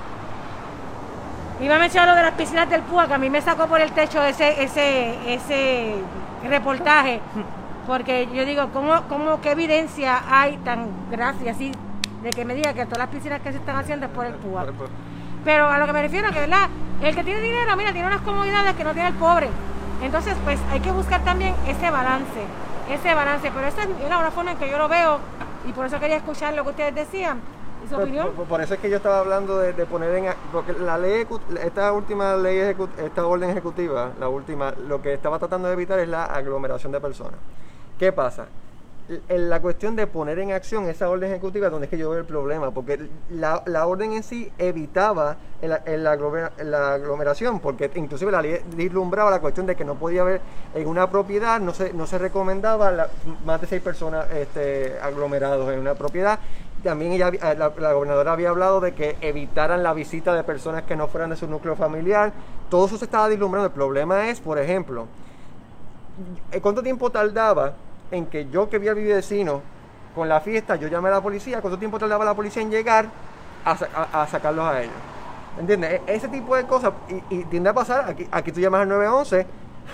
iba 1.61 1.77
a 1.77 1.79
mencionar 1.79 2.09
lo 2.11 2.15
de 2.15 2.23
las 2.23 2.35
piscinas 2.35 2.69
del 2.69 2.83
PUA, 2.83 3.09
que 3.09 3.15
a 3.15 3.19
mí 3.19 3.31
me 3.31 3.41
sacó 3.41 3.67
por 3.67 3.81
el 3.81 3.91
techo 3.93 4.23
ese, 4.23 4.63
ese, 4.63 5.33
ese 5.33 5.95
reportaje, 6.49 7.21
porque 7.87 8.29
yo 8.35 8.45
digo, 8.45 8.69
¿cómo, 8.73 9.03
cómo 9.09 9.41
qué 9.41 9.53
evidencia 9.53 10.23
hay 10.29 10.59
tan 10.59 10.89
grave 11.11 11.49
así 11.49 11.73
de 12.23 12.31
que 12.31 12.45
me 12.45 12.55
diga 12.55 12.75
que 12.75 12.85
todas 12.85 12.99
las 12.99 13.09
piscinas 13.09 13.41
que 13.41 13.53
se 13.53 13.59
están 13.59 13.77
haciendo 13.77 14.07
es 14.07 14.13
por 14.13 14.27
el 14.27 14.35
PUA? 14.35 14.67
Pero 15.45 15.69
a 15.69 15.79
lo 15.79 15.87
que 15.87 15.93
me 15.93 16.03
refiero, 16.03 16.29
que 16.33 16.41
verdad, 16.41 16.69
el 17.01 17.15
que 17.15 17.23
tiene 17.23 17.41
dinero, 17.41 17.77
mira, 17.77 17.93
tiene 17.93 18.09
unas 18.09 18.21
comodidades 18.23 18.75
que 18.75 18.85
no 18.85 18.93
tiene 18.93 19.11
el 19.11 19.15
pobre. 19.15 19.49
Entonces, 20.03 20.35
pues 20.45 20.59
hay 20.71 20.81
que 20.81 20.91
buscar 20.91 21.23
también 21.23 21.55
ese 21.67 21.91
balance, 21.91 22.43
ese 22.91 23.15
balance. 23.15 23.51
Pero 23.55 23.67
esa 23.67 23.83
es 23.83 23.89
la 24.09 24.19
una 24.19 24.31
forma 24.31 24.53
en 24.53 24.59
que 24.59 24.69
yo 24.71 24.79
lo 24.79 24.89
veo 24.89 25.19
y 25.67 25.73
por 25.73 25.87
eso 25.87 25.99
quería 25.99 26.17
escuchar 26.17 26.55
lo 26.55 26.65
que 26.65 26.71
ustedes 26.71 26.95
decían 26.95 27.41
y 27.85 27.89
su 27.89 27.95
Pues, 27.95 28.05
opinión. 28.05 28.33
por, 28.33 28.47
por 28.47 28.61
eso 28.61 28.75
es 28.75 28.81
que 28.81 28.89
yo 28.89 28.97
estaba 28.97 29.19
hablando 29.19 29.59
de, 29.59 29.73
de 29.73 29.87
poner 29.87 30.15
en... 30.15 30.33
Porque 30.53 30.73
la 30.75 30.97
ley, 30.97 31.27
esta 31.63 31.93
última 31.93 32.37
ley, 32.37 32.59
esta 32.99 33.27
orden 33.27 33.51
ejecutiva, 33.51 34.11
la 34.19 34.29
última, 34.29 34.73
lo 34.87 35.03
que 35.03 35.13
estaba 35.15 35.39
tratando 35.39 35.69
de 35.69 35.75
evitar 35.75 35.99
es 35.99 36.09
la 36.09 36.25
aglomeración 36.25 36.93
de 36.93 37.01
personas. 37.01 37.39
¿Qué 37.99 38.13
pasa? 38.13 38.47
En 39.29 39.49
la 39.49 39.61
cuestión 39.63 39.95
de 39.95 40.09
poner 40.09 40.41
en 40.41 40.51
acción 40.51 40.89
esa 40.89 41.09
orden 41.09 41.31
ejecutiva, 41.31 41.71
donde 41.71 41.85
es 41.87 41.91
que 41.91 41.97
yo 41.97 42.11
veo 42.11 42.19
el 42.19 42.25
problema, 42.25 42.73
porque 42.73 43.09
la, 43.31 43.63
la 43.67 43.87
orden 43.87 44.13
en 44.13 44.25
sí 44.25 44.51
evitaba 44.59 45.37
aglomera- 45.63 46.51
la 46.65 46.95
aglomeración, 46.95 47.61
porque 47.61 47.89
inclusive 47.95 48.33
la 48.33 48.43
ley 48.43 48.61
vislumbraba 48.75 49.31
la 49.31 49.41
cuestión 49.41 49.65
de 49.65 49.77
que 49.77 49.85
no 49.85 49.95
podía 49.95 50.23
haber 50.23 50.41
en 50.75 50.89
una 50.89 51.09
propiedad, 51.09 51.61
no 51.61 51.73
se, 51.73 51.93
no 51.93 52.05
se 52.09 52.19
recomendaba 52.19 52.91
la- 52.91 53.09
más 53.45 53.61
de 53.61 53.69
seis 53.69 53.81
personas 53.81 54.27
este, 54.33 54.99
aglomerados 55.01 55.73
en 55.73 55.79
una 55.79 55.95
propiedad. 55.95 56.41
También 56.83 57.13
ella, 57.13 57.31
la, 57.31 57.73
la 57.79 57.93
gobernadora 57.93 58.33
había 58.33 58.51
hablado 58.51 58.81
de 58.81 58.93
que 58.93 59.17
evitaran 59.21 59.85
la 59.85 59.93
visita 59.95 60.35
de 60.35 60.43
personas 60.43 60.83
que 60.83 60.97
no 60.97 61.07
fueran 61.07 61.31
de 61.31 61.37
su 61.37 61.47
núcleo 61.47 61.77
familiar. 61.77 62.33
Todo 62.69 62.87
eso 62.87 62.99
se 62.99 63.05
estaba 63.05 63.29
vislumbrando. 63.29 63.69
El 63.69 63.73
problema 63.73 64.29
es, 64.29 64.41
por 64.41 64.59
ejemplo, 64.59 65.07
¿cuánto 66.61 66.83
tiempo 66.83 67.09
tardaba 67.11 67.75
en 68.11 68.27
que 68.27 68.49
yo 68.51 68.69
que 68.69 68.79
vi 68.79 68.89
a 68.89 68.95
mi 68.95 69.05
vecino 69.05 69.63
con 70.15 70.29
la 70.29 70.41
fiesta, 70.41 70.77
yo 70.77 70.89
llamé 70.89 71.09
a 71.09 71.13
la 71.13 71.21
policía? 71.21 71.61
¿Cuánto 71.61 71.79
tiempo 71.79 71.99
tardaba 71.99 72.25
la 72.25 72.35
policía 72.35 72.63
en 72.63 72.71
llegar 72.71 73.07
a, 73.65 73.71
a- 73.73 74.23
a 74.23 74.27
sacarlos 74.27 74.65
a 74.67 74.81
ellos? 74.83 74.95
¿Entiendes? 75.59 76.01
E- 76.07 76.15
Ese 76.15 76.29
tipo 76.29 76.55
de 76.57 76.65
cosas, 76.65 76.93
y, 77.09 77.35
y 77.37 77.45
tiende 77.45 77.71
a 77.71 77.75
pasar, 77.75 78.09
aquí, 78.11 78.27
aquí 78.31 78.53
tú 78.53 78.61
llamas 78.61 78.83
al 78.83 78.89
911, 78.89 79.47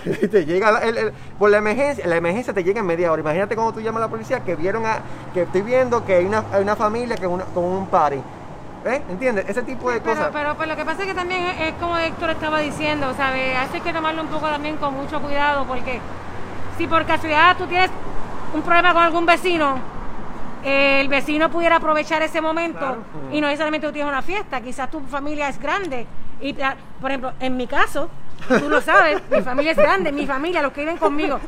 y 0.05 0.27
te 0.27 0.45
llega 0.45 0.71
la- 0.71 0.79
el- 0.79 0.97
el- 0.97 1.13
por 1.39 1.49
la 1.49 1.57
emergencia, 1.57 2.05
la 2.07 2.15
emergencia 2.17 2.53
te 2.53 2.63
llega 2.63 2.79
en 2.79 2.85
media 2.85 3.11
hora. 3.11 3.21
Imagínate 3.21 3.55
cuando 3.55 3.73
tú 3.73 3.81
llamas 3.81 4.01
a 4.03 4.05
la 4.05 4.09
policía 4.11 4.39
que 4.41 4.55
vieron 4.55 4.85
a, 4.85 4.99
que 5.33 5.43
estoy 5.43 5.61
viendo 5.61 6.05
que 6.05 6.15
hay 6.15 6.25
una, 6.25 6.43
hay 6.51 6.61
una 6.61 6.75
familia 6.75 7.15
que 7.15 7.27
una- 7.27 7.45
con 7.45 7.63
un 7.63 7.87
party. 7.87 8.21
¿Ves? 8.83 9.01
¿Entiendes? 9.09 9.45
Ese 9.47 9.63
tipo 9.63 9.89
de 9.89 10.01
Pero, 10.01 10.13
cosas. 10.13 10.29
pero, 10.33 10.55
pues, 10.57 10.67
lo 10.67 10.75
que 10.75 10.83
pasa 10.83 11.03
es 11.03 11.07
que 11.07 11.13
también 11.13 11.41
es, 11.45 11.69
es 11.69 11.73
como 11.75 11.97
Héctor 11.97 12.31
estaba 12.31 12.59
diciendo, 12.59 13.13
¿sabes? 13.15 13.55
Hay 13.55 13.79
que 13.79 13.93
tomarlo 13.93 14.21
un 14.23 14.27
poco 14.27 14.47
también 14.49 14.75
con 14.75 14.93
mucho 14.93 15.21
cuidado 15.21 15.63
porque 15.65 16.01
si 16.77 16.87
por 16.87 17.05
casualidad 17.05 17.57
tú 17.57 17.65
tienes 17.67 17.89
un 18.53 18.61
problema 18.61 18.93
con 18.93 19.03
algún 19.03 19.25
vecino, 19.25 19.77
eh, 20.63 21.01
el 21.01 21.07
vecino 21.07 21.49
pudiera 21.49 21.77
aprovechar 21.77 22.21
ese 22.21 22.39
momento 22.39 22.97
y 23.31 23.41
no 23.41 23.47
necesariamente 23.47 23.87
tú 23.87 23.93
tienes 23.93 24.11
una 24.11 24.21
fiesta, 24.21 24.61
quizás 24.61 24.89
tu 24.89 25.01
familia 25.01 25.49
es 25.49 25.59
grande. 25.59 26.07
Y, 26.39 26.53
por 26.53 27.11
ejemplo, 27.11 27.33
en 27.39 27.57
mi 27.57 27.67
caso, 27.67 28.09
tú 28.47 28.69
lo 28.69 28.81
sabes, 28.81 29.21
mi 29.29 29.41
familia 29.41 29.71
es 29.71 29.77
grande, 29.77 30.11
mi 30.11 30.25
familia, 30.25 30.61
los 30.61 30.71
que 30.71 30.81
viven 30.81 30.97
conmigo. 30.97 31.39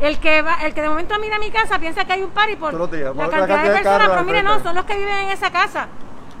El 0.00 0.18
que 0.18 0.40
va, 0.40 0.64
el 0.64 0.72
que 0.72 0.80
de 0.80 0.88
momento 0.88 1.14
mira 1.20 1.38
mi 1.38 1.50
casa 1.50 1.78
piensa 1.78 2.06
que 2.06 2.14
hay 2.14 2.22
un 2.22 2.30
party 2.30 2.56
por 2.56 2.90
días, 2.90 3.14
la 3.14 3.28
cantidad 3.28 3.62
de 3.62 3.70
personas, 3.70 4.08
pero 4.08 4.24
mire, 4.24 4.42
no, 4.42 4.58
son 4.60 4.74
los 4.74 4.84
que 4.86 4.96
viven 4.96 5.14
en 5.14 5.28
esa 5.30 5.50
casa. 5.50 5.88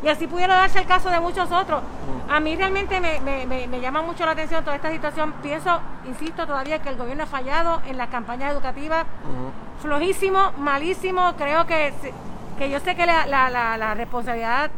Y 0.02 0.08
así 0.08 0.26
pudiera 0.26 0.54
darse 0.54 0.78
el 0.78 0.86
caso 0.86 1.10
de 1.10 1.20
muchos 1.20 1.50
otros. 1.52 1.82
A 2.30 2.40
mí 2.40 2.56
realmente 2.56 3.00
me, 3.00 3.20
me- 3.20 3.46
me- 3.46 3.66
me 3.66 3.80
llama 3.80 4.00
mucho 4.02 4.24
la 4.24 4.32
atención 4.32 4.64
toda 4.64 4.76
esta 4.76 4.90
situación. 4.90 5.34
Pienso, 5.42 5.78
insisto 6.06 6.46
todavía, 6.46 6.80
que 6.80 6.88
el 6.88 6.96
gobierno 6.96 7.24
ha 7.24 7.26
fallado 7.26 7.82
en 7.86 7.98
las 7.98 8.08
campañas 8.08 8.52
educativas. 8.52 9.04
Flojísimo, 9.82 10.52
malísimo. 10.58 11.34
Creo 11.36 11.66
que, 11.66 11.92
que 12.58 12.70
yo 12.70 12.80
sé 12.80 12.94
que 12.94 13.06
la, 13.06 13.26
la- 13.26 13.50
la- 13.50 13.76
la 13.76 13.94
responsabilidad 13.94 14.70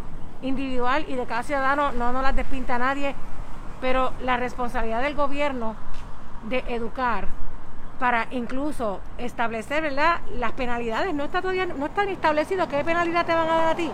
individual 0.43 1.05
y 1.09 1.15
de 1.15 1.25
cada 1.27 1.43
ciudadano 1.43 1.93
no 1.93 2.13
nos 2.13 2.23
las 2.23 2.35
despinta 2.35 2.75
a 2.77 2.79
nadie, 2.79 3.15
pero 3.81 4.13
la 4.23 4.37
responsabilidad 4.37 5.03
del 5.03 5.15
gobierno 5.15 5.77
de 6.45 6.65
educar 6.69 7.27
para 8.01 8.27
incluso 8.33 8.99
establecer 9.19 9.83
¿verdad? 9.83 10.19
las 10.37 10.51
penalidades 10.53 11.15
no 11.15 11.23
está 11.23 11.41
todavía 11.41 11.67
no 11.67 11.87
está 11.87 12.05
ni 12.05 12.13
establecido 12.13 12.67
qué 12.67 12.83
penalidad 12.83 13.25
te 13.25 13.33
van 13.33 13.49
a 13.49 13.55
dar 13.55 13.69
a 13.69 13.75
ti 13.77 13.93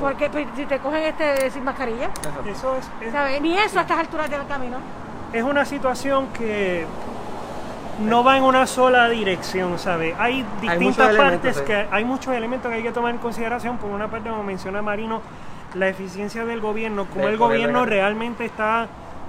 porque 0.00 0.28
pues, 0.30 0.46
si 0.56 0.66
te 0.66 0.78
cogen 0.78 1.02
este 1.02 1.50
sin 1.50 1.64
mascarilla 1.64 2.10
Eso 2.48 2.76
es, 2.76 2.88
es- 3.00 3.12
¿sabes? 3.12 3.40
ni 3.40 3.56
eso 3.56 3.78
a 3.78 3.82
estas 3.82 3.98
alturas 3.98 4.30
del 4.30 4.46
camino 4.46 4.76
es 5.32 5.42
una 5.42 5.64
situación 5.64 6.28
que 6.28 6.86
no 8.00 8.22
va 8.22 8.36
en 8.36 8.44
una 8.44 8.66
sola 8.66 9.08
dirección, 9.08 9.78
¿sabes? 9.78 10.14
Hay 10.18 10.44
distintas 10.60 11.16
partes 11.16 11.56
sí. 11.56 11.64
que 11.64 11.86
hay 11.90 12.04
muchos 12.04 12.34
elementos 12.34 12.70
que 12.70 12.76
hay 12.78 12.82
que 12.82 12.92
tomar 12.92 13.12
en 13.12 13.18
consideración. 13.18 13.78
Por 13.78 13.90
una 13.90 14.08
parte, 14.08 14.28
como 14.28 14.42
menciona 14.42 14.82
Marino, 14.82 15.22
la 15.74 15.88
eficiencia 15.88 16.44
del 16.44 16.60
gobierno, 16.60 17.06
cómo 17.06 17.26
De 17.26 17.32
el 17.32 17.38
gobierno 17.38 17.84
realmente 17.86 18.44
está 18.44 18.86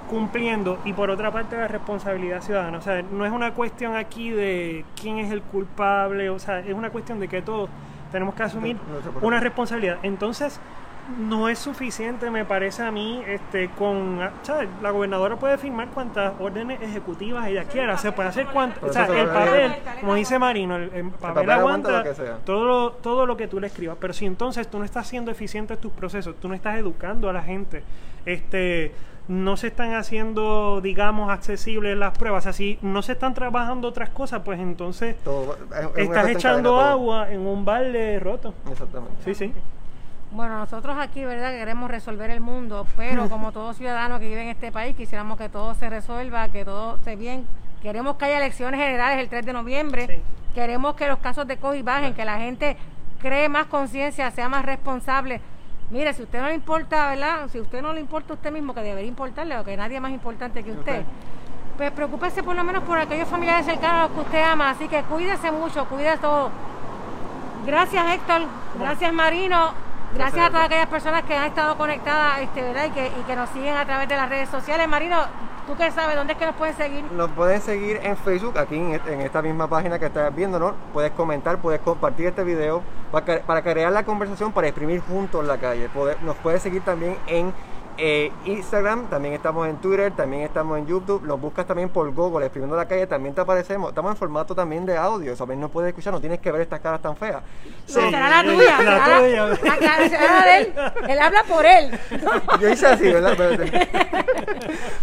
cumpliendo 0.09 0.79
y 0.85 0.93
por 0.93 1.09
otra 1.09 1.31
parte 1.31 1.57
la 1.57 1.67
responsabilidad 1.67 2.41
ciudadana. 2.41 2.77
O 2.77 2.81
sea, 2.81 3.01
no 3.01 3.25
es 3.25 3.31
una 3.31 3.53
cuestión 3.53 3.95
aquí 3.95 4.29
de 4.29 4.85
quién 4.99 5.17
es 5.19 5.31
el 5.31 5.41
culpable, 5.41 6.29
o 6.29 6.39
sea, 6.39 6.59
es 6.59 6.73
una 6.73 6.89
cuestión 6.89 7.19
de 7.19 7.27
que 7.27 7.41
todos 7.41 7.69
tenemos 8.11 8.35
que 8.35 8.43
asumir 8.43 8.77
una 9.21 9.39
responsabilidad. 9.39 9.97
Entonces, 10.03 10.59
no 11.17 11.47
es 11.47 11.57
suficiente, 11.59 12.29
me 12.29 12.43
parece 12.43 12.83
a 12.83 12.91
mí, 12.91 13.23
este, 13.25 13.69
con, 13.69 14.19
¿sabes? 14.43 14.67
La 14.81 14.91
gobernadora 14.91 15.37
puede 15.37 15.57
firmar 15.57 15.87
cuantas 15.89 16.33
órdenes 16.39 16.81
ejecutivas 16.81 17.47
ella 17.47 17.63
quiera, 17.63 17.97
se 17.97 18.11
puede 18.11 18.29
hacer 18.29 18.47
cuantas, 18.47 18.83
o 18.83 18.91
sea, 18.91 19.05
el 19.05 19.27
papel, 19.27 19.73
como 20.01 20.15
dice 20.15 20.37
Marino, 20.37 20.75
el, 20.75 20.91
el 20.93 21.09
papel, 21.11 21.49
aguanta 21.49 22.03
todo 22.45 22.65
lo, 22.65 22.91
todo 22.91 23.25
lo 23.25 23.37
que 23.37 23.47
tú 23.47 23.59
le 23.59 23.67
escribas, 23.67 23.97
pero 23.99 24.13
si 24.13 24.25
entonces 24.25 24.67
tú 24.67 24.79
no 24.79 24.85
estás 24.85 25.07
siendo 25.07 25.31
eficiente 25.31 25.75
en 25.75 25.79
tus 25.79 25.93
procesos, 25.93 26.35
tú 26.41 26.49
no 26.49 26.53
estás 26.53 26.77
educando 26.77 27.29
a 27.29 27.33
la 27.33 27.41
gente, 27.41 27.83
este, 28.25 28.91
no 29.27 29.57
se 29.57 29.67
están 29.67 29.93
haciendo, 29.93 30.79
digamos, 30.81 31.29
accesibles 31.29 31.97
las 31.97 32.17
pruebas, 32.17 32.45
así 32.47 32.79
no 32.81 33.01
se 33.01 33.11
están 33.13 33.33
trabajando 33.33 33.87
otras 33.89 34.09
cosas, 34.09 34.41
pues 34.45 34.59
entonces 34.59 35.17
Todo- 35.23 35.57
es- 35.95 35.97
estás 36.07 36.25
en 36.27 36.31
echando 36.37 36.79
agua 36.79 37.29
en 37.31 37.41
un 37.45 37.65
balde 37.65 38.19
roto. 38.19 38.53
Exactamente. 38.71 39.15
Sí, 39.25 39.35
sí. 39.35 39.53
bueno 40.31 40.59
nosotros 40.59 40.97
aquí 40.99 41.23
verdad 41.23 41.51
queremos 41.51 41.89
resolver 41.89 42.29
el 42.31 42.41
mundo 42.41 42.85
pero 42.97 43.29
como 43.29 43.53
todo 43.53 43.73
ciudadano 43.73 44.19
que 44.19 44.27
vive 44.27 44.41
en 44.43 44.49
este 44.49 44.73
país 44.73 44.93
quisiéramos 44.95 45.37
que 45.37 45.47
todo 45.47 45.73
se 45.75 45.89
resuelva 45.89 46.49
que 46.49 46.65
todo 46.65 46.95
esté 46.97 47.15
bien 47.15 47.47
queremos 47.81 48.17
que 48.17 48.25
haya 48.25 48.37
elecciones 48.39 48.77
generales 48.77 49.19
el 49.19 49.29
3 49.29 49.45
de 49.45 49.53
noviembre 49.53 50.05
Sí. 50.07 50.21
queremos 50.53 50.95
que 50.95 51.07
los 51.07 51.19
casos 51.19 51.47
de 51.47 51.55
COVID 51.55 51.81
bajen 51.81 52.13
que 52.13 52.25
la 52.25 52.39
gente 52.39 52.75
cree 53.21 53.47
más 53.47 53.67
conciencia 53.67 54.29
sea 54.31 54.49
más 54.49 54.65
responsable 54.65 55.39
Mire, 55.89 56.13
si 56.13 56.21
a 56.21 56.25
usted 56.25 56.41
no 56.41 56.47
le 56.47 56.55
importa, 56.55 57.09
¿verdad? 57.09 57.47
Si 57.49 57.57
a 57.57 57.61
usted 57.61 57.81
no 57.81 57.93
le 57.93 58.01
importa 58.01 58.33
a 58.33 58.35
usted 58.35 58.51
mismo, 58.51 58.73
que 58.73 58.81
debería 58.81 59.07
importarle, 59.07 59.57
o 59.57 59.63
que 59.63 59.77
nadie 59.77 59.95
es 59.95 60.01
más 60.01 60.11
importante 60.11 60.63
que 60.63 60.71
usted, 60.71 61.03
pues 61.77 61.91
preocúpese 61.91 62.43
por 62.43 62.55
lo 62.55 62.63
menos 62.63 62.83
por 62.83 62.97
aquellos 62.97 63.27
familiares 63.27 63.65
cercanos 63.65 64.11
que 64.11 64.19
usted 64.19 64.43
ama. 64.43 64.71
Así 64.71 64.87
que 64.87 65.01
cuídese 65.03 65.51
mucho, 65.51 65.85
cuídese 65.85 66.17
todo. 66.17 66.49
Gracias, 67.65 68.05
Héctor. 68.15 68.41
Gracias, 68.79 69.13
Marino. 69.13 69.71
Gracias 70.13 70.45
a 70.45 70.49
todas 70.49 70.65
aquellas 70.65 70.87
personas 70.87 71.23
que 71.23 71.35
han 71.35 71.45
estado 71.45 71.77
conectadas 71.77 72.39
este, 72.39 72.61
¿verdad? 72.61 72.85
Y, 72.85 72.91
que, 72.91 73.07
y 73.07 73.23
que 73.25 73.35
nos 73.35 73.49
siguen 73.49 73.75
a 73.75 73.85
través 73.85 74.09
de 74.09 74.15
las 74.15 74.29
redes 74.29 74.49
sociales. 74.49 74.87
Marino, 74.87 75.17
¿tú 75.67 75.75
qué 75.75 75.91
sabes? 75.91 76.15
¿Dónde 76.15 76.33
es 76.33 76.39
que 76.39 76.45
nos 76.45 76.55
pueden 76.55 76.75
seguir? 76.75 77.03
Nos 77.11 77.29
pueden 77.31 77.61
seguir 77.61 77.99
en 78.01 78.15
Facebook, 78.17 78.57
aquí 78.57 78.75
en, 78.75 79.01
en 79.05 79.21
esta 79.21 79.41
misma 79.41 79.67
página 79.67 79.99
que 79.99 80.05
estás 80.05 80.33
viendo, 80.33 80.57
¿no? 80.57 80.73
Puedes 80.93 81.11
comentar, 81.11 81.59
puedes 81.59 81.81
compartir 81.81 82.27
este 82.27 82.43
video 82.43 82.81
para, 83.11 83.61
crear 83.61 83.91
la 83.91 84.03
conversación, 84.03 84.51
para 84.51 84.67
exprimir 84.67 85.01
juntos 85.01 85.45
la 85.45 85.57
calle. 85.57 85.89
Nos 86.23 86.35
puedes 86.37 86.61
seguir 86.61 86.81
también 86.81 87.17
en 87.27 87.53
eh, 87.97 88.31
Instagram, 88.45 89.07
también 89.07 89.33
estamos 89.33 89.67
en 89.67 89.77
Twitter, 89.77 90.11
también 90.15 90.43
estamos 90.43 90.77
en 90.77 90.85
YouTube. 90.87 91.23
Nos 91.23 91.39
buscas 91.41 91.65
también 91.65 91.89
por 91.89 92.11
Google, 92.13 92.45
exprimiendo 92.45 92.75
la 92.75 92.87
calle, 92.87 93.07
también 93.07 93.33
te 93.33 93.41
aparecemos. 93.41 93.89
Estamos 93.89 94.11
en 94.11 94.17
formato 94.17 94.53
también 94.55 94.85
de 94.85 94.95
audio, 94.97 95.35
¿sabes? 95.35 95.57
No 95.57 95.69
puedes 95.69 95.89
escuchar, 95.89 96.13
no 96.13 96.19
tienes 96.21 96.39
que 96.39 96.51
ver 96.51 96.61
estas 96.61 96.79
caras 96.79 97.01
tan 97.01 97.15
feas. 97.17 97.41
No, 97.87 97.93
será 98.09 98.29
la 98.29 98.43
tuya. 98.43 98.71
la 98.71 98.77
será 98.77 99.07
la- 99.07 99.19
tuya. 99.19 99.45
la- 99.45 99.79
la- 99.99 100.09
será 100.09 100.39
la 100.39 100.45
de 100.45 100.57
él. 100.59 100.73
Él 101.09 101.19
habla 101.19 101.43
por 101.43 101.65
él. 101.65 101.99
Yo 102.61 102.69
hice 102.69 102.87
así, 102.87 103.03
¿verdad? 103.11 103.35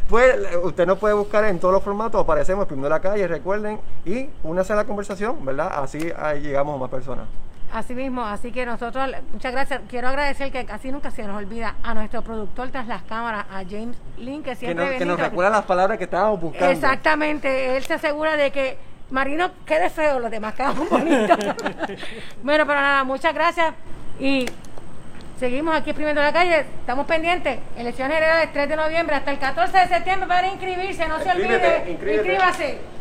pues 0.08 0.36
usted 0.62 0.86
nos 0.86 0.98
puede 0.98 1.14
buscar 1.14 1.44
en 1.44 1.58
todos 1.58 1.74
los 1.74 1.82
formatos, 1.82 2.20
aparecemos 2.20 2.66
primero 2.66 2.88
la 2.88 3.00
calle, 3.00 3.26
recuerden, 3.26 3.80
y 4.04 4.28
únase 4.42 4.72
a 4.72 4.76
la 4.76 4.84
conversación, 4.84 5.44
¿verdad? 5.44 5.72
Así 5.82 6.12
ahí 6.18 6.40
llegamos 6.40 6.76
a 6.76 6.78
más 6.78 6.90
personas. 6.90 7.24
Así 7.74 7.92
mismo, 7.92 8.24
así 8.24 8.52
que 8.52 8.64
nosotros, 8.64 9.10
muchas 9.32 9.50
gracias. 9.50 9.80
Quiero 9.88 10.06
agradecer 10.06 10.52
que 10.52 10.64
casi 10.64 10.92
nunca 10.92 11.10
se 11.10 11.24
nos 11.24 11.36
olvida 11.36 11.74
a 11.82 11.92
nuestro 11.92 12.22
productor 12.22 12.70
tras 12.70 12.86
las 12.86 13.02
cámaras, 13.02 13.46
a 13.50 13.64
James 13.68 13.96
Lynn, 14.16 14.44
que 14.44 14.50
Que 14.50 14.56
siempre 14.56 14.86
nos, 14.90 14.94
que 14.94 15.04
nos 15.04 15.18
recuerda 15.18 15.50
las 15.50 15.64
palabras 15.64 15.98
que 15.98 16.04
estábamos 16.04 16.40
buscando. 16.40 16.70
Exactamente, 16.70 17.76
él 17.76 17.82
se 17.82 17.94
asegura 17.94 18.36
de 18.36 18.52
que 18.52 18.78
Marino 19.10 19.50
quede 19.66 19.90
feo, 19.90 20.20
los 20.20 20.30
demás 20.30 20.54
quedan 20.54 20.88
bonitos. 20.88 21.36
bueno, 22.44 22.64
pero 22.64 22.80
nada, 22.80 23.02
muchas 23.02 23.34
gracias 23.34 23.74
y 24.20 24.46
seguimos 25.40 25.74
aquí 25.74 25.90
exprimiendo 25.90 26.22
la 26.22 26.32
calle. 26.32 26.60
Estamos 26.60 27.06
pendientes. 27.06 27.58
Elecciones 27.76 28.16
generales 28.16 28.52
3 28.52 28.68
de 28.68 28.76
noviembre 28.76 29.16
hasta 29.16 29.32
el 29.32 29.40
14 29.40 29.78
de 29.78 29.88
septiembre 29.88 30.28
para 30.28 30.46
inscribirse, 30.46 31.08
no 31.08 31.18
se 31.18 31.28
olvide. 31.28 31.90
Inscríbase. 31.90 32.93